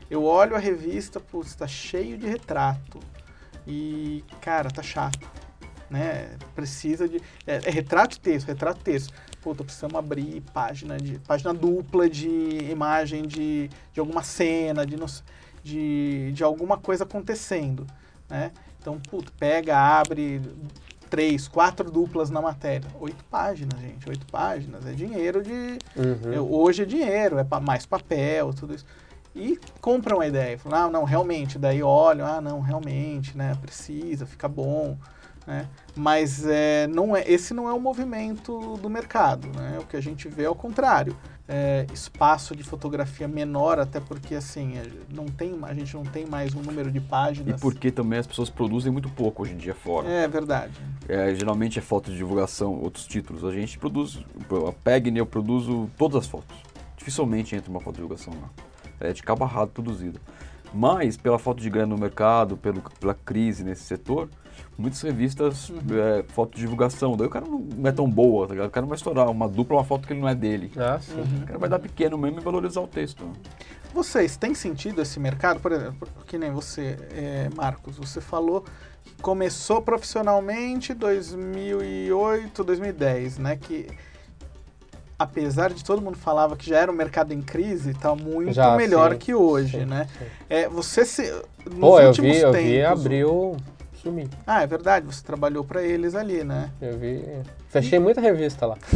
Eu 0.09 0.23
olho 0.23 0.55
a 0.55 0.59
revista, 0.59 1.19
putz, 1.19 1.53
tá 1.53 1.67
cheio 1.67 2.17
de 2.17 2.27
retrato. 2.27 2.99
E, 3.67 4.23
cara, 4.41 4.69
tá 4.71 4.81
chato. 4.81 5.29
Né? 5.89 6.35
Precisa 6.55 7.07
de. 7.07 7.21
É, 7.45 7.61
é 7.65 7.69
retrato 7.69 8.17
e 8.17 8.19
texto, 8.19 8.47
retrato 8.47 8.79
e 8.81 8.83
texto. 8.83 9.13
Puta, 9.41 9.63
precisamos 9.63 9.95
abrir 9.95 10.41
página 10.53 10.97
de. 10.97 11.19
página 11.19 11.53
dupla 11.53 12.09
de 12.09 12.29
imagem 12.71 13.23
de, 13.23 13.69
de 13.93 13.99
alguma 13.99 14.23
cena, 14.23 14.85
de, 14.85 14.95
de, 15.63 16.31
de 16.33 16.43
alguma 16.43 16.77
coisa 16.77 17.03
acontecendo. 17.03 17.85
Né? 18.27 18.51
Então, 18.79 18.99
puta, 18.99 19.31
pega, 19.37 19.77
abre 19.77 20.41
três, 21.09 21.47
quatro 21.47 21.89
duplas 21.89 22.29
na 22.29 22.41
matéria. 22.41 22.87
Oito 22.99 23.23
páginas, 23.25 23.79
gente. 23.81 24.07
Oito 24.07 24.25
páginas. 24.27 24.85
É 24.85 24.91
dinheiro 24.91 25.41
de. 25.41 25.79
Uhum. 25.95 26.33
é, 26.33 26.39
hoje 26.39 26.83
é 26.83 26.85
dinheiro, 26.85 27.37
é 27.39 27.59
mais 27.59 27.85
papel, 27.85 28.53
tudo 28.53 28.75
isso. 28.75 28.85
E 29.35 29.59
compram 29.79 30.19
a 30.21 30.27
ideia. 30.27 30.57
Falam, 30.57 30.87
ah, 30.87 30.89
não, 30.89 31.03
realmente. 31.03 31.57
Daí 31.59 31.81
olham, 31.83 32.25
ah, 32.25 32.41
não, 32.41 32.59
realmente, 32.61 33.37
né? 33.37 33.55
Precisa, 33.61 34.25
fica 34.25 34.47
bom. 34.47 34.97
né? 35.45 35.67
Mas 35.95 36.45
é, 36.45 36.87
não 36.87 37.15
é, 37.15 37.23
esse 37.29 37.53
não 37.53 37.67
é 37.69 37.73
o 37.73 37.79
movimento 37.79 38.77
do 38.77 38.89
mercado, 38.89 39.47
né? 39.55 39.77
O 39.79 39.85
que 39.85 39.95
a 39.97 40.01
gente 40.01 40.27
vê 40.27 40.43
é 40.43 40.49
o 40.49 40.55
contrário. 40.55 41.15
É, 41.51 41.87
espaço 41.91 42.55
de 42.55 42.61
fotografia 42.63 43.27
menor, 43.27 43.79
até 43.79 43.99
porque 43.99 44.35
assim, 44.35 44.77
é, 44.77 44.83
não 45.11 45.25
tem, 45.25 45.57
a 45.63 45.73
gente 45.73 45.95
não 45.95 46.03
tem 46.03 46.23
mais 46.27 46.53
um 46.53 46.61
número 46.61 46.91
de 46.91 46.99
E 46.99 47.01
páginas. 47.01 47.59
porque 47.59 47.89
também 47.91 48.19
as 48.19 48.27
pessoas 48.27 48.51
produzem 48.51 48.91
muito 48.91 49.09
pouco 49.09 49.41
hoje 49.41 49.53
em 49.53 49.57
dia 49.57 49.73
fora. 49.73 50.07
É 50.07 50.27
verdade. 50.27 50.73
É, 51.07 51.33
geralmente 51.33 51.79
é 51.79 51.81
foto 51.81 52.11
de 52.11 52.17
divulgação, 52.17 52.79
outros 52.79 53.07
títulos. 53.07 53.43
A 53.43 53.51
gente 53.51 53.79
produz, 53.79 54.19
a 54.67 54.71
Pegni 54.83 55.17
eu 55.17 55.25
produzo 55.25 55.89
todas 55.97 56.17
as 56.17 56.27
fotos. 56.27 56.55
Dificilmente 56.95 57.55
entra 57.55 57.71
uma 57.71 57.79
foto 57.79 57.95
de 57.95 58.01
divulgação 58.01 58.31
lá. 58.39 58.49
É 58.99 59.13
de 59.13 59.23
cabo 59.23 59.43
a 59.43 59.47
rabo 59.47 59.71
produzida. 59.71 60.19
Mas, 60.73 61.17
pela 61.17 61.39
falta 61.39 61.61
de 61.61 61.69
grana 61.69 61.87
no 61.87 61.97
mercado, 61.97 62.55
pelo, 62.55 62.81
pela 62.99 63.13
crise 63.13 63.63
nesse 63.63 63.83
setor, 63.83 64.29
muitas 64.77 65.01
revistas 65.01 65.71
é, 65.91 66.23
foto 66.29 66.55
de 66.55 66.61
divulgação. 66.61 67.17
Daí 67.17 67.27
o 67.27 67.29
cara 67.29 67.45
não 67.45 67.89
é 67.89 67.91
tão 67.91 68.09
boa, 68.09 68.47
tá 68.47 68.53
ligado? 68.53 68.67
O 68.67 68.71
cara 68.71 68.81
não 68.83 68.89
vai 68.89 68.97
estourar 68.97 69.29
uma 69.29 69.47
dupla, 69.47 69.77
uma 69.77 69.83
foto 69.83 70.07
que 70.07 70.13
ele 70.13 70.21
não 70.21 70.29
é 70.29 70.35
dele. 70.35 70.71
Ah, 70.77 70.99
sim. 71.01 71.21
O 71.43 71.45
cara 71.45 71.59
vai 71.59 71.69
dar 71.69 71.79
pequeno 71.79 72.17
mesmo 72.17 72.39
e 72.39 72.43
valorizar 72.43 72.81
o 72.81 72.87
texto. 72.87 73.29
Vocês 73.93 74.37
têm 74.37 74.53
sentido 74.53 75.01
esse 75.01 75.19
mercado? 75.19 75.59
Por 75.59 75.71
exemplo, 75.71 76.07
que 76.27 76.37
nem 76.37 76.51
você, 76.51 76.97
é, 77.11 77.49
Marcos, 77.55 77.97
você 77.97 78.21
falou 78.21 78.63
que 79.03 79.13
começou 79.21 79.81
profissionalmente 79.81 80.91
em 80.91 80.95
2008, 80.95 82.63
2010, 82.63 83.39
né? 83.39 83.55
Que 83.57 83.87
apesar 85.19 85.71
de 85.73 85.83
todo 85.83 86.01
mundo 86.01 86.17
falava 86.17 86.55
que 86.55 86.67
já 86.69 86.77
era 86.79 86.89
um 86.91 86.95
mercado 86.95 87.33
em 87.33 87.41
crise, 87.41 87.93
tá 87.93 88.15
muito 88.15 88.53
Já, 88.53 88.75
melhor 88.77 89.11
sim. 89.11 89.17
que 89.19 89.35
hoje, 89.35 89.79
Sim, 89.79 89.85
né? 89.85 90.07
sim. 90.17 90.25
É, 90.49 90.67
você 90.69 91.03
se 91.05 91.29
nos 91.69 91.79
Pô, 91.79 91.99
eu 91.99 92.07
últimos 92.07 92.31
vi, 92.31 92.41
eu 92.41 92.51
tempos, 92.53 92.69
vi 92.69 92.81
abriu, 92.83 93.57
sumi. 94.01 94.29
Ah, 94.47 94.63
é 94.63 94.67
verdade, 94.67 95.05
você 95.05 95.21
trabalhou 95.21 95.63
para 95.65 95.83
eles 95.83 96.15
ali, 96.15 96.43
né? 96.45 96.69
Eu 96.81 96.97
vi. 96.97 97.23
Fechei 97.67 97.99
muita 97.99 98.21
revista 98.21 98.65
lá. 98.65 98.77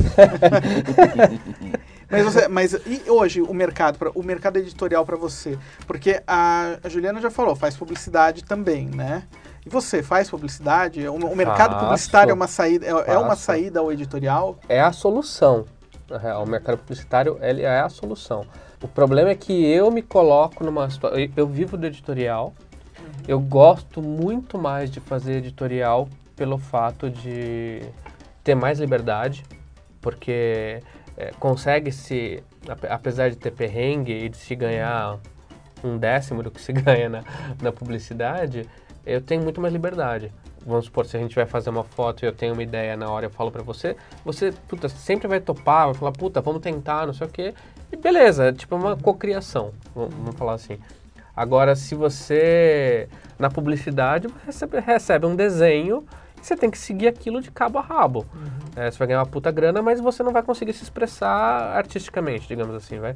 Mas, 2.09 2.23
você, 2.25 2.47
mas 2.47 2.73
e 2.73 3.09
hoje 3.09 3.41
o 3.41 3.53
mercado, 3.55 3.97
pra- 3.97 4.11
o 4.13 4.21
mercado 4.21 4.57
editorial 4.57 5.03
para 5.03 5.15
você? 5.15 5.57
Porque 5.87 6.21
a, 6.27 6.77
a 6.83 6.89
Juliana 6.89 7.19
já 7.19 7.31
falou, 7.31 7.55
faz 7.55 7.75
publicidade 7.75 8.43
também, 8.43 8.85
né? 8.87 9.23
E 9.65 9.69
você 9.69 10.03
faz 10.03 10.29
publicidade? 10.29 11.07
O, 11.07 11.15
o 11.15 11.35
mercado 11.35 11.71
Faço. 11.71 11.85
publicitário 11.85 12.29
é 12.29 12.33
uma 12.35 12.45
saída, 12.47 12.85
é, 12.85 12.89
é 12.89 13.17
uma 13.17 13.29
Faço. 13.29 13.41
saída 13.43 13.79
ao 13.79 13.91
editorial? 13.91 14.59
É 14.69 14.79
a 14.79 14.91
solução. 14.91 15.65
Real, 16.09 16.43
o 16.43 16.47
mercado 16.47 16.77
publicitário 16.77 17.37
ele 17.41 17.61
é 17.61 17.79
a 17.79 17.89
solução. 17.89 18.45
O 18.81 18.87
problema 18.87 19.29
é 19.29 19.35
que 19.35 19.53
eu 19.65 19.89
me 19.89 20.01
coloco 20.01 20.63
numa 20.63 20.89
situação. 20.89 21.17
Eu 21.35 21.47
vivo 21.47 21.77
do 21.77 21.85
editorial. 21.87 22.53
Eu 23.27 23.39
gosto 23.39 24.01
muito 24.01 24.57
mais 24.57 24.91
de 24.91 24.99
fazer 24.99 25.33
editorial 25.37 26.07
pelo 26.35 26.57
fato 26.57 27.09
de 27.09 27.81
ter 28.43 28.55
mais 28.55 28.79
liberdade, 28.79 29.43
porque 30.01 30.81
é, 31.15 31.31
consegue-se, 31.39 32.43
ape- 32.67 32.87
apesar 32.87 33.29
de 33.29 33.37
ter 33.37 33.51
perrengue 33.51 34.11
e 34.25 34.29
de 34.29 34.35
se 34.37 34.55
ganhar 34.55 35.19
um 35.83 35.97
décimo 35.97 36.43
do 36.43 36.51
que 36.51 36.61
se 36.61 36.73
ganha 36.73 37.07
na, 37.07 37.23
na 37.61 37.71
publicidade, 37.71 38.67
eu 39.05 39.21
tenho 39.21 39.41
muito 39.41 39.61
mais 39.61 39.73
liberdade. 39.73 40.31
Vamos 40.65 40.85
supor, 40.85 41.05
se 41.05 41.17
a 41.17 41.19
gente 41.19 41.35
vai 41.35 41.45
fazer 41.45 41.69
uma 41.69 41.83
foto 41.83 42.23
e 42.23 42.25
eu 42.25 42.33
tenho 42.33 42.53
uma 42.53 42.63
ideia 42.63 42.95
na 42.95 43.09
hora, 43.09 43.25
eu 43.25 43.29
falo 43.29 43.51
pra 43.51 43.61
você, 43.61 43.95
você, 44.23 44.53
puta, 44.67 44.87
sempre 44.87 45.27
vai 45.27 45.39
topar, 45.39 45.85
vai 45.85 45.93
falar, 45.93 46.11
puta, 46.13 46.41
vamos 46.41 46.61
tentar, 46.61 47.05
não 47.05 47.13
sei 47.13 47.27
o 47.27 47.29
quê. 47.29 47.53
E 47.91 47.97
beleza, 47.97 48.45
é 48.45 48.51
tipo 48.53 48.75
uma 48.75 48.95
cocriação, 48.95 49.73
vamos 49.93 50.35
falar 50.35 50.53
assim. 50.53 50.79
Agora, 51.35 51.75
se 51.75 51.95
você, 51.95 53.09
na 53.37 53.49
publicidade, 53.49 54.27
recebe, 54.45 54.79
recebe 54.79 55.25
um 55.25 55.35
desenho 55.35 56.05
você 56.43 56.57
tem 56.57 56.69
que 56.69 56.77
seguir 56.77 57.07
aquilo 57.07 57.41
de 57.41 57.49
cabo 57.49 57.79
a 57.79 57.81
rabo. 57.81 58.25
É, 58.75 58.91
você 58.91 58.97
vai 58.97 59.07
ganhar 59.07 59.19
uma 59.19 59.25
puta 59.25 59.49
grana, 59.49 59.81
mas 59.81 60.01
você 60.01 60.21
não 60.21 60.33
vai 60.33 60.43
conseguir 60.43 60.73
se 60.73 60.83
expressar 60.83 61.75
artisticamente, 61.75 62.47
digamos 62.47 62.75
assim, 62.75 62.99
vai. 62.99 63.13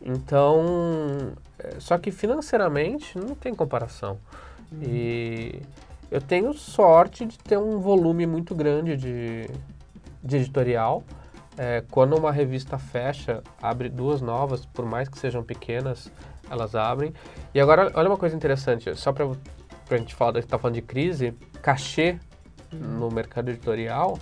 Então, 0.00 1.32
é, 1.58 1.78
só 1.78 1.98
que 1.98 2.10
financeiramente 2.10 3.18
não 3.18 3.34
tem 3.34 3.54
comparação. 3.54 4.18
E 4.80 5.60
eu 6.14 6.20
tenho 6.20 6.54
sorte 6.54 7.26
de 7.26 7.36
ter 7.36 7.58
um 7.58 7.80
volume 7.80 8.24
muito 8.24 8.54
grande 8.54 8.96
de, 8.96 9.50
de 10.22 10.36
editorial. 10.36 11.02
É, 11.58 11.82
quando 11.90 12.16
uma 12.16 12.30
revista 12.30 12.78
fecha, 12.78 13.42
abre 13.60 13.88
duas 13.88 14.20
novas, 14.20 14.64
por 14.64 14.86
mais 14.86 15.08
que 15.08 15.18
sejam 15.18 15.42
pequenas, 15.42 16.12
elas 16.48 16.76
abrem. 16.76 17.12
E 17.52 17.60
agora, 17.60 17.90
olha 17.96 18.08
uma 18.08 18.16
coisa 18.16 18.36
interessante, 18.36 18.94
só 18.94 19.12
para 19.12 19.26
a 19.26 19.96
gente 19.96 20.14
falar, 20.14 20.40
tá 20.44 20.56
falando 20.56 20.76
de 20.76 20.82
crise, 20.82 21.34
cachê 21.60 22.16
no 22.70 23.10
mercado 23.10 23.48
editorial, 23.48 24.16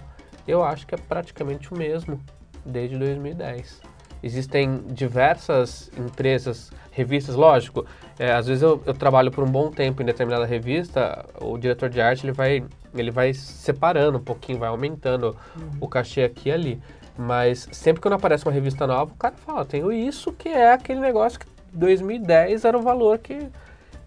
eu 0.49 0.65
acho 0.65 0.87
que 0.87 0.95
é 0.95 0.99
praticamente 0.99 1.75
o 1.75 1.77
mesmo 1.77 2.19
desde 2.65 2.97
2010. 2.97 3.83
Existem 4.23 4.79
diversas 4.87 5.91
empresas, 5.99 6.71
revistas, 6.93 7.35
lógico, 7.35 7.85
é, 8.19 8.33
às 8.33 8.47
vezes 8.47 8.63
eu, 8.63 8.81
eu 8.87 8.95
trabalho 8.95 9.31
por 9.31 9.43
um 9.43 9.51
bom 9.51 9.71
tempo 9.71 10.01
em 10.01 10.05
determinada 10.05 10.45
revista, 10.47 11.25
o 11.41 11.59
diretor 11.59 11.89
de 11.89 12.01
arte 12.01 12.25
ele 12.25 12.33
vai, 12.33 12.65
ele 12.95 13.11
vai 13.11 13.35
separando 13.35 14.19
um 14.19 14.23
pouquinho, 14.23 14.59
vai 14.59 14.69
aumentando 14.69 15.37
o 15.81 15.89
cachê 15.89 16.23
aqui 16.23 16.51
e 16.51 16.53
ali. 16.53 16.83
Mas 17.19 17.69
sempre 17.73 18.01
que 18.01 18.09
não 18.09 18.17
aparece 18.17 18.47
uma 18.47 18.53
revista 18.53 18.87
nova, 18.87 19.13
o 19.13 19.17
cara 19.17 19.35
fala, 19.37 19.65
tenho 19.65 19.93
isso 19.93 20.33
que 20.33 20.49
é 20.49 20.73
aquele 20.73 21.01
negócio 21.01 21.41
que 21.41 21.47
2010 21.73 22.65
era 22.65 22.79
o 22.79 22.83
valor 22.83 23.19
que... 23.19 23.49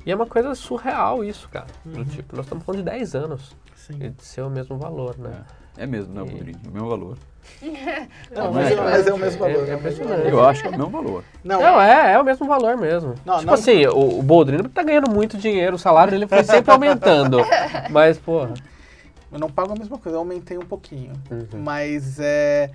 E 0.05 0.11
é 0.11 0.15
uma 0.15 0.27
coisa 0.27 0.53
surreal 0.53 1.23
isso, 1.23 1.49
cara. 1.49 1.65
Do 1.83 2.05
tipo, 2.05 2.35
nós 2.35 2.45
estamos 2.45 2.63
falando 2.63 2.83
de 2.83 2.91
10 2.91 3.15
anos 3.15 3.55
Sim. 3.75 3.95
e 3.99 4.09
de 4.09 4.23
ser 4.23 4.43
o 4.43 4.49
mesmo 4.49 4.77
valor, 4.77 5.17
né? 5.17 5.43
É 5.77 5.85
mesmo, 5.87 6.13
né, 6.13 6.21
E- 6.21 6.31
Rodrigo? 6.31 6.59
É 6.63 6.69
o 6.69 6.71
mesmo 6.71 6.89
valor. 6.89 7.17
Não, 8.31 8.43
Não 8.45 8.53
mas, 8.53 8.67
é, 8.69 8.73
é, 8.73 8.81
mas 8.81 9.07
é 9.07 9.13
o 9.13 9.17
mesmo 9.17 9.45
é- 9.45 9.53
valor. 9.53 9.69
é 9.69 9.73
impressionante. 9.73 10.27
Eu 10.29 10.45
acho 10.45 10.61
que 10.61 10.67
é 10.67 10.69
o 10.71 10.73
mesmo 10.73 10.89
valor. 10.89 11.23
Não, 11.43 11.59
Não, 11.61 11.81
é, 11.81 12.13
é 12.13 12.19
o 12.19 12.23
mesmo 12.23 12.45
valor 12.47 12.77
mesmo. 12.77 13.15
Não, 13.25 13.35
tipo 13.35 13.45
não- 13.47 13.53
assim, 13.53 13.85
o, 13.87 14.19
o 14.19 14.23
Boldrini 14.23 14.67
tá 14.69 14.83
ganhando 14.83 15.09
muito 15.09 15.37
dinheiro, 15.37 15.75
o 15.75 15.79
salário 15.79 16.11
dele 16.11 16.27
foi 16.27 16.43
sempre 16.43 16.71
aumentando. 16.71 17.37
Mas, 17.89 18.17
porra. 18.17 18.53
eu 19.31 19.39
não 19.39 19.49
pago 19.49 19.73
a 19.73 19.75
mesma 19.75 19.97
coisa, 19.97 20.15
eu 20.17 20.19
aumentei 20.19 20.57
um 20.57 20.65
pouquinho. 20.65 21.13
Uhum. 21.31 21.61
Mas 21.61 22.19
é. 22.19 22.69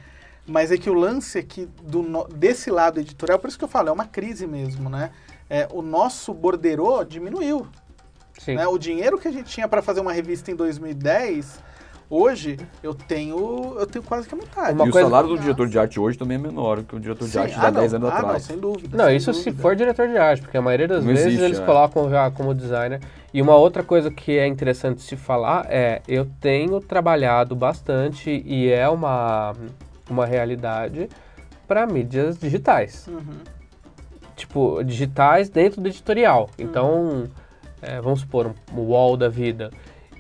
Mas 0.47 0.73
é 0.73 0.77
que 0.79 0.91
o 0.91 0.95
lance 0.95 1.39
aqui 1.39 1.69
do, 1.83 2.03
no- 2.03 2.25
desse 2.27 2.71
lado 2.71 2.99
editorial, 2.99 3.39
por 3.39 3.49
isso 3.49 3.59
que 3.59 3.65
eu 3.65 3.69
falo, 3.69 3.89
é 3.89 3.93
uma 3.93 4.07
crise 4.07 4.47
mesmo, 4.47 4.89
né? 4.89 5.11
É, 5.49 5.69
o 5.71 5.83
nosso 5.83 6.33
borderô 6.35 7.05
diminuiu. 7.05 7.67
Sim. 8.39 8.55
né? 8.55 8.67
O 8.67 8.79
dinheiro 8.79 9.19
que 9.19 9.29
a 9.29 9.31
gente 9.31 9.51
tinha 9.51 9.69
para 9.69 9.83
fazer 9.83 10.01
uma 10.01 10.13
revista 10.15 10.51
em 10.51 10.57
2010, 10.57 11.61
hoje 12.11 12.59
eu 12.83 12.93
tenho 12.93 13.77
eu 13.79 13.87
tenho 13.87 14.03
quase 14.05 14.29
que 14.29 14.35
a 14.35 14.39
metade. 14.39 14.73
Uma 14.75 14.89
e 14.89 14.91
coisa- 14.91 15.07
o 15.07 15.11
salário 15.11 15.29
do 15.31 15.39
diretor 15.39 15.69
de 15.69 15.79
arte 15.79 16.01
hoje 16.01 16.19
também 16.19 16.35
é 16.37 16.41
menor 16.41 16.83
que 16.83 16.97
o 16.97 17.01
diretor 17.01 17.25
de 17.25 17.31
Sim, 17.31 17.39
arte 17.39 17.55
de 17.55 17.61
ah, 17.61 17.69
há 17.69 17.71
não, 17.71 17.81
10 17.81 17.95
anos 17.95 18.09
ah, 18.09 18.13
Não, 18.13 18.19
atrás. 18.19 18.43
sem 18.43 18.59
dúvida. 18.59 18.97
Não, 18.99 19.05
sem 19.07 19.17
isso 19.17 19.33
se 19.33 19.45
dúvida. 19.45 19.63
for 19.63 19.77
diretor 19.77 20.09
de 20.09 20.19
arte, 20.19 20.43
porque 20.43 20.57
a 20.57 20.63
maioria 20.63 20.89
das 20.89 21.05
Não 21.05 21.13
vezes 21.13 21.27
existe, 21.27 21.45
eles 21.45 21.61
é. 21.61 21.65
colocam 21.65 22.11
já 22.11 22.31
como 22.31 22.53
designer. 22.55 23.01
E 23.33 23.41
uma 23.41 23.55
outra 23.55 23.85
coisa 23.85 24.11
que 24.11 24.37
é 24.37 24.47
interessante 24.47 25.01
se 25.03 25.17
falar 25.17 25.67
é, 25.71 26.03
eu 26.09 26.29
tenho 26.41 26.81
trabalhado 26.81 27.55
bastante 27.55 28.43
e 28.45 28.69
é 28.71 28.89
uma, 28.89 29.55
uma 30.11 30.27
realidade 30.27 31.09
para 31.69 31.87
mídias 31.87 32.37
digitais. 32.37 33.07
Uhum. 33.07 33.39
tipo, 34.35 34.83
digitais 34.83 35.49
dentro 35.49 35.81
do 35.81 35.89
editorial. 35.89 36.51
Então, 36.59 37.29
é, 37.83 38.01
vamos 38.01 38.21
supor, 38.21 38.47
um, 38.47 38.55
um 38.77 38.83
wall 38.89 39.17
da 39.17 39.29
vida. 39.29 39.71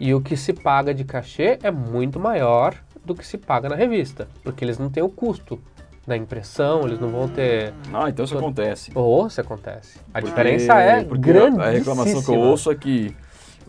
E 0.00 0.14
o 0.14 0.20
que 0.20 0.34
se 0.34 0.54
paga 0.54 0.94
de 0.94 1.04
cachê 1.04 1.58
é 1.62 1.70
muito 1.70 2.18
maior 2.18 2.74
do 3.04 3.14
que 3.14 3.26
se 3.26 3.36
paga 3.36 3.68
na 3.68 3.76
revista, 3.76 4.26
porque 4.42 4.64
eles 4.64 4.78
não 4.78 4.88
têm 4.88 5.02
o 5.02 5.10
custo 5.10 5.60
da 6.06 6.16
impressão, 6.16 6.86
eles 6.86 6.98
não 6.98 7.08
vão 7.10 7.28
ter... 7.28 7.74
Ah, 7.92 8.08
então 8.08 8.24
isso 8.24 8.36
acontece. 8.36 8.90
Ou 8.94 9.26
isso 9.26 9.40
acontece. 9.40 9.98
A 10.08 10.14
Porque- 10.14 10.28
diferença 10.28 10.74
é 10.80 11.04
grande. 11.04 11.60
A 11.60 11.68
reclamação 11.70 12.22
que 12.22 12.30
eu 12.30 12.38
ouço 12.40 12.70
é 12.70 12.74
que 12.74 13.14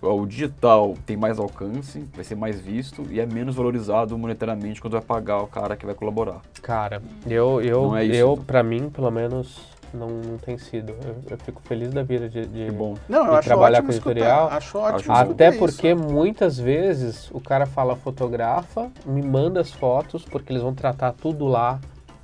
o 0.01 0.25
digital 0.25 0.95
tem 1.05 1.15
mais 1.15 1.37
alcance, 1.37 2.03
vai 2.15 2.23
ser 2.23 2.35
mais 2.35 2.59
visto 2.59 3.03
e 3.11 3.19
é 3.19 3.25
menos 3.25 3.53
valorizado 3.53 4.17
monetariamente 4.17 4.81
quando 4.81 4.93
vai 4.93 5.01
pagar 5.01 5.43
o 5.43 5.47
cara 5.47 5.75
que 5.75 5.85
vai 5.85 5.93
colaborar. 5.93 6.41
Cara, 6.61 7.01
eu, 7.27 7.61
eu, 7.61 7.95
é 7.95 8.05
isso, 8.05 8.15
eu 8.15 8.33
então. 8.33 8.45
pra 8.45 8.63
mim, 8.63 8.89
pelo 8.89 9.11
menos, 9.11 9.59
não, 9.93 10.07
não 10.09 10.37
tem 10.37 10.57
sido. 10.57 10.93
Eu, 11.03 11.15
eu 11.31 11.37
fico 11.39 11.61
feliz 11.63 11.91
da 11.91 12.03
vida 12.03 12.27
de, 12.29 12.45
de 12.45 12.71
bom. 12.71 12.95
Não, 13.09 13.25
eu 13.27 13.33
E 13.33 13.37
acho 13.37 13.47
trabalhar 13.47 13.77
ótimo 13.79 13.87
com 13.87 13.91
escutar. 13.93 14.11
editorial, 14.11 14.47
Acho 14.51 14.77
ótimo 14.77 14.95
acho 15.13 15.23
escutar 15.23 15.31
Até 15.31 15.49
isso. 15.49 15.59
porque 15.59 15.93
muitas 15.93 16.57
vezes 16.59 17.29
o 17.31 17.39
cara 17.39 17.65
fala 17.65 17.95
fotografa, 17.95 18.89
me 19.05 19.21
manda 19.21 19.61
as 19.61 19.71
fotos, 19.71 20.23
porque 20.25 20.51
eles 20.51 20.61
vão 20.61 20.73
tratar 20.73 21.13
tudo 21.13 21.45
lá 21.47 21.79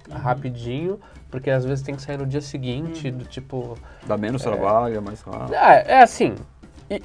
Uhum. 0.09 0.15
rapidinho, 0.17 0.99
porque 1.29 1.49
às 1.49 1.65
vezes 1.65 1.83
tem 1.83 1.93
que 1.93 2.01
sair 2.01 2.17
no 2.17 2.25
dia 2.25 2.39
seguinte, 2.39 3.11
do 3.11 3.25
tipo. 3.25 3.77
Dá 4.05 4.15
menos 4.17 4.41
trabalho, 4.41 4.95
é 4.95 4.99
mais 5.01 5.21
rápido. 5.21 5.53
É, 5.53 5.83
é 5.87 6.01
assim. 6.01 6.33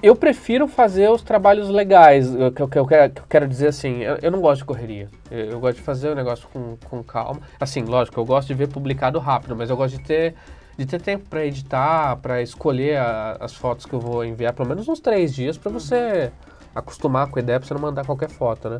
Eu 0.00 0.14
prefiro 0.14 0.68
fazer 0.68 1.10
os 1.10 1.22
trabalhos 1.22 1.68
legais, 1.68 2.28
que 2.54 2.62
eu, 2.62 2.68
que 2.68 2.78
eu 2.78 2.86
quero, 2.86 3.12
que 3.12 3.20
eu 3.20 3.26
quero 3.28 3.48
dizer 3.48 3.66
assim, 3.66 3.98
eu, 4.02 4.16
eu 4.22 4.30
não 4.30 4.40
gosto 4.40 4.60
de 4.60 4.64
correria. 4.64 5.08
Eu, 5.28 5.46
eu 5.52 5.60
gosto 5.60 5.78
de 5.78 5.82
fazer 5.82 6.08
o 6.10 6.14
negócio 6.14 6.46
com, 6.52 6.76
com 6.88 7.02
calma. 7.02 7.40
Assim, 7.58 7.82
lógico, 7.82 8.20
eu 8.20 8.24
gosto 8.24 8.46
de 8.46 8.54
ver 8.54 8.68
publicado 8.68 9.18
rápido, 9.18 9.56
mas 9.56 9.70
eu 9.70 9.76
gosto 9.76 9.98
de 9.98 10.04
ter, 10.04 10.36
de 10.78 10.86
ter 10.86 11.00
tempo 11.00 11.28
para 11.28 11.44
editar, 11.44 12.16
para 12.18 12.40
escolher 12.40 12.96
a- 12.98 13.36
as 13.40 13.54
fotos 13.54 13.84
que 13.84 13.92
eu 13.92 13.98
vou 13.98 14.24
enviar, 14.24 14.52
pelo 14.52 14.68
menos 14.68 14.88
uns 14.88 15.00
três 15.00 15.34
dias, 15.34 15.58
para 15.58 15.72
você 15.72 16.30
acostumar 16.72 17.26
com 17.28 17.40
a 17.40 17.42
ideia 17.42 17.58
pra 17.58 17.66
você 17.66 17.74
não 17.74 17.80
mandar 17.80 18.06
qualquer 18.06 18.30
foto, 18.30 18.68
né? 18.70 18.78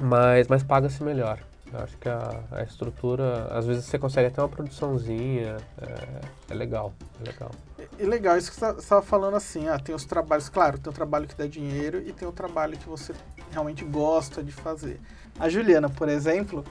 Mas, 0.00 0.46
mas 0.46 0.62
paga-se 0.62 1.02
melhor. 1.02 1.40
Eu 1.72 1.80
acho 1.80 1.96
que 1.98 2.08
a, 2.08 2.40
a 2.50 2.62
estrutura, 2.62 3.48
às 3.50 3.66
vezes 3.66 3.84
você 3.84 3.98
consegue 3.98 4.28
até 4.28 4.40
uma 4.40 4.48
produçãozinha, 4.48 5.56
é, 5.80 6.20
é 6.50 6.54
legal, 6.54 6.94
é 7.20 7.28
legal. 7.28 7.50
E 7.98 8.04
legal, 8.04 8.36
isso 8.36 8.52
que 8.52 8.58
você 8.58 8.70
estava 8.78 9.02
falando 9.02 9.36
assim, 9.36 9.68
ah, 9.68 9.78
tem 9.78 9.94
os 9.94 10.04
trabalhos, 10.04 10.48
claro, 10.48 10.78
tem 10.78 10.90
o 10.90 10.94
trabalho 10.94 11.26
que 11.26 11.34
dá 11.34 11.46
dinheiro 11.46 12.02
e 12.06 12.12
tem 12.12 12.26
o 12.26 12.32
trabalho 12.32 12.76
que 12.76 12.88
você 12.88 13.12
realmente 13.50 13.84
gosta 13.84 14.42
de 14.42 14.52
fazer. 14.52 15.00
A 15.38 15.48
Juliana, 15.48 15.88
por 15.90 16.08
exemplo, 16.08 16.64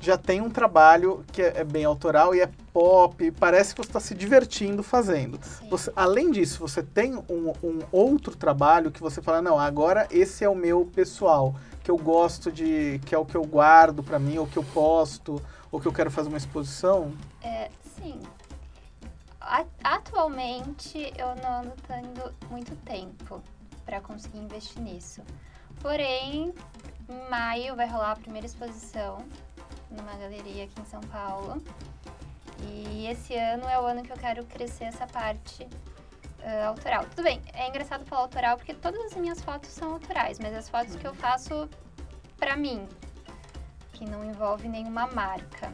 já 0.00 0.16
tem 0.16 0.40
um 0.40 0.50
trabalho 0.50 1.24
que 1.32 1.42
é, 1.42 1.54
é 1.56 1.64
bem 1.64 1.84
autoral 1.84 2.34
e 2.34 2.40
é 2.40 2.48
pop, 2.72 3.30
parece 3.32 3.74
que 3.74 3.82
você 3.82 3.88
está 3.88 4.00
se 4.00 4.14
divertindo 4.14 4.82
fazendo. 4.82 5.40
Você, 5.70 5.90
além 5.96 6.30
disso, 6.30 6.60
você 6.60 6.82
tem 6.82 7.16
um, 7.16 7.52
um 7.62 7.78
outro 7.90 8.36
trabalho 8.36 8.90
que 8.90 9.00
você 9.00 9.22
fala, 9.22 9.40
não, 9.40 9.58
agora 9.58 10.06
esse 10.10 10.44
é 10.44 10.48
o 10.48 10.54
meu 10.54 10.84
pessoal, 10.94 11.54
que 11.86 11.90
eu 11.92 11.96
gosto 11.96 12.50
de, 12.50 13.00
que 13.06 13.14
é 13.14 13.18
o 13.18 13.24
que 13.24 13.36
eu 13.36 13.44
guardo 13.44 14.02
para 14.02 14.18
mim, 14.18 14.38
ou 14.38 14.46
que 14.48 14.56
eu 14.56 14.64
posto, 14.64 15.40
ou 15.70 15.80
que 15.80 15.86
eu 15.86 15.92
quero 15.92 16.10
fazer 16.10 16.28
uma 16.28 16.36
exposição. 16.36 17.16
É, 17.40 17.70
sim. 17.94 18.20
Atualmente 19.84 21.12
eu 21.16 21.36
não 21.36 21.60
ando 21.60 21.72
tendo 21.86 22.34
muito 22.50 22.74
tempo 22.84 23.40
para 23.84 24.00
conseguir 24.00 24.38
investir 24.38 24.82
nisso. 24.82 25.22
Porém, 25.80 26.52
em 27.08 27.30
maio 27.30 27.76
vai 27.76 27.88
rolar 27.88 28.10
a 28.10 28.16
primeira 28.16 28.48
exposição 28.48 29.24
numa 29.88 30.16
galeria 30.16 30.64
aqui 30.64 30.80
em 30.80 30.86
São 30.86 31.00
Paulo. 31.02 31.62
E 32.62 33.06
esse 33.06 33.32
ano 33.36 33.68
é 33.68 33.80
o 33.80 33.86
ano 33.86 34.02
que 34.02 34.10
eu 34.10 34.16
quero 34.16 34.44
crescer 34.46 34.86
essa 34.86 35.06
parte 35.06 35.68
ah, 36.46 36.68
autoral. 36.68 37.04
Tudo 37.06 37.24
bem, 37.24 37.42
é 37.52 37.68
engraçado 37.68 38.04
falar 38.04 38.22
autoral 38.22 38.56
porque 38.56 38.72
todas 38.72 39.00
as 39.06 39.16
minhas 39.16 39.42
fotos 39.42 39.68
são 39.70 39.94
autorais, 39.94 40.38
mas 40.38 40.54
as 40.54 40.68
fotos 40.68 40.94
que 40.94 41.04
eu 41.04 41.12
faço 41.12 41.68
pra 42.36 42.56
mim, 42.56 42.86
que 43.92 44.08
não 44.08 44.24
envolve 44.24 44.68
nenhuma 44.68 45.08
marca. 45.08 45.72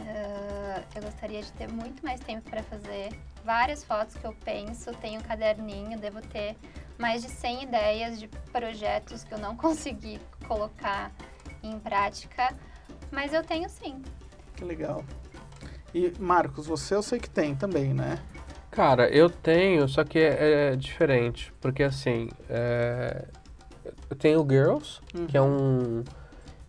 Ah, 0.00 0.82
eu 0.94 1.02
gostaria 1.02 1.42
de 1.42 1.52
ter 1.52 1.70
muito 1.70 2.02
mais 2.02 2.18
tempo 2.20 2.48
para 2.48 2.62
fazer 2.62 3.12
várias 3.44 3.84
fotos 3.84 4.16
que 4.16 4.26
eu 4.26 4.34
penso. 4.46 4.92
Tenho 4.94 5.20
um 5.20 5.22
caderninho, 5.22 5.98
devo 5.98 6.22
ter 6.22 6.56
mais 6.96 7.20
de 7.20 7.28
100 7.28 7.64
ideias 7.64 8.18
de 8.18 8.28
projetos 8.28 9.24
que 9.24 9.34
eu 9.34 9.38
não 9.38 9.54
consegui 9.58 10.18
colocar 10.48 11.12
em 11.62 11.78
prática, 11.78 12.54
mas 13.10 13.34
eu 13.34 13.44
tenho 13.44 13.68
sim. 13.68 14.02
Que 14.56 14.64
legal. 14.64 15.04
E, 15.94 16.12
Marcos, 16.18 16.66
você 16.66 16.94
eu 16.94 17.02
sei 17.02 17.18
que 17.18 17.28
tem 17.28 17.54
também, 17.54 17.92
né? 17.92 18.22
Cara, 18.76 19.08
eu 19.08 19.30
tenho, 19.30 19.88
só 19.88 20.04
que 20.04 20.18
é, 20.18 20.72
é 20.72 20.76
diferente, 20.76 21.50
porque 21.62 21.82
assim, 21.82 22.28
é, 22.50 23.24
eu 24.10 24.14
tenho 24.16 24.42
o 24.42 24.46
Girls, 24.48 25.00
que 25.28 25.34
é 25.34 25.40
um, 25.40 26.04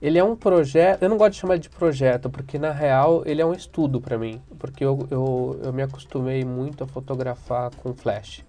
ele 0.02 0.18
é 0.18 0.24
um 0.24 0.34
projeto, 0.34 1.04
eu 1.04 1.10
não 1.10 1.18
gosto 1.18 1.34
de 1.34 1.40
chamar 1.40 1.58
de 1.58 1.70
projeto, 1.70 2.30
porque 2.30 2.58
na 2.58 2.72
real 2.72 3.24
ele 3.26 3.42
é 3.42 3.46
um 3.46 3.52
estudo 3.54 4.00
pra 4.00 4.18
mim, 4.18 4.42
porque 4.58 4.86
eu, 4.86 5.06
eu, 5.12 5.60
eu 5.62 5.74
me 5.74 5.84
acostumei 5.84 6.46
muito 6.46 6.86
a 6.86 6.88
fotografar 6.88 7.72
com 7.76 7.94
flash. 7.94 8.42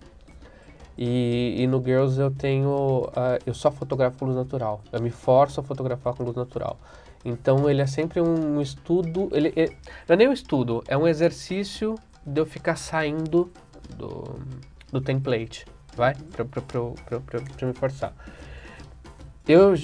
E, 0.97 1.57
e 1.59 1.67
no 1.67 1.83
Girls 1.83 2.21
eu 2.21 2.31
tenho, 2.31 3.09
ah, 3.17 3.39
eu 3.45 3.55
só 3.55 3.73
fotografo 3.73 4.19
com 4.19 4.27
luz 4.27 4.37
natural, 4.37 4.83
eu 4.93 5.01
me 5.03 5.11
forço 5.11 5.59
a 5.59 5.65
fotografar 5.65 6.15
com 6.15 6.23
luz 6.23 6.37
natural. 6.37 6.79
Então 7.25 7.69
ele 7.69 7.83
é 7.83 7.87
sempre 7.87 8.21
um 8.21 8.61
estudo, 8.61 9.29
ele, 9.33 9.53
ele- 9.57 9.73
não 10.09 10.15
é 10.15 10.17
nem 10.17 10.29
um 10.29 10.33
estudo, 10.33 10.85
é 10.87 10.97
um 10.97 11.09
exercício 11.09 11.97
de 12.29 12.41
eu 12.41 12.47
ficar 12.47 12.77
saindo 12.77 13.51
do, 13.97 14.39
do 14.93 15.01
template, 15.01 15.67
vai? 15.97 16.15
Pra 16.15 17.67
me 17.67 17.73
forçar. 17.73 18.13
Eu 19.47 19.75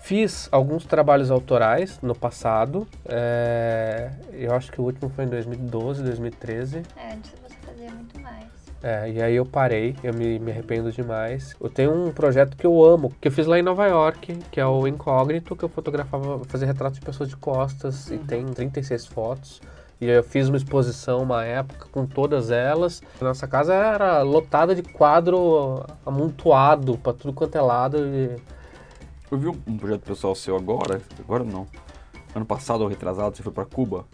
fiz 0.00 0.48
alguns 0.52 0.84
trabalhos 0.86 1.30
autorais 1.30 2.00
no 2.00 2.14
passado, 2.14 2.86
é, 3.04 4.10
eu 4.32 4.54
acho 4.54 4.70
que 4.70 4.80
o 4.80 4.84
último 4.84 5.10
foi 5.10 5.24
em 5.24 5.28
2012, 5.28 6.02
2013. 6.02 6.82
É, 6.96 7.12
antes 7.12 7.32
você 7.32 7.56
fazia 7.66 7.90
muito 7.90 8.20
mais. 8.20 8.46
É, 8.80 9.10
e 9.10 9.20
aí 9.20 9.34
eu 9.34 9.44
parei, 9.44 9.96
eu 10.04 10.14
me, 10.14 10.38
me 10.38 10.52
arrependo 10.52 10.92
demais. 10.92 11.56
Eu 11.60 11.68
tenho 11.68 11.92
um 11.92 12.12
projeto 12.12 12.56
que 12.56 12.64
eu 12.64 12.84
amo, 12.84 13.12
que 13.20 13.26
eu 13.26 13.32
fiz 13.32 13.44
lá 13.44 13.58
em 13.58 13.62
Nova 13.62 13.86
York, 13.86 14.38
que 14.52 14.60
é 14.60 14.66
o 14.66 14.86
Incógnito, 14.86 15.56
que 15.56 15.64
eu 15.64 15.68
fotografava, 15.68 16.44
fazia 16.44 16.66
retratos 16.66 17.00
de 17.00 17.04
pessoas 17.04 17.28
de 17.28 17.36
costas, 17.36 18.08
e 18.10 18.18
tem 18.18 18.46
36 18.46 19.06
fotos. 19.06 19.60
E 20.00 20.06
eu 20.06 20.22
fiz 20.22 20.48
uma 20.48 20.56
exposição 20.56 21.22
uma 21.22 21.44
época 21.44 21.86
com 21.90 22.06
todas 22.06 22.50
elas. 22.50 23.02
Nossa 23.20 23.48
casa 23.48 23.74
era 23.74 24.22
lotada 24.22 24.74
de 24.74 24.82
quadro 24.82 25.84
amontoado 26.06 26.96
pra 26.98 27.12
tudo 27.12 27.32
quanto 27.32 27.56
é 27.56 27.60
lado. 27.60 27.98
E... 27.98 28.36
Eu 29.30 29.38
vi 29.38 29.48
um, 29.48 29.76
projeto 29.76 30.02
pessoal 30.02 30.34
seu 30.34 30.56
agora, 30.56 31.00
agora 31.18 31.42
não. 31.42 31.66
Ano 32.34 32.46
passado 32.46 32.82
ou 32.82 32.88
retrasado, 32.88 33.36
você 33.36 33.42
foi 33.42 33.52
pra 33.52 33.64
Cuba. 33.64 34.04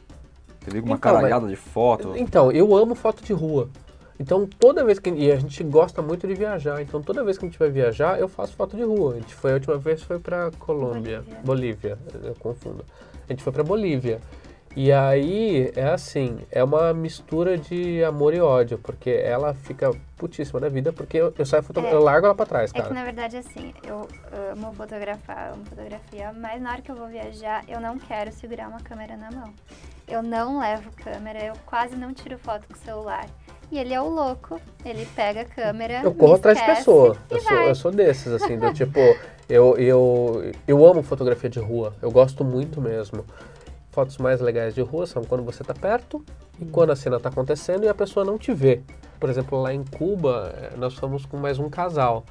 Você 0.60 0.70
viu 0.70 0.82
uma 0.82 0.96
Então, 0.96 1.12
mas- 1.12 1.22
caralhada 1.22 1.46
de 1.46 1.56
fotos. 1.56 2.16
Então, 2.16 2.50
eu 2.50 2.74
amo 2.74 2.94
foto 2.94 3.22
de 3.22 3.34
rua. 3.34 3.68
Então, 4.18 4.46
toda 4.46 4.84
vez 4.84 4.98
que. 4.98 5.10
E 5.10 5.30
a 5.30 5.36
gente 5.36 5.62
gosta 5.64 6.00
muito 6.00 6.26
de 6.26 6.34
viajar. 6.34 6.80
Então, 6.80 7.02
toda 7.02 7.22
vez 7.22 7.36
que 7.36 7.44
a 7.44 7.48
gente 7.48 7.58
vai 7.58 7.68
viajar, 7.68 8.18
eu 8.18 8.28
faço 8.28 8.54
foto 8.54 8.76
de 8.76 8.82
rua. 8.82 9.14
A 9.14 9.16
gente 9.16 9.34
foi, 9.34 9.50
a 9.50 9.54
última 9.54 9.76
vez 9.76 10.02
foi 10.02 10.18
pra 10.18 10.50
Colômbia. 10.58 11.22
Bolívia. 11.44 11.98
eu 12.22 12.34
confundo. 12.36 12.84
A 13.28 13.32
gente 13.32 13.42
foi 13.42 13.52
pra 13.52 13.62
Bolívia. 13.64 14.20
E 14.76 14.90
aí, 14.90 15.70
é 15.76 15.84
assim, 15.84 16.38
é 16.50 16.62
uma 16.64 16.92
mistura 16.92 17.56
de 17.56 18.02
amor 18.02 18.34
e 18.34 18.40
ódio, 18.40 18.76
porque 18.78 19.08
ela 19.10 19.54
fica 19.54 19.92
putíssima 20.16 20.58
da 20.58 20.68
vida, 20.68 20.92
porque 20.92 21.16
eu, 21.16 21.32
eu 21.38 21.46
saio 21.46 21.64
É. 21.76 21.92
eu 21.94 22.00
largo 22.00 22.26
ela 22.26 22.34
pra 22.34 22.44
trás, 22.44 22.70
É 22.72 22.74
que 22.74 22.82
cara. 22.82 22.92
na 22.92 23.04
verdade 23.04 23.36
assim, 23.36 23.72
eu 23.86 24.08
amo 24.52 24.72
fotografar, 24.74 25.52
amo 25.52 25.64
fotografia, 25.64 26.32
mas 26.32 26.60
na 26.60 26.72
hora 26.72 26.82
que 26.82 26.90
eu 26.90 26.96
vou 26.96 27.06
viajar, 27.06 27.64
eu 27.68 27.80
não 27.80 27.98
quero 27.98 28.32
segurar 28.32 28.68
uma 28.68 28.80
câmera 28.80 29.16
na 29.16 29.30
mão. 29.30 29.54
Eu 30.08 30.22
não 30.22 30.58
levo 30.58 30.90
câmera, 30.96 31.44
eu 31.44 31.54
quase 31.64 31.94
não 31.94 32.12
tiro 32.12 32.36
foto 32.38 32.66
com 32.66 32.74
o 32.74 32.78
celular. 32.78 33.26
E 33.70 33.78
ele 33.78 33.94
é 33.94 34.00
o 34.00 34.08
louco, 34.08 34.60
ele 34.84 35.06
pega 35.14 35.42
a 35.42 35.44
câmera. 35.44 36.00
Eu 36.02 36.12
corro 36.12 36.34
atrás 36.34 36.58
de 36.58 36.64
pessoa. 36.64 37.16
Eu 37.30 37.40
sou, 37.40 37.56
eu 37.56 37.74
sou 37.74 37.90
desses, 37.92 38.32
assim, 38.32 38.58
do 38.58 38.72
tipo, 38.74 38.98
eu, 39.48 39.76
eu, 39.78 40.52
eu 40.66 40.84
amo 40.86 41.02
fotografia 41.02 41.48
de 41.48 41.60
rua. 41.60 41.94
Eu 42.02 42.10
gosto 42.10 42.44
muito 42.44 42.80
mesmo. 42.80 43.24
Fotos 43.94 44.18
mais 44.18 44.40
legais 44.40 44.74
de 44.74 44.80
rua 44.82 45.06
são 45.06 45.22
quando 45.22 45.44
você 45.44 45.62
tá 45.62 45.72
perto 45.72 46.24
e 46.60 46.64
quando 46.64 46.90
a 46.90 46.96
cena 46.96 47.20
tá 47.20 47.28
acontecendo 47.28 47.84
e 47.84 47.88
a 47.88 47.94
pessoa 47.94 48.24
não 48.26 48.36
te 48.36 48.52
vê. 48.52 48.82
Por 49.20 49.30
exemplo, 49.30 49.62
lá 49.62 49.72
em 49.72 49.84
Cuba, 49.84 50.52
eh, 50.56 50.72
nós 50.76 50.94
fomos 50.94 51.24
com 51.24 51.36
mais 51.36 51.60
um 51.60 51.70
casal. 51.70 52.24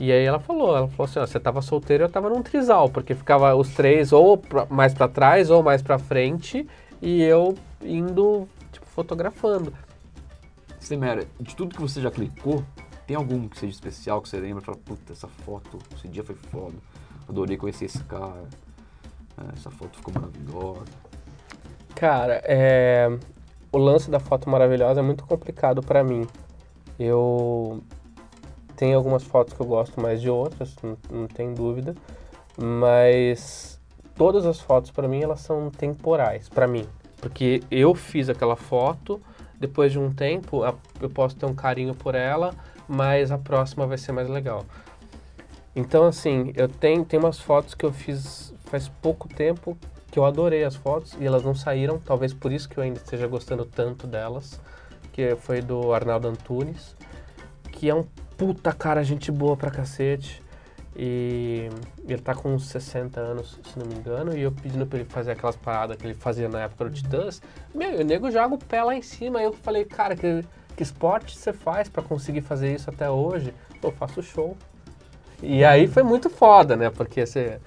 E 0.00 0.10
aí 0.10 0.24
ela 0.24 0.40
falou, 0.40 0.76
ela 0.76 0.88
falou 0.88 1.04
assim, 1.08 1.20
ó, 1.20 1.26
você 1.26 1.38
tava 1.38 1.62
solteiro 1.62 2.02
e 2.02 2.06
eu 2.06 2.08
tava 2.08 2.28
num 2.28 2.42
trisal, 2.42 2.88
porque 2.88 3.14
ficava 3.14 3.54
os 3.54 3.68
três 3.74 4.12
ou 4.12 4.36
pra- 4.36 4.66
mais 4.66 4.92
pra 4.92 5.06
trás 5.06 5.50
ou 5.50 5.62
mais 5.62 5.82
pra 5.82 6.00
frente 6.00 6.66
e 7.00 7.22
eu 7.22 7.54
indo, 7.80 8.48
tipo, 8.72 8.84
fotografando. 8.86 9.72
Semera, 10.80 11.24
de 11.40 11.54
tudo 11.54 11.76
que 11.76 11.80
você 11.80 12.00
já 12.00 12.10
clicou, 12.10 12.64
tem 13.06 13.16
algum 13.16 13.46
que 13.48 13.56
seja 13.56 13.72
especial 13.72 14.20
que 14.20 14.28
você 14.28 14.38
lembra 14.40 14.60
e 14.60 14.66
fala, 14.66 14.78
puta, 14.84 15.12
essa 15.12 15.28
foto, 15.28 15.78
esse 15.96 16.08
dia 16.08 16.24
foi 16.24 16.34
foda. 16.34 16.74
Adorei 17.28 17.56
conhecer 17.56 17.84
esse 17.84 18.02
cara. 18.02 18.42
É, 19.36 19.52
essa 19.56 19.70
foto 19.70 19.96
ficou 19.96 20.12
maravilhosa. 20.14 20.84
Cara, 21.94 22.42
é, 22.44 23.08
o 23.70 23.78
lance 23.78 24.10
da 24.10 24.18
foto 24.18 24.50
maravilhosa 24.50 25.00
é 25.00 25.02
muito 25.02 25.24
complicado 25.24 25.80
pra 25.80 26.02
mim. 26.02 26.26
Eu 26.98 27.82
tenho 28.76 28.96
algumas 28.96 29.22
fotos 29.22 29.54
que 29.54 29.60
eu 29.60 29.66
gosto 29.66 30.00
mais 30.00 30.20
de 30.20 30.28
outras, 30.28 30.74
não, 30.82 30.96
não 31.10 31.26
tem 31.26 31.54
dúvida, 31.54 31.94
mas 32.56 33.80
todas 34.16 34.44
as 34.46 34.60
fotos 34.60 34.90
pra 34.90 35.08
mim 35.08 35.22
elas 35.22 35.40
são 35.40 35.70
temporais 35.70 36.48
pra 36.48 36.66
mim, 36.66 36.86
porque 37.20 37.62
eu 37.70 37.94
fiz 37.94 38.28
aquela 38.28 38.56
foto, 38.56 39.20
depois 39.58 39.92
de 39.92 39.98
um 39.98 40.12
tempo 40.12 40.62
eu 41.00 41.10
posso 41.10 41.36
ter 41.36 41.46
um 41.46 41.54
carinho 41.54 41.94
por 41.94 42.14
ela, 42.14 42.54
mas 42.88 43.30
a 43.30 43.38
próxima 43.38 43.86
vai 43.86 43.98
ser 43.98 44.12
mais 44.12 44.28
legal. 44.28 44.64
Então 45.74 46.04
assim, 46.04 46.52
eu 46.56 46.68
tenho 46.68 47.04
tem 47.04 47.18
umas 47.18 47.38
fotos 47.40 47.74
que 47.74 47.84
eu 47.84 47.92
fiz 47.92 48.52
faz 48.66 48.88
pouco 48.88 49.28
tempo 49.28 49.76
que 50.14 50.18
eu 50.20 50.24
adorei 50.24 50.62
as 50.62 50.76
fotos 50.76 51.16
e 51.18 51.26
elas 51.26 51.42
não 51.42 51.56
saíram, 51.56 51.98
talvez 51.98 52.32
por 52.32 52.52
isso 52.52 52.68
que 52.68 52.78
eu 52.78 52.84
ainda 52.84 53.00
esteja 53.00 53.26
gostando 53.26 53.64
tanto 53.64 54.06
delas, 54.06 54.60
que 55.12 55.34
foi 55.34 55.60
do 55.60 55.92
Arnaldo 55.92 56.28
Antunes, 56.28 56.94
que 57.72 57.90
é 57.90 57.94
um 57.96 58.04
puta 58.36 58.72
cara, 58.72 59.02
gente 59.02 59.32
boa 59.32 59.56
pra 59.56 59.72
cacete. 59.72 60.40
E 60.94 61.68
ele 62.06 62.22
tá 62.22 62.32
com 62.32 62.54
uns 62.54 62.68
60 62.68 63.18
anos, 63.18 63.58
se 63.64 63.76
não 63.76 63.86
me 63.86 63.96
engano, 63.96 64.36
e 64.36 64.42
eu 64.42 64.52
pedindo 64.52 64.86
pra 64.86 65.00
ele 65.00 65.08
fazer 65.08 65.32
aquelas 65.32 65.56
paradas 65.56 65.96
que 65.96 66.06
ele 66.06 66.14
fazia 66.14 66.48
na 66.48 66.60
época 66.60 66.84
do 66.84 66.90
Titãs. 66.92 67.42
Meu, 67.74 67.98
o 67.98 68.04
nego 68.04 68.30
joga 68.30 68.54
o 68.54 68.58
pé 68.58 68.84
lá 68.84 68.94
em 68.94 69.02
cima. 69.02 69.40
Aí 69.40 69.46
eu 69.46 69.52
falei, 69.52 69.84
cara, 69.84 70.14
que, 70.14 70.44
que 70.76 70.82
esporte 70.84 71.36
você 71.36 71.52
faz 71.52 71.88
pra 71.88 72.04
conseguir 72.04 72.42
fazer 72.42 72.72
isso 72.72 72.88
até 72.88 73.10
hoje? 73.10 73.52
Eu 73.82 73.90
faço 73.90 74.22
show. 74.22 74.56
E 75.42 75.64
aí 75.64 75.88
foi 75.88 76.04
muito 76.04 76.30
foda, 76.30 76.76
né? 76.76 76.88
Porque 76.88 77.26
você. 77.26 77.58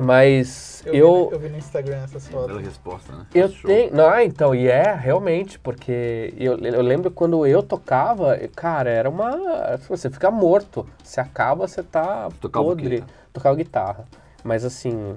Mas 0.00 0.82
Eu, 0.86 0.94
eu, 0.94 1.14
vi, 1.14 1.24
no- 1.24 1.32
eu 1.32 1.38
vi 1.40 1.48
no 1.48 1.58
Instagram 1.58 1.96
essas 2.04 2.26
Bela 2.28 2.48
fotos. 2.48 2.62
resposta, 2.62 3.12
né? 3.14 3.26
Eu 3.34 3.48
Show. 3.48 3.68
tenho. 3.70 3.94
Não, 3.94 4.08
ah, 4.08 4.24
então, 4.24 4.54
e 4.54 4.68
é, 4.68 4.94
realmente, 4.94 5.58
porque 5.58 6.32
eu, 6.36 6.56
eu 6.58 6.82
lembro 6.82 7.10
quando 7.10 7.44
eu 7.46 7.62
tocava, 7.62 8.36
cara, 8.54 8.88
era 8.88 9.10
uma. 9.10 9.76
Você 9.88 10.08
fica 10.08 10.30
morto. 10.30 10.86
Se 11.02 11.20
acaba, 11.20 11.66
você 11.66 11.82
tá 11.82 12.28
Tocava 12.40 12.64
quê, 12.76 12.82
podre. 12.82 12.98
cara? 13.00 13.10
Tocava 13.32 13.56
guitarra. 13.56 14.04
Mas 14.44 14.64
assim, 14.64 15.14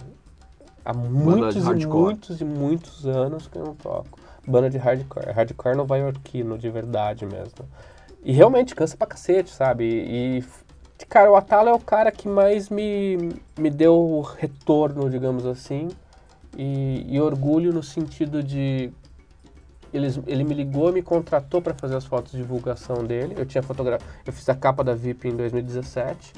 há 0.84 0.94
muitos 0.94 1.56
e 1.66 1.86
muitos 1.88 2.42
e 2.42 2.46
muitos 2.46 3.06
anos 3.06 3.48
que 3.48 3.58
eu 3.58 3.64
não 3.64 3.76
toco. 3.76 4.20
Banda 4.46 4.70
de 4.70 4.78
hardcore. 4.78 5.32
Hardcore 5.32 5.78
nova-iorquino, 5.78 6.58
de 6.58 6.70
verdade 6.70 7.26
mesmo. 7.26 7.66
E 8.24 8.32
realmente 8.34 8.74
cansa 8.76 8.98
pra 8.98 9.08
cacete, 9.08 9.50
sabe? 9.52 9.86
E, 9.86 10.44
cara, 11.10 11.32
o 11.32 11.36
Atala 11.36 11.70
é 11.70 11.74
o 11.74 11.80
cara 11.80 12.12
que 12.12 12.28
mais 12.28 12.70
me, 12.70 13.18
me 13.58 13.70
deu 13.70 14.22
retorno, 14.22 15.10
digamos 15.10 15.46
assim. 15.46 15.90
E, 16.58 17.06
e 17.08 17.20
orgulho 17.20 17.74
no 17.74 17.84
sentido 17.84 18.44
de. 18.44 18.92
Eles, 19.94 20.20
ele 20.26 20.44
me 20.44 20.56
ligou 20.56 20.90
e 20.90 20.94
me 20.94 21.02
contratou 21.04 21.62
para 21.62 21.74
fazer 21.74 21.96
as 21.96 22.06
fotos 22.06 22.32
de 22.32 22.40
divulgação 22.40 23.04
dele. 23.04 23.36
Eu 23.38 23.46
tinha 23.46 23.62
fotografia. 23.62 24.08
Eu 24.26 24.34
fiz 24.34 24.48
a 24.50 24.56
capa 24.56 24.84
da 24.84 24.96
VIP 24.96 25.28
em 25.28 25.36
2017. 25.36 26.34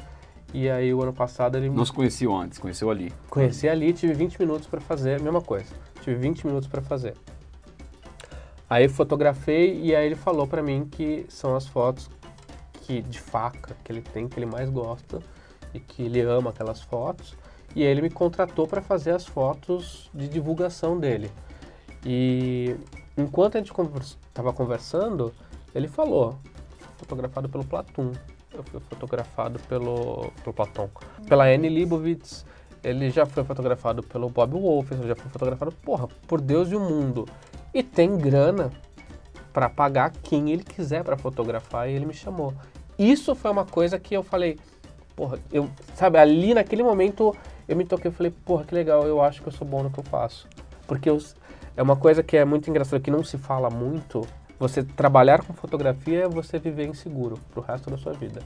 E 0.54 0.70
aí, 0.70 0.94
o 0.94 1.02
ano 1.02 1.12
passado, 1.12 1.58
ele 1.58 1.70
se 1.86 1.92
conheciam 1.92 2.40
antes, 2.40 2.60
conheceu 2.60 2.90
ali. 2.90 3.12
Conheci 3.30 3.68
ali, 3.68 3.92
tive 3.92 4.14
20 4.14 4.40
minutos 4.40 4.68
para 4.68 4.80
fazer, 4.80 5.20
mesma 5.22 5.42
coisa. 5.42 5.74
Tive 6.02 6.16
20 6.16 6.48
minutos 6.48 6.68
para 6.68 6.82
fazer. 6.82 7.14
Aí 8.70 8.88
fotografei 8.88 9.80
e 9.82 9.96
aí 9.96 10.06
ele 10.06 10.16
falou 10.16 10.48
para 10.48 10.64
mim 10.64 10.88
que 10.90 11.26
são 11.30 11.56
as 11.56 11.68
fotos 11.68 12.10
que 12.86 13.02
de 13.02 13.20
faca 13.20 13.76
que 13.84 13.92
ele 13.92 14.02
tem, 14.02 14.28
que 14.28 14.38
ele 14.38 14.46
mais 14.46 14.70
gosta 14.70 15.20
e 15.74 15.80
que 15.80 16.04
ele 16.04 16.22
ama 16.22 16.52
aquelas 16.52 16.82
fotos. 16.82 17.36
E 17.76 17.84
ele 17.84 18.02
me 18.02 18.10
contratou 18.10 18.68
para 18.68 18.82
fazer 18.82 19.12
as 19.12 19.26
fotos 19.26 20.10
de 20.14 20.28
divulgação 20.28 20.98
dele. 20.98 21.32
E 22.06 22.76
enquanto 23.18 23.56
a 23.56 23.60
gente 23.60 23.74
estava 24.28 24.54
conversando, 24.54 25.34
ele 25.74 25.88
falou, 25.88 26.38
fotografado 26.98 27.50
pelo 27.50 27.66
Platum. 27.66 28.12
Eu 28.54 28.64
fui 28.64 28.80
fotografado 28.80 29.60
pelo, 29.68 30.32
pelo 30.44 30.54
Platão. 30.54 30.90
Pela 31.28 31.46
Anne 31.46 31.68
Leibovitz. 31.68 32.46
Ele 32.82 33.10
já 33.10 33.26
foi 33.26 33.44
fotografado 33.44 34.04
pelo 34.04 34.30
Bob 34.30 34.54
Wolf, 34.54 34.92
já 34.92 35.16
foi 35.16 35.32
fotografado, 35.32 35.72
porra, 35.72 36.08
por 36.28 36.40
Deus 36.40 36.72
e 36.72 36.76
o 36.76 36.80
mundo. 36.80 37.28
E 37.74 37.82
tem 37.82 38.16
grana 38.16 38.72
para 39.56 39.70
pagar 39.70 40.12
quem 40.22 40.52
ele 40.52 40.66
quiser 40.66 41.02
para 41.02 41.16
fotografar 41.16 41.90
e 41.90 41.94
ele 41.94 42.06
me 42.06 42.14
chamou. 42.14 42.54
Isso 43.00 43.34
foi 43.34 43.50
uma 43.50 43.64
coisa 43.64 43.98
que 43.98 44.14
eu 44.14 44.22
falei, 44.22 44.60
porra, 45.16 45.40
eu, 45.50 45.70
sabe, 45.96 46.18
ali 46.18 46.54
naquele 46.54 46.84
momento 46.84 47.34
eu 47.66 47.78
me 47.78 47.86
toquei 47.86 48.12
e 48.12 48.14
falei, 48.14 48.34
porra, 48.44 48.66
que 48.66 48.76
legal, 48.76 49.08
eu 49.08 49.22
acho 49.22 49.42
que 49.42 49.48
eu 49.48 49.54
sou 49.54 49.66
bom 49.66 49.82
no 49.82 49.90
que 49.90 49.98
eu 49.98 50.04
faço. 50.04 50.46
Porque 50.86 51.10
eu, 51.10 51.18
é 51.78 51.82
uma 51.82 51.96
coisa 51.96 52.22
que 52.22 52.36
é 52.36 52.44
muito 52.44 52.70
engraçada, 52.70 53.02
que 53.02 53.10
não 53.10 53.24
se 53.24 53.38
fala 53.38 53.70
muito. 53.70 54.28
Você 54.60 54.84
trabalhar 54.84 55.42
com 55.42 55.54
fotografia 55.54 56.26
é 56.26 56.28
você 56.28 56.60
viver 56.60 56.88
inseguro 56.88 57.40
pro 57.54 57.62
resto 57.62 57.90
da 57.90 57.98
sua 57.98 58.12
vida. 58.12 58.42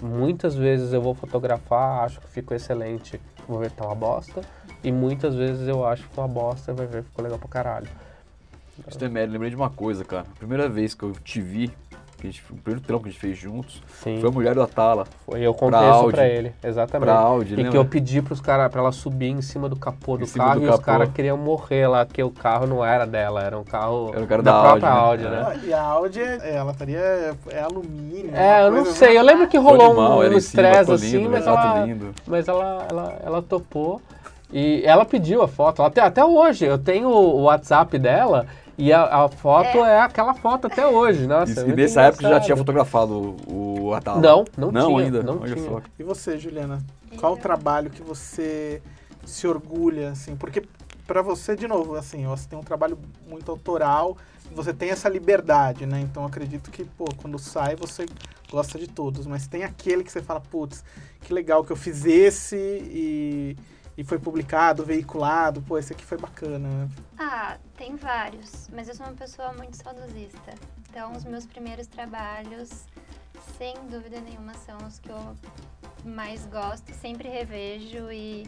Muitas 0.00 0.54
vezes 0.54 0.92
eu 0.92 1.02
vou 1.02 1.12
fotografar, 1.12 2.04
acho 2.04 2.20
que 2.20 2.28
ficou 2.28 2.56
excelente, 2.56 3.20
vou 3.48 3.58
ver 3.58 3.72
tá 3.72 3.84
uma 3.84 3.96
bosta. 3.96 4.42
E 4.84 4.92
muitas 4.92 5.34
vezes 5.34 5.66
eu 5.66 5.84
acho 5.84 6.08
que 6.08 6.14
foi 6.14 6.22
uma 6.22 6.32
bosta, 6.32 6.72
vai 6.72 6.86
ver 6.86 7.02
ficou 7.02 7.24
legal 7.24 7.38
pra 7.40 7.48
caralho. 7.48 7.88
Isso 8.88 8.98
tem 8.98 9.08
mérito, 9.08 9.32
lembrei 9.32 9.50
de 9.50 9.56
uma 9.56 9.70
coisa, 9.70 10.04
cara. 10.04 10.24
A 10.34 10.38
primeira 10.38 10.68
vez 10.68 10.94
que 10.94 11.02
eu 11.04 11.12
te 11.24 11.40
vi, 11.40 11.68
que 12.18 12.26
a 12.28 12.30
gente, 12.30 12.42
o 12.50 12.54
primeiro 12.56 12.80
trampo 12.86 13.02
que 13.04 13.08
a 13.08 13.12
gente 13.12 13.20
fez 13.20 13.36
juntos, 13.36 13.82
Sim, 14.02 14.20
foi 14.20 14.28
a 14.28 14.32
mulher 14.32 14.54
do 14.54 14.62
Atala, 14.62 15.06
foi, 15.26 15.40
eu 15.40 15.52
contei 15.54 15.78
pra 15.80 15.90
isso 15.90 15.98
Audi. 15.98 16.12
pra 16.14 16.28
ele, 16.28 16.52
exatamente. 16.62 17.06
pra 17.08 17.18
Audi, 17.18 17.52
E 17.52 17.56
lembra? 17.56 17.70
que 17.72 17.76
eu 17.78 17.84
pedi 17.84 18.22
pros 18.22 18.40
caras, 18.40 18.70
pra 18.70 18.80
ela 18.80 18.92
subir 18.92 19.30
em 19.30 19.40
cima 19.42 19.68
do 19.68 19.74
capô 19.76 20.16
do 20.16 20.26
carro 20.28 20.60
do 20.60 20.66
e 20.66 20.68
os 20.68 20.70
capô. 20.76 20.82
caras 20.84 21.10
queriam 21.12 21.36
morrer 21.36 21.86
lá, 21.88 22.04
que 22.06 22.22
o 22.22 22.30
carro 22.30 22.66
não 22.66 22.84
era 22.84 23.06
dela, 23.06 23.42
era 23.42 23.58
um 23.58 23.64
carro 23.64 24.10
Era 24.14 24.22
o 24.24 24.26
cara 24.26 24.42
da, 24.42 24.52
da 24.52 24.60
própria 24.60 24.90
Audi, 24.90 25.24
Audi, 25.24 25.36
né? 25.36 25.42
né? 25.42 25.46
Ah, 25.48 25.66
E 25.66 25.72
a 25.72 25.82
Audi, 25.82 26.20
é- 26.20 26.54
ela 26.56 26.70
estaria. 26.72 27.34
É 27.50 27.60
alumínio. 27.60 28.30
É, 28.36 28.66
eu 28.66 28.70
não 28.70 28.84
sei, 28.84 29.18
eu 29.18 29.22
lembro 29.22 29.48
que 29.48 29.58
rolou 29.58 29.92
um, 29.92 30.18
um 30.18 30.32
estresse 30.34 30.92
assim, 30.92 31.16
lindo, 31.18 31.30
mas 31.30 31.44
ela, 31.46 31.78
lindo. 31.80 32.14
mas 32.26 32.46
ela, 32.48 32.86
ela, 32.88 33.18
ela 33.24 33.42
topou. 33.42 34.00
E 34.52 34.82
ela 34.84 35.04
pediu 35.06 35.42
a 35.42 35.48
foto, 35.48 35.82
tem- 35.90 36.04
até 36.04 36.22
hoje, 36.22 36.66
eu 36.66 36.76
tenho 36.76 37.08
o 37.08 37.44
WhatsApp 37.44 37.98
dela 37.98 38.46
e 38.76 38.92
a, 38.92 39.24
a 39.24 39.28
foto 39.28 39.84
é. 39.84 40.00
aquela 40.00 40.34
foto 40.34 40.66
até 40.66 40.86
hoje, 40.86 41.26
nossa. 41.26 41.60
E, 41.60 41.64
é 41.64 41.68
e 41.68 41.76
nessa 41.76 42.02
época 42.02 42.28
já 42.28 42.40
tinha 42.40 42.56
fotografado 42.56 43.36
o, 43.46 43.86
o 43.86 43.94
Atala. 43.94 44.20
Não, 44.20 44.44
não, 44.56 44.72
Não 44.72 44.86
tinha, 44.88 45.04
ainda, 45.04 45.22
não 45.22 45.40
olha 45.40 45.54
tinha. 45.54 45.68
só. 45.68 45.82
E 45.98 46.02
você, 46.02 46.38
Juliana? 46.38 46.82
Qual 47.18 47.34
o 47.34 47.36
trabalho 47.36 47.90
que 47.90 48.02
você 48.02 48.82
se 49.24 49.46
orgulha, 49.46 50.10
assim? 50.10 50.34
Porque 50.36 50.62
pra 51.06 51.22
você, 51.22 51.54
de 51.54 51.68
novo, 51.68 51.94
assim, 51.94 52.26
você 52.26 52.48
tem 52.48 52.58
um 52.58 52.62
trabalho 52.62 52.98
muito 53.28 53.50
autoral, 53.50 54.16
você 54.54 54.72
tem 54.72 54.90
essa 54.90 55.08
liberdade, 55.08 55.86
né? 55.86 56.00
Então 56.00 56.24
acredito 56.24 56.70
que, 56.70 56.84
pô, 56.84 57.06
quando 57.20 57.38
sai 57.38 57.76
você 57.76 58.06
gosta 58.50 58.78
de 58.78 58.86
todos, 58.86 59.26
mas 59.26 59.46
tem 59.46 59.64
aquele 59.64 60.04
que 60.04 60.12
você 60.12 60.20
fala, 60.20 60.40
putz, 60.40 60.84
que 61.22 61.32
legal 61.32 61.64
que 61.64 61.72
eu 61.72 61.76
fiz 61.76 62.04
esse 62.04 62.56
e, 62.56 63.56
e 64.02 64.04
foi 64.04 64.18
publicado, 64.18 64.84
veiculado, 64.84 65.62
pô, 65.62 65.78
esse 65.78 65.92
aqui 65.92 66.04
foi 66.04 66.18
bacana. 66.18 66.90
Ah, 67.16 67.56
tem 67.76 67.94
vários, 67.94 68.68
mas 68.72 68.88
eu 68.88 68.96
sou 68.96 69.06
uma 69.06 69.14
pessoa 69.14 69.52
muito 69.52 69.76
saudosista. 69.76 70.54
Então, 70.90 71.12
os 71.12 71.24
meus 71.24 71.46
primeiros 71.46 71.86
trabalhos, 71.86 72.84
sem 73.56 73.74
dúvida 73.88 74.20
nenhuma, 74.20 74.54
são 74.54 74.76
os 74.88 74.98
que 74.98 75.08
eu 75.08 75.36
mais 76.04 76.44
gosto, 76.46 76.90
e 76.90 76.94
sempre 76.94 77.28
revejo 77.28 78.10
e 78.10 78.44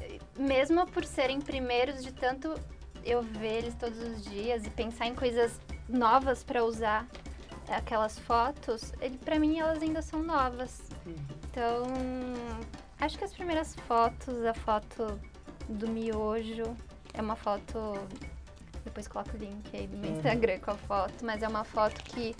e 0.00 0.20
mesmo 0.40 0.86
por 0.86 1.04
serem 1.04 1.40
primeiros 1.40 2.02
de 2.02 2.12
tanto 2.12 2.54
eu 3.04 3.20
ver 3.20 3.58
eles 3.58 3.74
todos 3.74 3.98
os 3.98 4.24
dias 4.24 4.64
e 4.64 4.70
pensar 4.70 5.06
em 5.06 5.14
coisas 5.14 5.60
novas 5.86 6.42
para 6.42 6.64
usar 6.64 7.06
aquelas 7.68 8.18
fotos, 8.18 8.94
ele 9.00 9.18
para 9.18 9.38
mim 9.38 9.58
elas 9.58 9.82
ainda 9.82 10.00
são 10.00 10.22
novas. 10.22 10.80
Então, 11.50 11.82
acho 13.00 13.18
que 13.18 13.24
as 13.24 13.32
primeiras 13.32 13.74
fotos, 13.86 14.44
a 14.44 14.54
foto 14.54 15.18
do 15.68 15.88
miojo, 15.88 16.74
é 17.14 17.20
uma 17.22 17.36
foto. 17.36 17.94
Depois 18.84 19.06
coloco 19.06 19.30
o 19.34 19.38
link 19.38 19.64
aí 19.76 19.86
do 19.86 19.96
meu 19.96 20.10
Uhum. 20.10 20.16
Instagram 20.16 20.58
com 20.60 20.70
a 20.70 20.74
foto, 20.76 21.24
mas 21.24 21.42
é 21.42 21.48
uma 21.48 21.64
foto 21.64 22.02
que, 22.04 22.34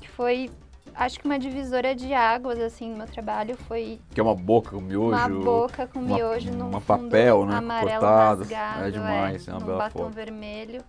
que 0.00 0.08
foi, 0.08 0.50
acho 0.94 1.18
que 1.20 1.26
uma 1.26 1.38
divisora 1.38 1.94
de 1.94 2.14
águas, 2.14 2.58
assim, 2.58 2.90
no 2.90 2.96
meu 2.96 3.06
trabalho. 3.06 3.56
Foi 3.68 4.00
Que 4.10 4.20
é 4.20 4.22
uma 4.22 4.34
boca 4.34 4.70
com 4.70 4.80
miojo. 4.80 5.10
uma 5.14 5.28
boca 5.28 5.86
com 5.86 5.98
uma- 5.98 6.16
miojo 6.16 6.50
num 6.52 6.68
uma 6.68 6.80
papel, 6.80 7.44
né, 7.44 7.56
amarelo 7.56 7.90
cortado. 8.00 8.38
rasgado, 8.40 8.84
É 8.86 8.90
demais, 8.90 9.46
é 9.48 9.50
uma 9.52 9.60
num 9.60 9.66
bela 9.66 9.78
batom 9.78 9.98
foto. 10.04 10.12
vermelho. 10.14 10.82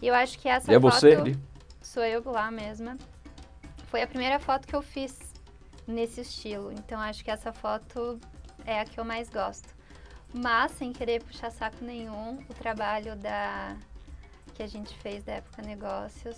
E 0.00 0.06
eu 0.06 0.14
acho 0.14 0.38
que 0.38 0.48
essa 0.48 0.70
E 0.70 0.74
é 0.74 0.80
foto 0.80 0.94
você 0.94 1.14
ali? 1.14 1.36
sou 1.82 2.02
eu 2.04 2.22
lá 2.24 2.50
mesma. 2.50 2.96
Foi 3.88 4.00
a 4.02 4.06
primeira 4.06 4.38
foto 4.38 4.66
que 4.66 4.74
eu 4.76 4.80
fiz 4.82 5.18
nesse 5.86 6.20
estilo. 6.22 6.72
Então 6.72 6.98
acho 7.00 7.22
que 7.24 7.30
essa 7.30 7.52
foto 7.52 8.18
é 8.68 8.80
a 8.80 8.84
que 8.84 9.00
eu 9.00 9.04
mais 9.04 9.30
gosto. 9.30 9.66
Mas, 10.32 10.72
sem 10.72 10.92
querer 10.92 11.22
puxar 11.24 11.50
saco 11.50 11.82
nenhum, 11.82 12.38
o 12.50 12.54
trabalho 12.54 13.16
da 13.16 13.74
que 14.54 14.62
a 14.62 14.66
gente 14.66 14.94
fez 14.98 15.24
da 15.24 15.34
época 15.34 15.62
negócios, 15.62 16.36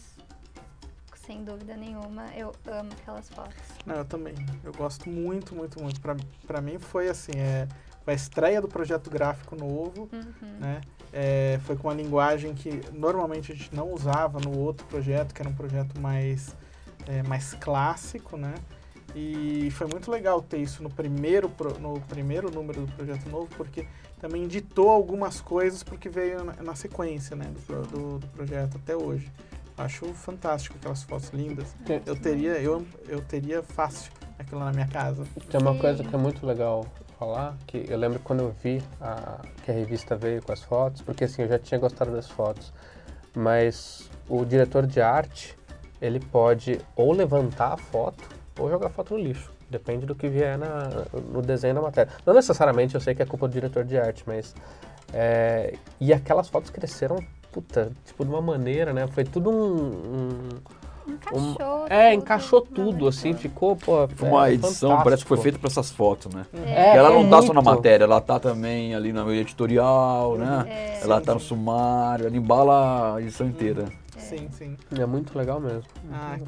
sem 1.26 1.42
dúvida 1.42 1.74
nenhuma, 1.76 2.26
eu 2.36 2.52
amo 2.66 2.90
aquelas 2.92 3.28
fotos. 3.30 3.56
Não, 3.84 3.96
eu 3.96 4.04
também. 4.04 4.34
Eu 4.62 4.72
gosto 4.72 5.08
muito, 5.08 5.54
muito, 5.54 5.82
muito. 5.82 6.00
Pra, 6.00 6.14
pra 6.46 6.60
mim 6.60 6.78
foi 6.78 7.08
assim, 7.08 7.32
é, 7.36 7.66
a 8.06 8.12
estreia 8.12 8.60
do 8.60 8.68
projeto 8.68 9.10
gráfico 9.10 9.56
novo, 9.56 10.08
Uhum. 10.12 10.58
né? 10.60 10.80
É, 11.12 11.58
foi 11.64 11.76
com 11.76 11.88
uma 11.88 11.94
linguagem 11.94 12.54
que 12.54 12.80
normalmente 12.92 13.50
a 13.50 13.54
gente 13.56 13.74
não 13.74 13.92
usava 13.92 14.38
no 14.38 14.56
outro 14.56 14.86
projeto, 14.86 15.34
que 15.34 15.42
era 15.42 15.48
um 15.50 15.54
projeto 15.54 15.98
mais, 16.00 16.54
é, 17.08 17.22
mais 17.24 17.54
clássico, 17.54 18.36
né? 18.36 18.54
E 19.14 19.68
foi 19.72 19.86
muito 19.88 20.10
legal 20.10 20.40
ter 20.40 20.58
isso 20.58 20.82
no 20.82 20.90
primeiro, 20.90 21.50
no 21.80 22.00
primeiro 22.02 22.50
número 22.50 22.82
do 22.82 22.92
projeto 22.92 23.28
novo, 23.28 23.48
porque 23.56 23.86
também 24.20 24.46
ditou 24.46 24.88
algumas 24.90 25.40
coisas 25.40 25.82
porque 25.82 26.08
veio 26.08 26.44
na, 26.44 26.52
na 26.62 26.74
sequência, 26.74 27.34
né, 27.34 27.46
do, 27.66 27.82
do, 27.88 28.18
do 28.18 28.26
projeto 28.28 28.76
até 28.76 28.94
hoje. 28.96 29.30
Acho 29.76 30.06
fantástico 30.12 30.76
aquelas 30.78 31.02
fotos 31.02 31.30
lindas. 31.30 31.74
Tem- 31.86 32.02
Eu 32.06 32.14
teria, 32.14 32.52
eu, 32.60 32.86
eu 33.08 33.20
teria 33.22 33.62
fácil 33.62 34.12
aquilo 34.38 34.60
na 34.60 34.72
minha 34.72 34.86
casa. 34.86 35.24
Tem 35.50 35.60
uma 35.60 35.76
coisa 35.76 36.04
que 36.04 36.14
é 36.14 36.18
muito 36.18 36.46
legal 36.46 36.86
falar, 37.18 37.56
que 37.66 37.86
eu 37.88 37.98
lembro 37.98 38.18
quando 38.20 38.40
eu 38.40 38.54
vi 38.62 38.82
a, 39.00 39.40
que 39.64 39.70
a 39.70 39.74
revista 39.74 40.16
veio 40.16 40.42
com 40.42 40.52
as 40.52 40.62
fotos, 40.62 41.02
porque 41.02 41.24
assim, 41.24 41.42
eu 41.42 41.48
já 41.48 41.58
tinha 41.58 41.80
gostado 41.80 42.12
das 42.12 42.28
fotos, 42.30 42.72
mas 43.34 44.08
o 44.28 44.44
diretor 44.44 44.86
de 44.86 45.00
arte, 45.00 45.56
ele 46.00 46.20
pode 46.20 46.78
ou 46.94 47.12
levantar 47.12 47.72
a 47.72 47.76
foto 47.76 48.28
ou 48.60 48.70
jogar 48.70 48.88
a 48.88 48.90
foto 48.90 49.14
no 49.14 49.20
lixo. 49.20 49.50
Depende 49.68 50.06
do 50.06 50.14
que 50.14 50.28
vier 50.28 50.58
na, 50.58 51.04
no 51.32 51.42
desenho 51.42 51.74
da 51.74 51.82
matéria. 51.82 52.12
Não 52.26 52.34
necessariamente 52.34 52.94
eu 52.94 53.00
sei 53.00 53.14
que 53.14 53.22
é 53.22 53.26
culpa 53.26 53.48
do 53.48 53.52
diretor 53.52 53.84
de 53.84 53.98
arte, 53.98 54.22
mas... 54.26 54.54
é, 55.12 55.74
e 56.00 56.12
aquelas 56.12 56.48
fotos 56.48 56.70
cresceram, 56.70 57.16
puta, 57.50 57.90
tipo, 58.04 58.24
de 58.24 58.30
uma 58.30 58.42
maneira, 58.42 58.92
né? 58.92 59.06
Foi 59.06 59.24
tudo 59.24 59.50
um, 59.50 59.86
um, 59.86 60.48
Encaixou. 61.10 61.86
É, 61.88 62.10
tudo, 62.10 62.22
encaixou 62.22 62.60
tudo, 62.60 63.06
é? 63.06 63.08
assim, 63.08 63.34
ficou, 63.34 63.76
pô. 63.76 64.08
Foi 64.08 64.28
uma 64.28 64.48
é, 64.48 64.52
edição, 64.52 64.90
fantástico. 64.90 65.04
parece 65.04 65.22
que 65.22 65.28
foi 65.28 65.38
feita 65.38 65.58
para 65.58 65.68
essas 65.68 65.90
fotos, 65.90 66.32
né? 66.32 66.46
É, 66.52 66.94
E 66.94 66.96
ela 66.96 67.10
não 67.10 67.26
é 67.26 67.30
tá 67.30 67.42
só 67.42 67.52
na 67.52 67.62
matéria, 67.62 68.04
ela 68.04 68.20
tá 68.20 68.38
também 68.38 68.94
ali 68.94 69.12
no 69.12 69.32
editorial, 69.32 70.36
né? 70.36 70.64
É. 70.68 71.00
Ela 71.02 71.20
tá 71.20 71.34
no 71.34 71.40
sumário, 71.40 72.26
ela 72.26 72.36
embala 72.36 73.16
a 73.16 73.22
edição 73.22 73.46
inteira. 73.46 73.86
Sim, 74.18 74.48
sim. 74.52 74.76
É 74.96 75.06
muito 75.06 75.36
legal 75.36 75.58
mesmo. 75.58 75.82
Ah, 76.12 76.38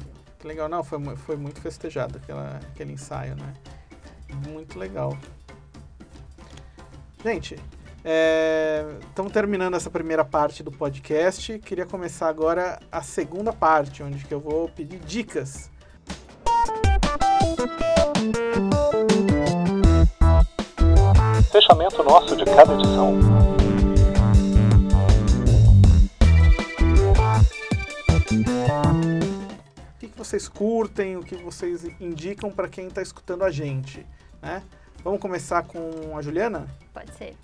que, 0.43 0.47
legal. 0.47 0.67
Não, 0.67 0.83
foi, 0.83 0.99
foi 1.15 1.37
muito 1.37 1.61
festejado 1.61 2.17
aquela, 2.17 2.59
aquele 2.71 2.91
ensaio, 2.91 3.35
né? 3.35 3.53
Muito 4.49 4.77
legal. 4.77 5.17
Gente, 7.23 7.55
estamos 9.07 9.31
terminando 9.31 9.75
essa 9.75 9.89
primeira 9.89 10.25
parte 10.25 10.61
do 10.61 10.71
podcast. 10.71 11.57
Queria 11.59 11.85
começar 11.85 12.27
agora 12.27 12.79
a 12.91 13.01
segunda 13.01 13.53
parte, 13.53 14.03
onde 14.03 14.25
que 14.25 14.33
eu 14.33 14.41
vou 14.41 14.67
pedir 14.67 14.99
dicas. 14.99 15.71
Fechamento 21.51 22.03
nosso 22.03 22.35
de 22.35 22.43
cada 22.45 22.73
edição. 22.73 23.43
Vocês 30.23 30.47
curtem, 30.47 31.17
o 31.17 31.21
que 31.21 31.35
vocês 31.35 31.83
indicam 31.99 32.49
para 32.49 32.69
quem 32.69 32.87
está 32.87 33.01
escutando 33.01 33.43
a 33.43 33.51
gente, 33.51 34.07
né? 34.41 34.63
Vamos 35.03 35.19
começar 35.19 35.63
com 35.63 36.17
a 36.17 36.21
Juliana? 36.21 36.65
Pode 36.93 37.13
ser. 37.15 37.35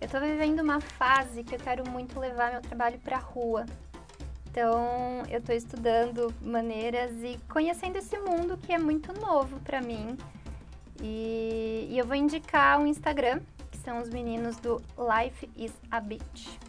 Eu 0.00 0.08
tô 0.08 0.20
vivendo 0.20 0.60
uma 0.60 0.80
fase 0.80 1.42
que 1.42 1.56
eu 1.56 1.58
quero 1.58 1.90
muito 1.90 2.20
levar 2.20 2.52
meu 2.52 2.60
trabalho 2.60 3.00
pra 3.00 3.18
rua. 3.18 3.66
Então, 4.48 5.24
eu 5.28 5.42
tô 5.42 5.52
estudando 5.52 6.32
maneiras 6.40 7.10
e 7.20 7.36
conhecendo 7.48 7.96
esse 7.96 8.16
mundo 8.16 8.56
que 8.58 8.72
é 8.72 8.78
muito 8.78 9.12
novo 9.20 9.58
pra 9.64 9.82
mim. 9.82 10.16
E, 11.02 11.88
e 11.90 11.98
eu 11.98 12.06
vou 12.06 12.14
indicar 12.14 12.78
um 12.78 12.86
Instagram, 12.86 13.40
que 13.72 13.78
são 13.78 13.98
os 13.98 14.08
meninos 14.08 14.56
do 14.58 14.80
Life 14.96 15.50
is 15.56 15.72
a 15.90 15.98
Beach. 15.98 16.60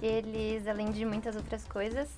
Eles, 0.00 0.66
além 0.66 0.90
de 0.90 1.04
muitas 1.04 1.36
outras 1.36 1.62
coisas, 1.66 2.08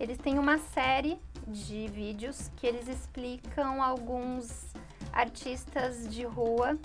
eles 0.00 0.16
têm 0.16 0.38
uma 0.38 0.56
série 0.56 1.18
de 1.48 1.88
vídeos 1.88 2.50
que 2.56 2.66
eles 2.66 2.88
explicam 2.88 3.82
alguns 3.82 4.72
artistas 5.12 6.08
de 6.08 6.24
rua 6.24 6.78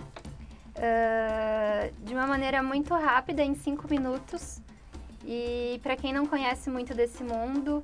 ah, 0.75 1.89
de 2.03 2.13
uma 2.13 2.25
maneira 2.25 2.63
muito 2.63 2.93
rápida, 2.93 3.43
em 3.43 3.55
cinco 3.55 3.87
minutos. 3.87 4.59
E 5.25 5.79
para 5.81 5.95
quem 5.95 6.11
não 6.11 6.25
conhece 6.25 6.69
muito 6.69 6.93
desse 6.93 7.23
mundo, 7.23 7.83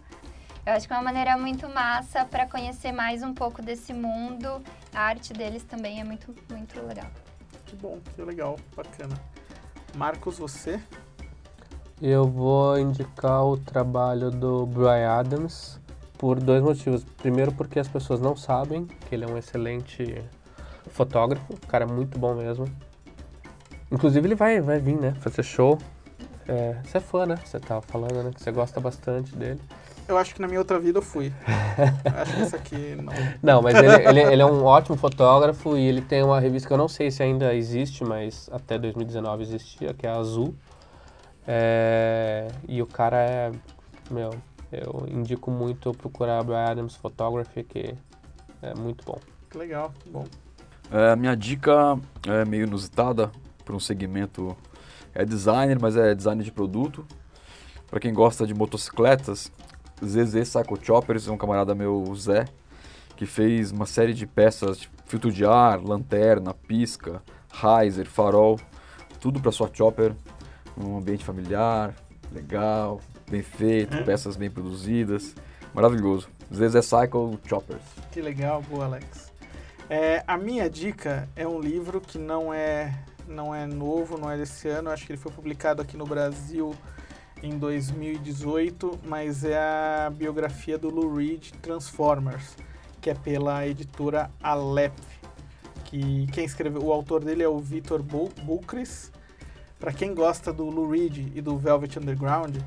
eu 0.66 0.74
acho 0.74 0.88
que 0.88 0.94
é 0.94 0.98
uma 0.98 1.04
maneira 1.04 1.38
muito 1.38 1.70
massa 1.70 2.26
para 2.26 2.46
conhecer 2.46 2.92
mais 2.92 3.24
um 3.24 3.34
pouco 3.34 3.62
desse 3.62 3.94
mundo. 3.94 4.62
A 4.94 5.02
arte 5.02 5.32
deles 5.34 5.64
também 5.64 6.02
é 6.02 6.04
muito, 6.04 6.36
muito 6.50 6.82
legal. 6.86 7.08
Que 7.66 7.76
bom, 7.76 8.00
que 8.16 8.22
legal, 8.22 8.58
bacana. 8.76 9.16
Marcos, 9.96 10.38
você? 10.38 10.82
Eu 12.02 12.26
vou 12.26 12.78
indicar 12.80 13.46
o 13.46 13.58
trabalho 13.58 14.32
do 14.32 14.66
Brian 14.66 15.12
Adams 15.12 15.79
por 16.20 16.40
dois 16.40 16.62
motivos. 16.62 17.04
Primeiro, 17.18 17.52
porque 17.54 17.80
as 17.80 17.88
pessoas 17.88 18.20
não 18.20 18.36
sabem 18.36 18.86
que 18.86 19.16
ele 19.16 19.24
é 19.24 19.28
um 19.28 19.38
excelente 19.38 20.22
fotógrafo, 20.92 21.54
um 21.54 21.68
cara 21.68 21.88
muito 21.88 22.20
bom 22.20 22.36
mesmo. 22.36 22.66
Inclusive, 23.92 24.28
ele 24.28 24.36
vai, 24.36 24.62
vai 24.62 24.80
vir, 24.80 25.00
né? 25.00 25.16
Fazer 25.22 25.42
show. 25.42 25.80
É, 26.48 26.76
você 26.84 26.98
é 26.98 27.02
fã, 27.02 27.26
né? 27.26 27.36
Você 27.44 27.60
tava 27.60 27.82
falando, 27.82 28.22
né? 28.22 28.32
Que 28.36 28.44
você 28.44 28.52
gosta 28.52 28.80
bastante 28.80 29.34
dele. 29.36 29.62
Eu 30.08 30.18
acho 30.18 30.36
que 30.36 30.42
na 30.42 30.48
minha 30.48 30.60
outra 30.60 30.78
vida 30.78 30.98
eu 30.98 31.02
fui. 31.02 31.32
Eu 32.04 32.12
acho 32.22 32.36
que 32.36 32.42
esse 32.42 32.56
aqui 32.56 32.96
não. 32.96 33.14
Não, 33.42 33.62
mas 33.62 33.76
ele, 33.76 34.08
ele, 34.10 34.34
ele 34.34 34.42
é 34.42 34.46
um 34.46 34.66
ótimo 34.66 34.98
fotógrafo 34.98 35.78
e 35.78 35.88
ele 35.88 36.02
tem 36.02 36.22
uma 36.22 36.40
revista 36.40 36.68
que 36.68 36.74
eu 36.74 36.78
não 36.78 36.88
sei 36.88 37.10
se 37.12 37.24
ainda 37.24 37.54
existe, 37.54 38.04
mas 38.04 38.50
até 38.52 38.78
2019 38.78 39.44
existia, 39.44 39.94
que 39.94 40.06
é 40.06 40.10
a 40.10 40.18
Azul. 40.18 40.54
É, 41.48 42.48
e 42.68 42.82
o 42.82 42.86
cara 42.86 43.18
é, 43.18 43.52
meu, 44.12 44.32
eu 44.72 45.06
indico 45.08 45.50
muito 45.50 45.92
procurar 45.94 46.44
Brian 46.44 46.66
Adams 46.66 46.96
Photography, 46.96 47.64
que 47.64 47.96
é 48.62 48.74
muito 48.76 49.04
bom. 49.06 49.20
Que 49.50 49.58
legal, 49.58 49.92
que 50.00 50.10
bom. 50.10 50.26
É, 50.92 51.12
a 51.12 51.16
minha 51.16 51.36
dica 51.36 52.00
é 52.28 52.46
meio 52.46 52.66
inusitada 52.66 53.32
para 53.64 53.76
um 53.76 53.80
segmento 53.80 54.56
é 55.14 55.26
designer, 55.26 55.80
mas 55.80 55.96
é 55.96 56.14
designer 56.14 56.44
de 56.44 56.52
produto. 56.52 57.06
Para 57.90 58.00
quem 58.00 58.14
gosta 58.14 58.46
de 58.46 58.54
motocicletas, 58.54 59.52
ZZ 60.04 60.48
Cycle 60.48 60.80
Choppers 60.82 61.28
é 61.28 61.32
um 61.32 61.38
camarada 61.38 61.74
meu, 61.74 62.04
o 62.04 62.16
Zé, 62.16 62.46
que 63.16 63.26
fez 63.26 63.72
uma 63.72 63.86
série 63.86 64.14
de 64.14 64.26
peças, 64.26 64.80
tipo, 64.80 64.96
filtro 65.06 65.32
de 65.32 65.46
ar, 65.46 65.82
lanterna, 65.82 66.54
pisca, 66.54 67.22
riser, 67.52 68.08
farol, 68.08 68.60
tudo 69.20 69.42
para 69.42 69.52
sua 69.52 69.70
chopper, 69.74 70.16
um 70.78 70.98
ambiente 70.98 71.26
familiar, 71.26 71.94
legal, 72.32 73.02
bem 73.30 73.42
feito, 73.42 74.04
peças 74.04 74.36
bem 74.36 74.50
produzidas, 74.50 75.36
maravilhoso. 75.74 76.28
ZZ 76.54 76.84
Cycle 76.86 77.38
Choppers. 77.48 77.82
Que 78.12 78.22
legal, 78.22 78.62
boa, 78.64 78.86
Alex. 78.86 79.32
É, 79.90 80.24
a 80.28 80.38
minha 80.38 80.70
dica 80.70 81.28
é 81.36 81.48
um 81.48 81.60
livro 81.60 82.02
que 82.02 82.18
não 82.18 82.54
é, 82.54 82.94
não 83.28 83.54
é 83.54 83.66
novo, 83.66 84.18
não 84.18 84.30
é 84.30 84.38
desse 84.38 84.68
ano. 84.68 84.90
Acho 84.90 85.06
que 85.06 85.12
ele 85.12 85.20
foi 85.20 85.32
publicado 85.32 85.82
aqui 85.82 85.96
no 85.96 86.06
Brasil 86.06 86.76
em 87.42 87.58
2018, 87.58 89.00
mas 89.06 89.44
é 89.44 89.58
a 89.58 90.10
biografia 90.10 90.78
do 90.78 90.90
Lou 90.90 91.16
Reed 91.16 91.52
Transformers, 91.62 92.56
que 93.00 93.10
é 93.10 93.14
pela 93.14 93.66
editora 93.68 94.30
Aleph. 94.42 94.94
Que 95.86 96.28
quem 96.32 96.46
escreveu, 96.46 96.84
o 96.84 96.92
autor 96.92 97.24
dele 97.24 97.42
é 97.44 97.48
o 97.50 97.58
Vitor 97.60 98.04
Bu- 98.04 98.30
Bulcris. 98.44 99.12
Para 99.80 99.94
quem 99.94 100.14
gosta 100.14 100.52
do 100.52 100.66
Lou 100.66 100.90
Reed 100.90 101.32
e 101.36 101.42
do 101.42 101.58
Velvet 101.58 101.98
Underground, 101.98 102.58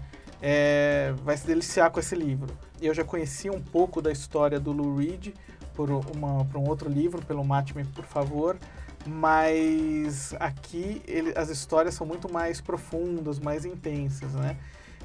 é, 0.43 1.15
vai 1.23 1.37
se 1.37 1.47
deliciar 1.47 1.91
com 1.91 2.01
esse 2.01 2.17
livro. 2.17 2.53
Eu 2.81 2.93
já 2.93 3.05
conheci 3.05 3.49
um 3.49 3.61
pouco 3.61 4.03
da 4.03 4.11
história 4.11 4.59
do 4.59 4.73
Lou 4.73 4.97
Reed 4.97 5.29
por, 5.73 5.89
uma, 5.89 6.45
por 6.45 6.59
um 6.59 6.69
outro 6.69 6.91
livro, 6.91 7.25
pelo 7.25 7.45
Mate-me, 7.45 7.85
por 7.85 8.05
favor, 8.05 8.59
mas 9.07 10.35
aqui 10.41 11.01
ele- 11.07 11.33
as 11.37 11.49
histórias 11.49 11.95
são 11.95 12.07
muito 12.07 12.31
mais 12.31 12.61
profundas, 12.61 13.39
mais 13.39 13.65
intensas, 13.65 14.33
né? 14.35 14.57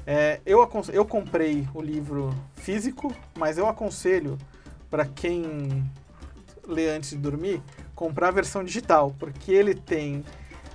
É, 0.04 0.40
eu, 0.44 0.68
eu 0.92 1.04
comprei 1.04 1.68
o 1.74 1.80
livro 1.80 2.34
físico, 2.54 3.14
mas 3.36 3.58
eu 3.58 3.68
aconselho 3.68 4.38
para 4.90 5.04
quem 5.04 5.84
lê 6.66 6.88
antes 6.90 7.10
de 7.10 7.16
dormir, 7.18 7.62
comprar 7.94 8.28
a 8.28 8.30
versão 8.32 8.64
digital, 8.64 9.14
porque 9.18 9.52
ele 9.52 9.74
tem 9.74 10.24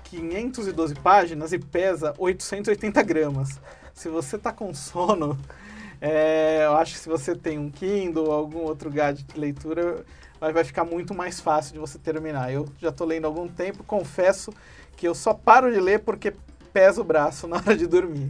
512 0.04 0.94
páginas 0.96 1.52
e 1.52 1.58
pesa 1.60 2.14
880 2.18 3.02
gramas. 3.02 3.60
Se 3.94 4.10
você 4.10 4.38
tá 4.38 4.52
com 4.52 4.74
sono, 4.74 5.38
é, 6.02 6.66
eu 6.66 6.76
acho 6.76 6.94
que 6.94 7.00
se 7.00 7.10
você 7.10 7.36
tem 7.36 7.60
um 7.60 7.70
Kindle 7.70 8.26
ou 8.26 8.32
algum 8.32 8.60
outro 8.60 8.90
gadget 8.90 9.26
de 9.34 9.40
leitura, 9.40 10.04
vai, 10.40 10.52
vai 10.52 10.64
ficar 10.64 10.84
muito 10.84 11.14
mais 11.14 11.40
fácil 11.40 11.74
de 11.74 11.80
você 11.80 11.98
terminar. 11.98 12.52
Eu 12.52 12.68
já 12.80 12.92
tô 12.92 13.06
lendo 13.06 13.26
há 13.26 13.28
algum 13.28 13.48
tempo, 13.48 13.84
confesso 13.84 14.54
que 14.98 15.08
eu 15.08 15.16
só 15.16 15.34
paro 15.34 15.72
de 15.72 15.80
ler 15.80 16.00
porque 16.00 16.34
pesa 16.72 17.02
o 17.02 17.04
braço 17.04 17.46
na 17.48 17.58
hora 17.58 17.78
de 17.78 17.88
dormir. 17.88 18.30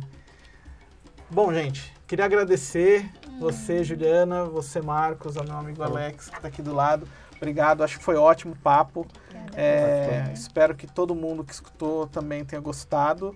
Bom, 1.30 1.52
gente, 1.54 1.92
queria 2.06 2.26
agradecer 2.26 3.10
você, 3.40 3.84
Juliana, 3.84 4.46
você, 4.46 4.82
Marcos, 4.82 5.36
ao 5.36 5.44
meu 5.44 5.58
amigo 5.58 5.82
Alex, 5.82 6.30
que 6.30 6.36
está 6.36 6.48
aqui 6.48 6.62
do 6.62 6.74
lado. 6.74 7.08
Obrigado, 7.36 7.84
acho 7.84 7.98
que 7.98 8.04
foi 8.04 8.16
ótimo 8.16 8.54
o 8.54 8.58
papo. 8.58 9.08
É, 9.56 10.32
espero 10.34 10.76
que 10.76 10.88
todo 10.88 11.16
mundo 11.16 11.44
que 11.44 11.54
escutou 11.54 12.08
também 12.08 12.46
tenha 12.46 12.62
gostado. 12.62 13.36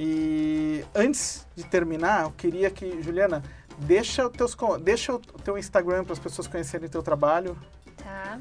E 0.00 0.84
antes 0.94 1.44
de 1.56 1.64
terminar, 1.64 2.22
eu 2.22 2.30
queria 2.30 2.70
que, 2.70 3.02
Juliana, 3.02 3.42
deixa 3.78 4.30
teus, 4.30 4.56
deixa 4.80 5.12
o 5.12 5.18
teu 5.18 5.58
Instagram 5.58 6.04
para 6.04 6.12
as 6.12 6.20
pessoas 6.20 6.46
conhecerem 6.46 6.86
o 6.86 6.90
teu 6.90 7.02
trabalho. 7.02 7.58
Tá? 7.96 8.38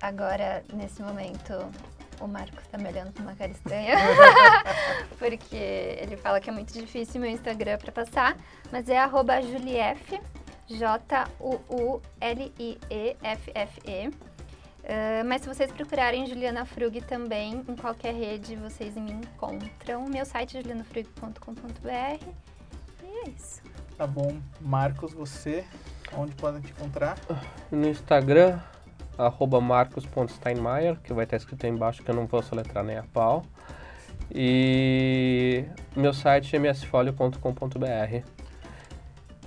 Agora, 0.00 0.64
nesse 0.72 1.02
momento, 1.02 1.52
o 2.18 2.26
Marcos 2.26 2.66
tá 2.68 2.78
me 2.78 2.88
olhando 2.88 3.12
com 3.12 3.22
uma 3.22 3.34
cara 3.34 3.50
estranha. 3.50 3.96
porque 5.18 5.56
ele 5.56 6.16
fala 6.16 6.40
que 6.40 6.48
é 6.48 6.52
muito 6.54 6.72
difícil 6.72 7.20
meu 7.20 7.30
Instagram 7.30 7.76
para 7.76 7.92
passar. 7.92 8.34
Mas 8.72 8.88
é 8.88 8.98
Julief, 9.42 10.18
J-U-U-L-I-E-F-F-E. 10.68 11.92
Ah, 14.84 15.22
mas 15.24 15.42
se 15.42 15.48
vocês 15.48 15.70
procurarem 15.70 16.26
Juliana 16.26 16.64
Frug 16.64 17.00
também, 17.02 17.64
em 17.68 17.76
qualquer 17.76 18.14
rede, 18.14 18.56
vocês 18.56 18.96
me 18.96 19.12
encontram. 19.12 20.06
Meu 20.08 20.24
site 20.24 20.56
é 20.56 20.60
julianafrug.com.br. 20.60 22.24
E 23.02 23.06
é 23.06 23.30
isso. 23.30 23.62
Tá 23.96 24.06
bom, 24.06 24.40
Marcos, 24.60 25.12
você, 25.12 25.64
onde 26.16 26.34
podem 26.34 26.60
te 26.60 26.72
encontrar? 26.72 27.16
No 27.70 27.88
Instagram, 27.88 28.58
arroba 29.16 29.60
marcos.steinmeier, 29.60 30.98
que 31.00 31.12
vai 31.12 31.24
estar 31.24 31.36
escrito 31.36 31.64
aí 31.64 31.70
embaixo 31.70 32.02
que 32.02 32.10
eu 32.10 32.14
não 32.14 32.26
vou 32.26 32.42
soletrar 32.42 32.82
nem 32.82 32.96
a 32.96 33.04
pau. 33.04 33.44
E 34.34 35.64
meu 35.94 36.12
site 36.12 36.56
é 36.56 36.58
msfolio.com.br. 36.58 38.26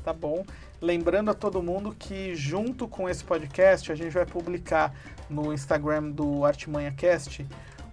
tá 0.03 0.13
bom? 0.13 0.45
Lembrando 0.79 1.31
a 1.31 1.33
todo 1.33 1.63
mundo 1.63 1.95
que 1.97 2.35
junto 2.35 2.87
com 2.87 3.09
esse 3.09 3.23
podcast 3.23 3.91
a 3.91 3.95
gente 3.95 4.13
vai 4.13 4.25
publicar 4.25 4.93
no 5.29 5.53
Instagram 5.53 6.11
do 6.11 6.45
Artimanha 6.45 6.91
Cast 6.91 7.45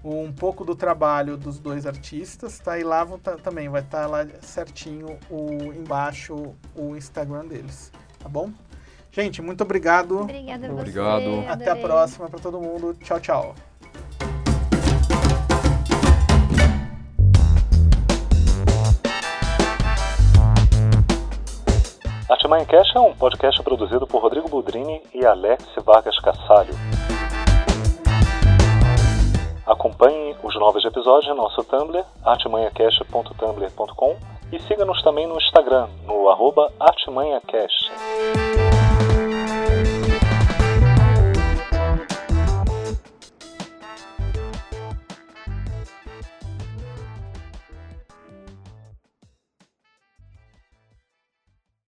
um 0.05 0.33
pouco 0.33 0.65
do 0.65 0.75
trabalho 0.75 1.37
dos 1.37 1.61
dois 1.61 1.87
artistas, 1.87 2.59
tá? 2.59 2.79
E 2.79 2.83
lá 2.83 3.05
vão 3.05 3.19
tá- 3.19 3.37
também 3.37 3.69
vai 3.69 3.83
estar 3.83 4.07
lá 4.09 4.27
certinho 4.41 5.17
o 5.31 5.73
embaixo 5.73 6.55
o 6.75 6.97
Instagram 6.97 7.47
deles, 7.47 7.93
tá 8.19 8.29
bom? 8.29 8.51
Gente, 9.13 9.41
muito 9.43 9.63
obrigado. 9.63 10.23
Obrigada 10.23 10.67
a 10.67 10.71
você. 10.71 10.81
Obrigado. 10.81 11.45
Até 11.49 11.71
a 11.71 11.77
próxima 11.77 12.29
para 12.29 12.41
todo 12.41 12.61
mundo. 12.61 12.95
Tchau, 12.95 13.21
tchau. 13.21 13.55
Artimanha 22.29 22.65
Cash 22.65 22.97
é 22.97 23.01
um 23.01 23.15
podcast 23.15 23.63
produzido 23.63 24.07
por 24.07 24.23
Rodrigo 24.23 24.49
Budrini 24.49 25.03
e 25.15 25.25
Alex 25.25 25.65
Vargas 25.85 26.19
Cassalho. 26.21 26.75
Acompanhe 29.67 30.37
os 30.43 30.55
novos 30.57 30.85
episódios 30.85 31.33
em 31.33 31.37
nosso 31.37 31.63
Tumblr, 31.65 32.05
artimanhacast.tumblr.com 32.25 34.17
e 34.53 34.61
siga-nos 34.61 35.01
também 35.03 35.27
no 35.27 35.37
Instagram, 35.37 35.89
no 36.05 36.29
arroba 36.29 36.73
artimanhacast. 36.81 37.91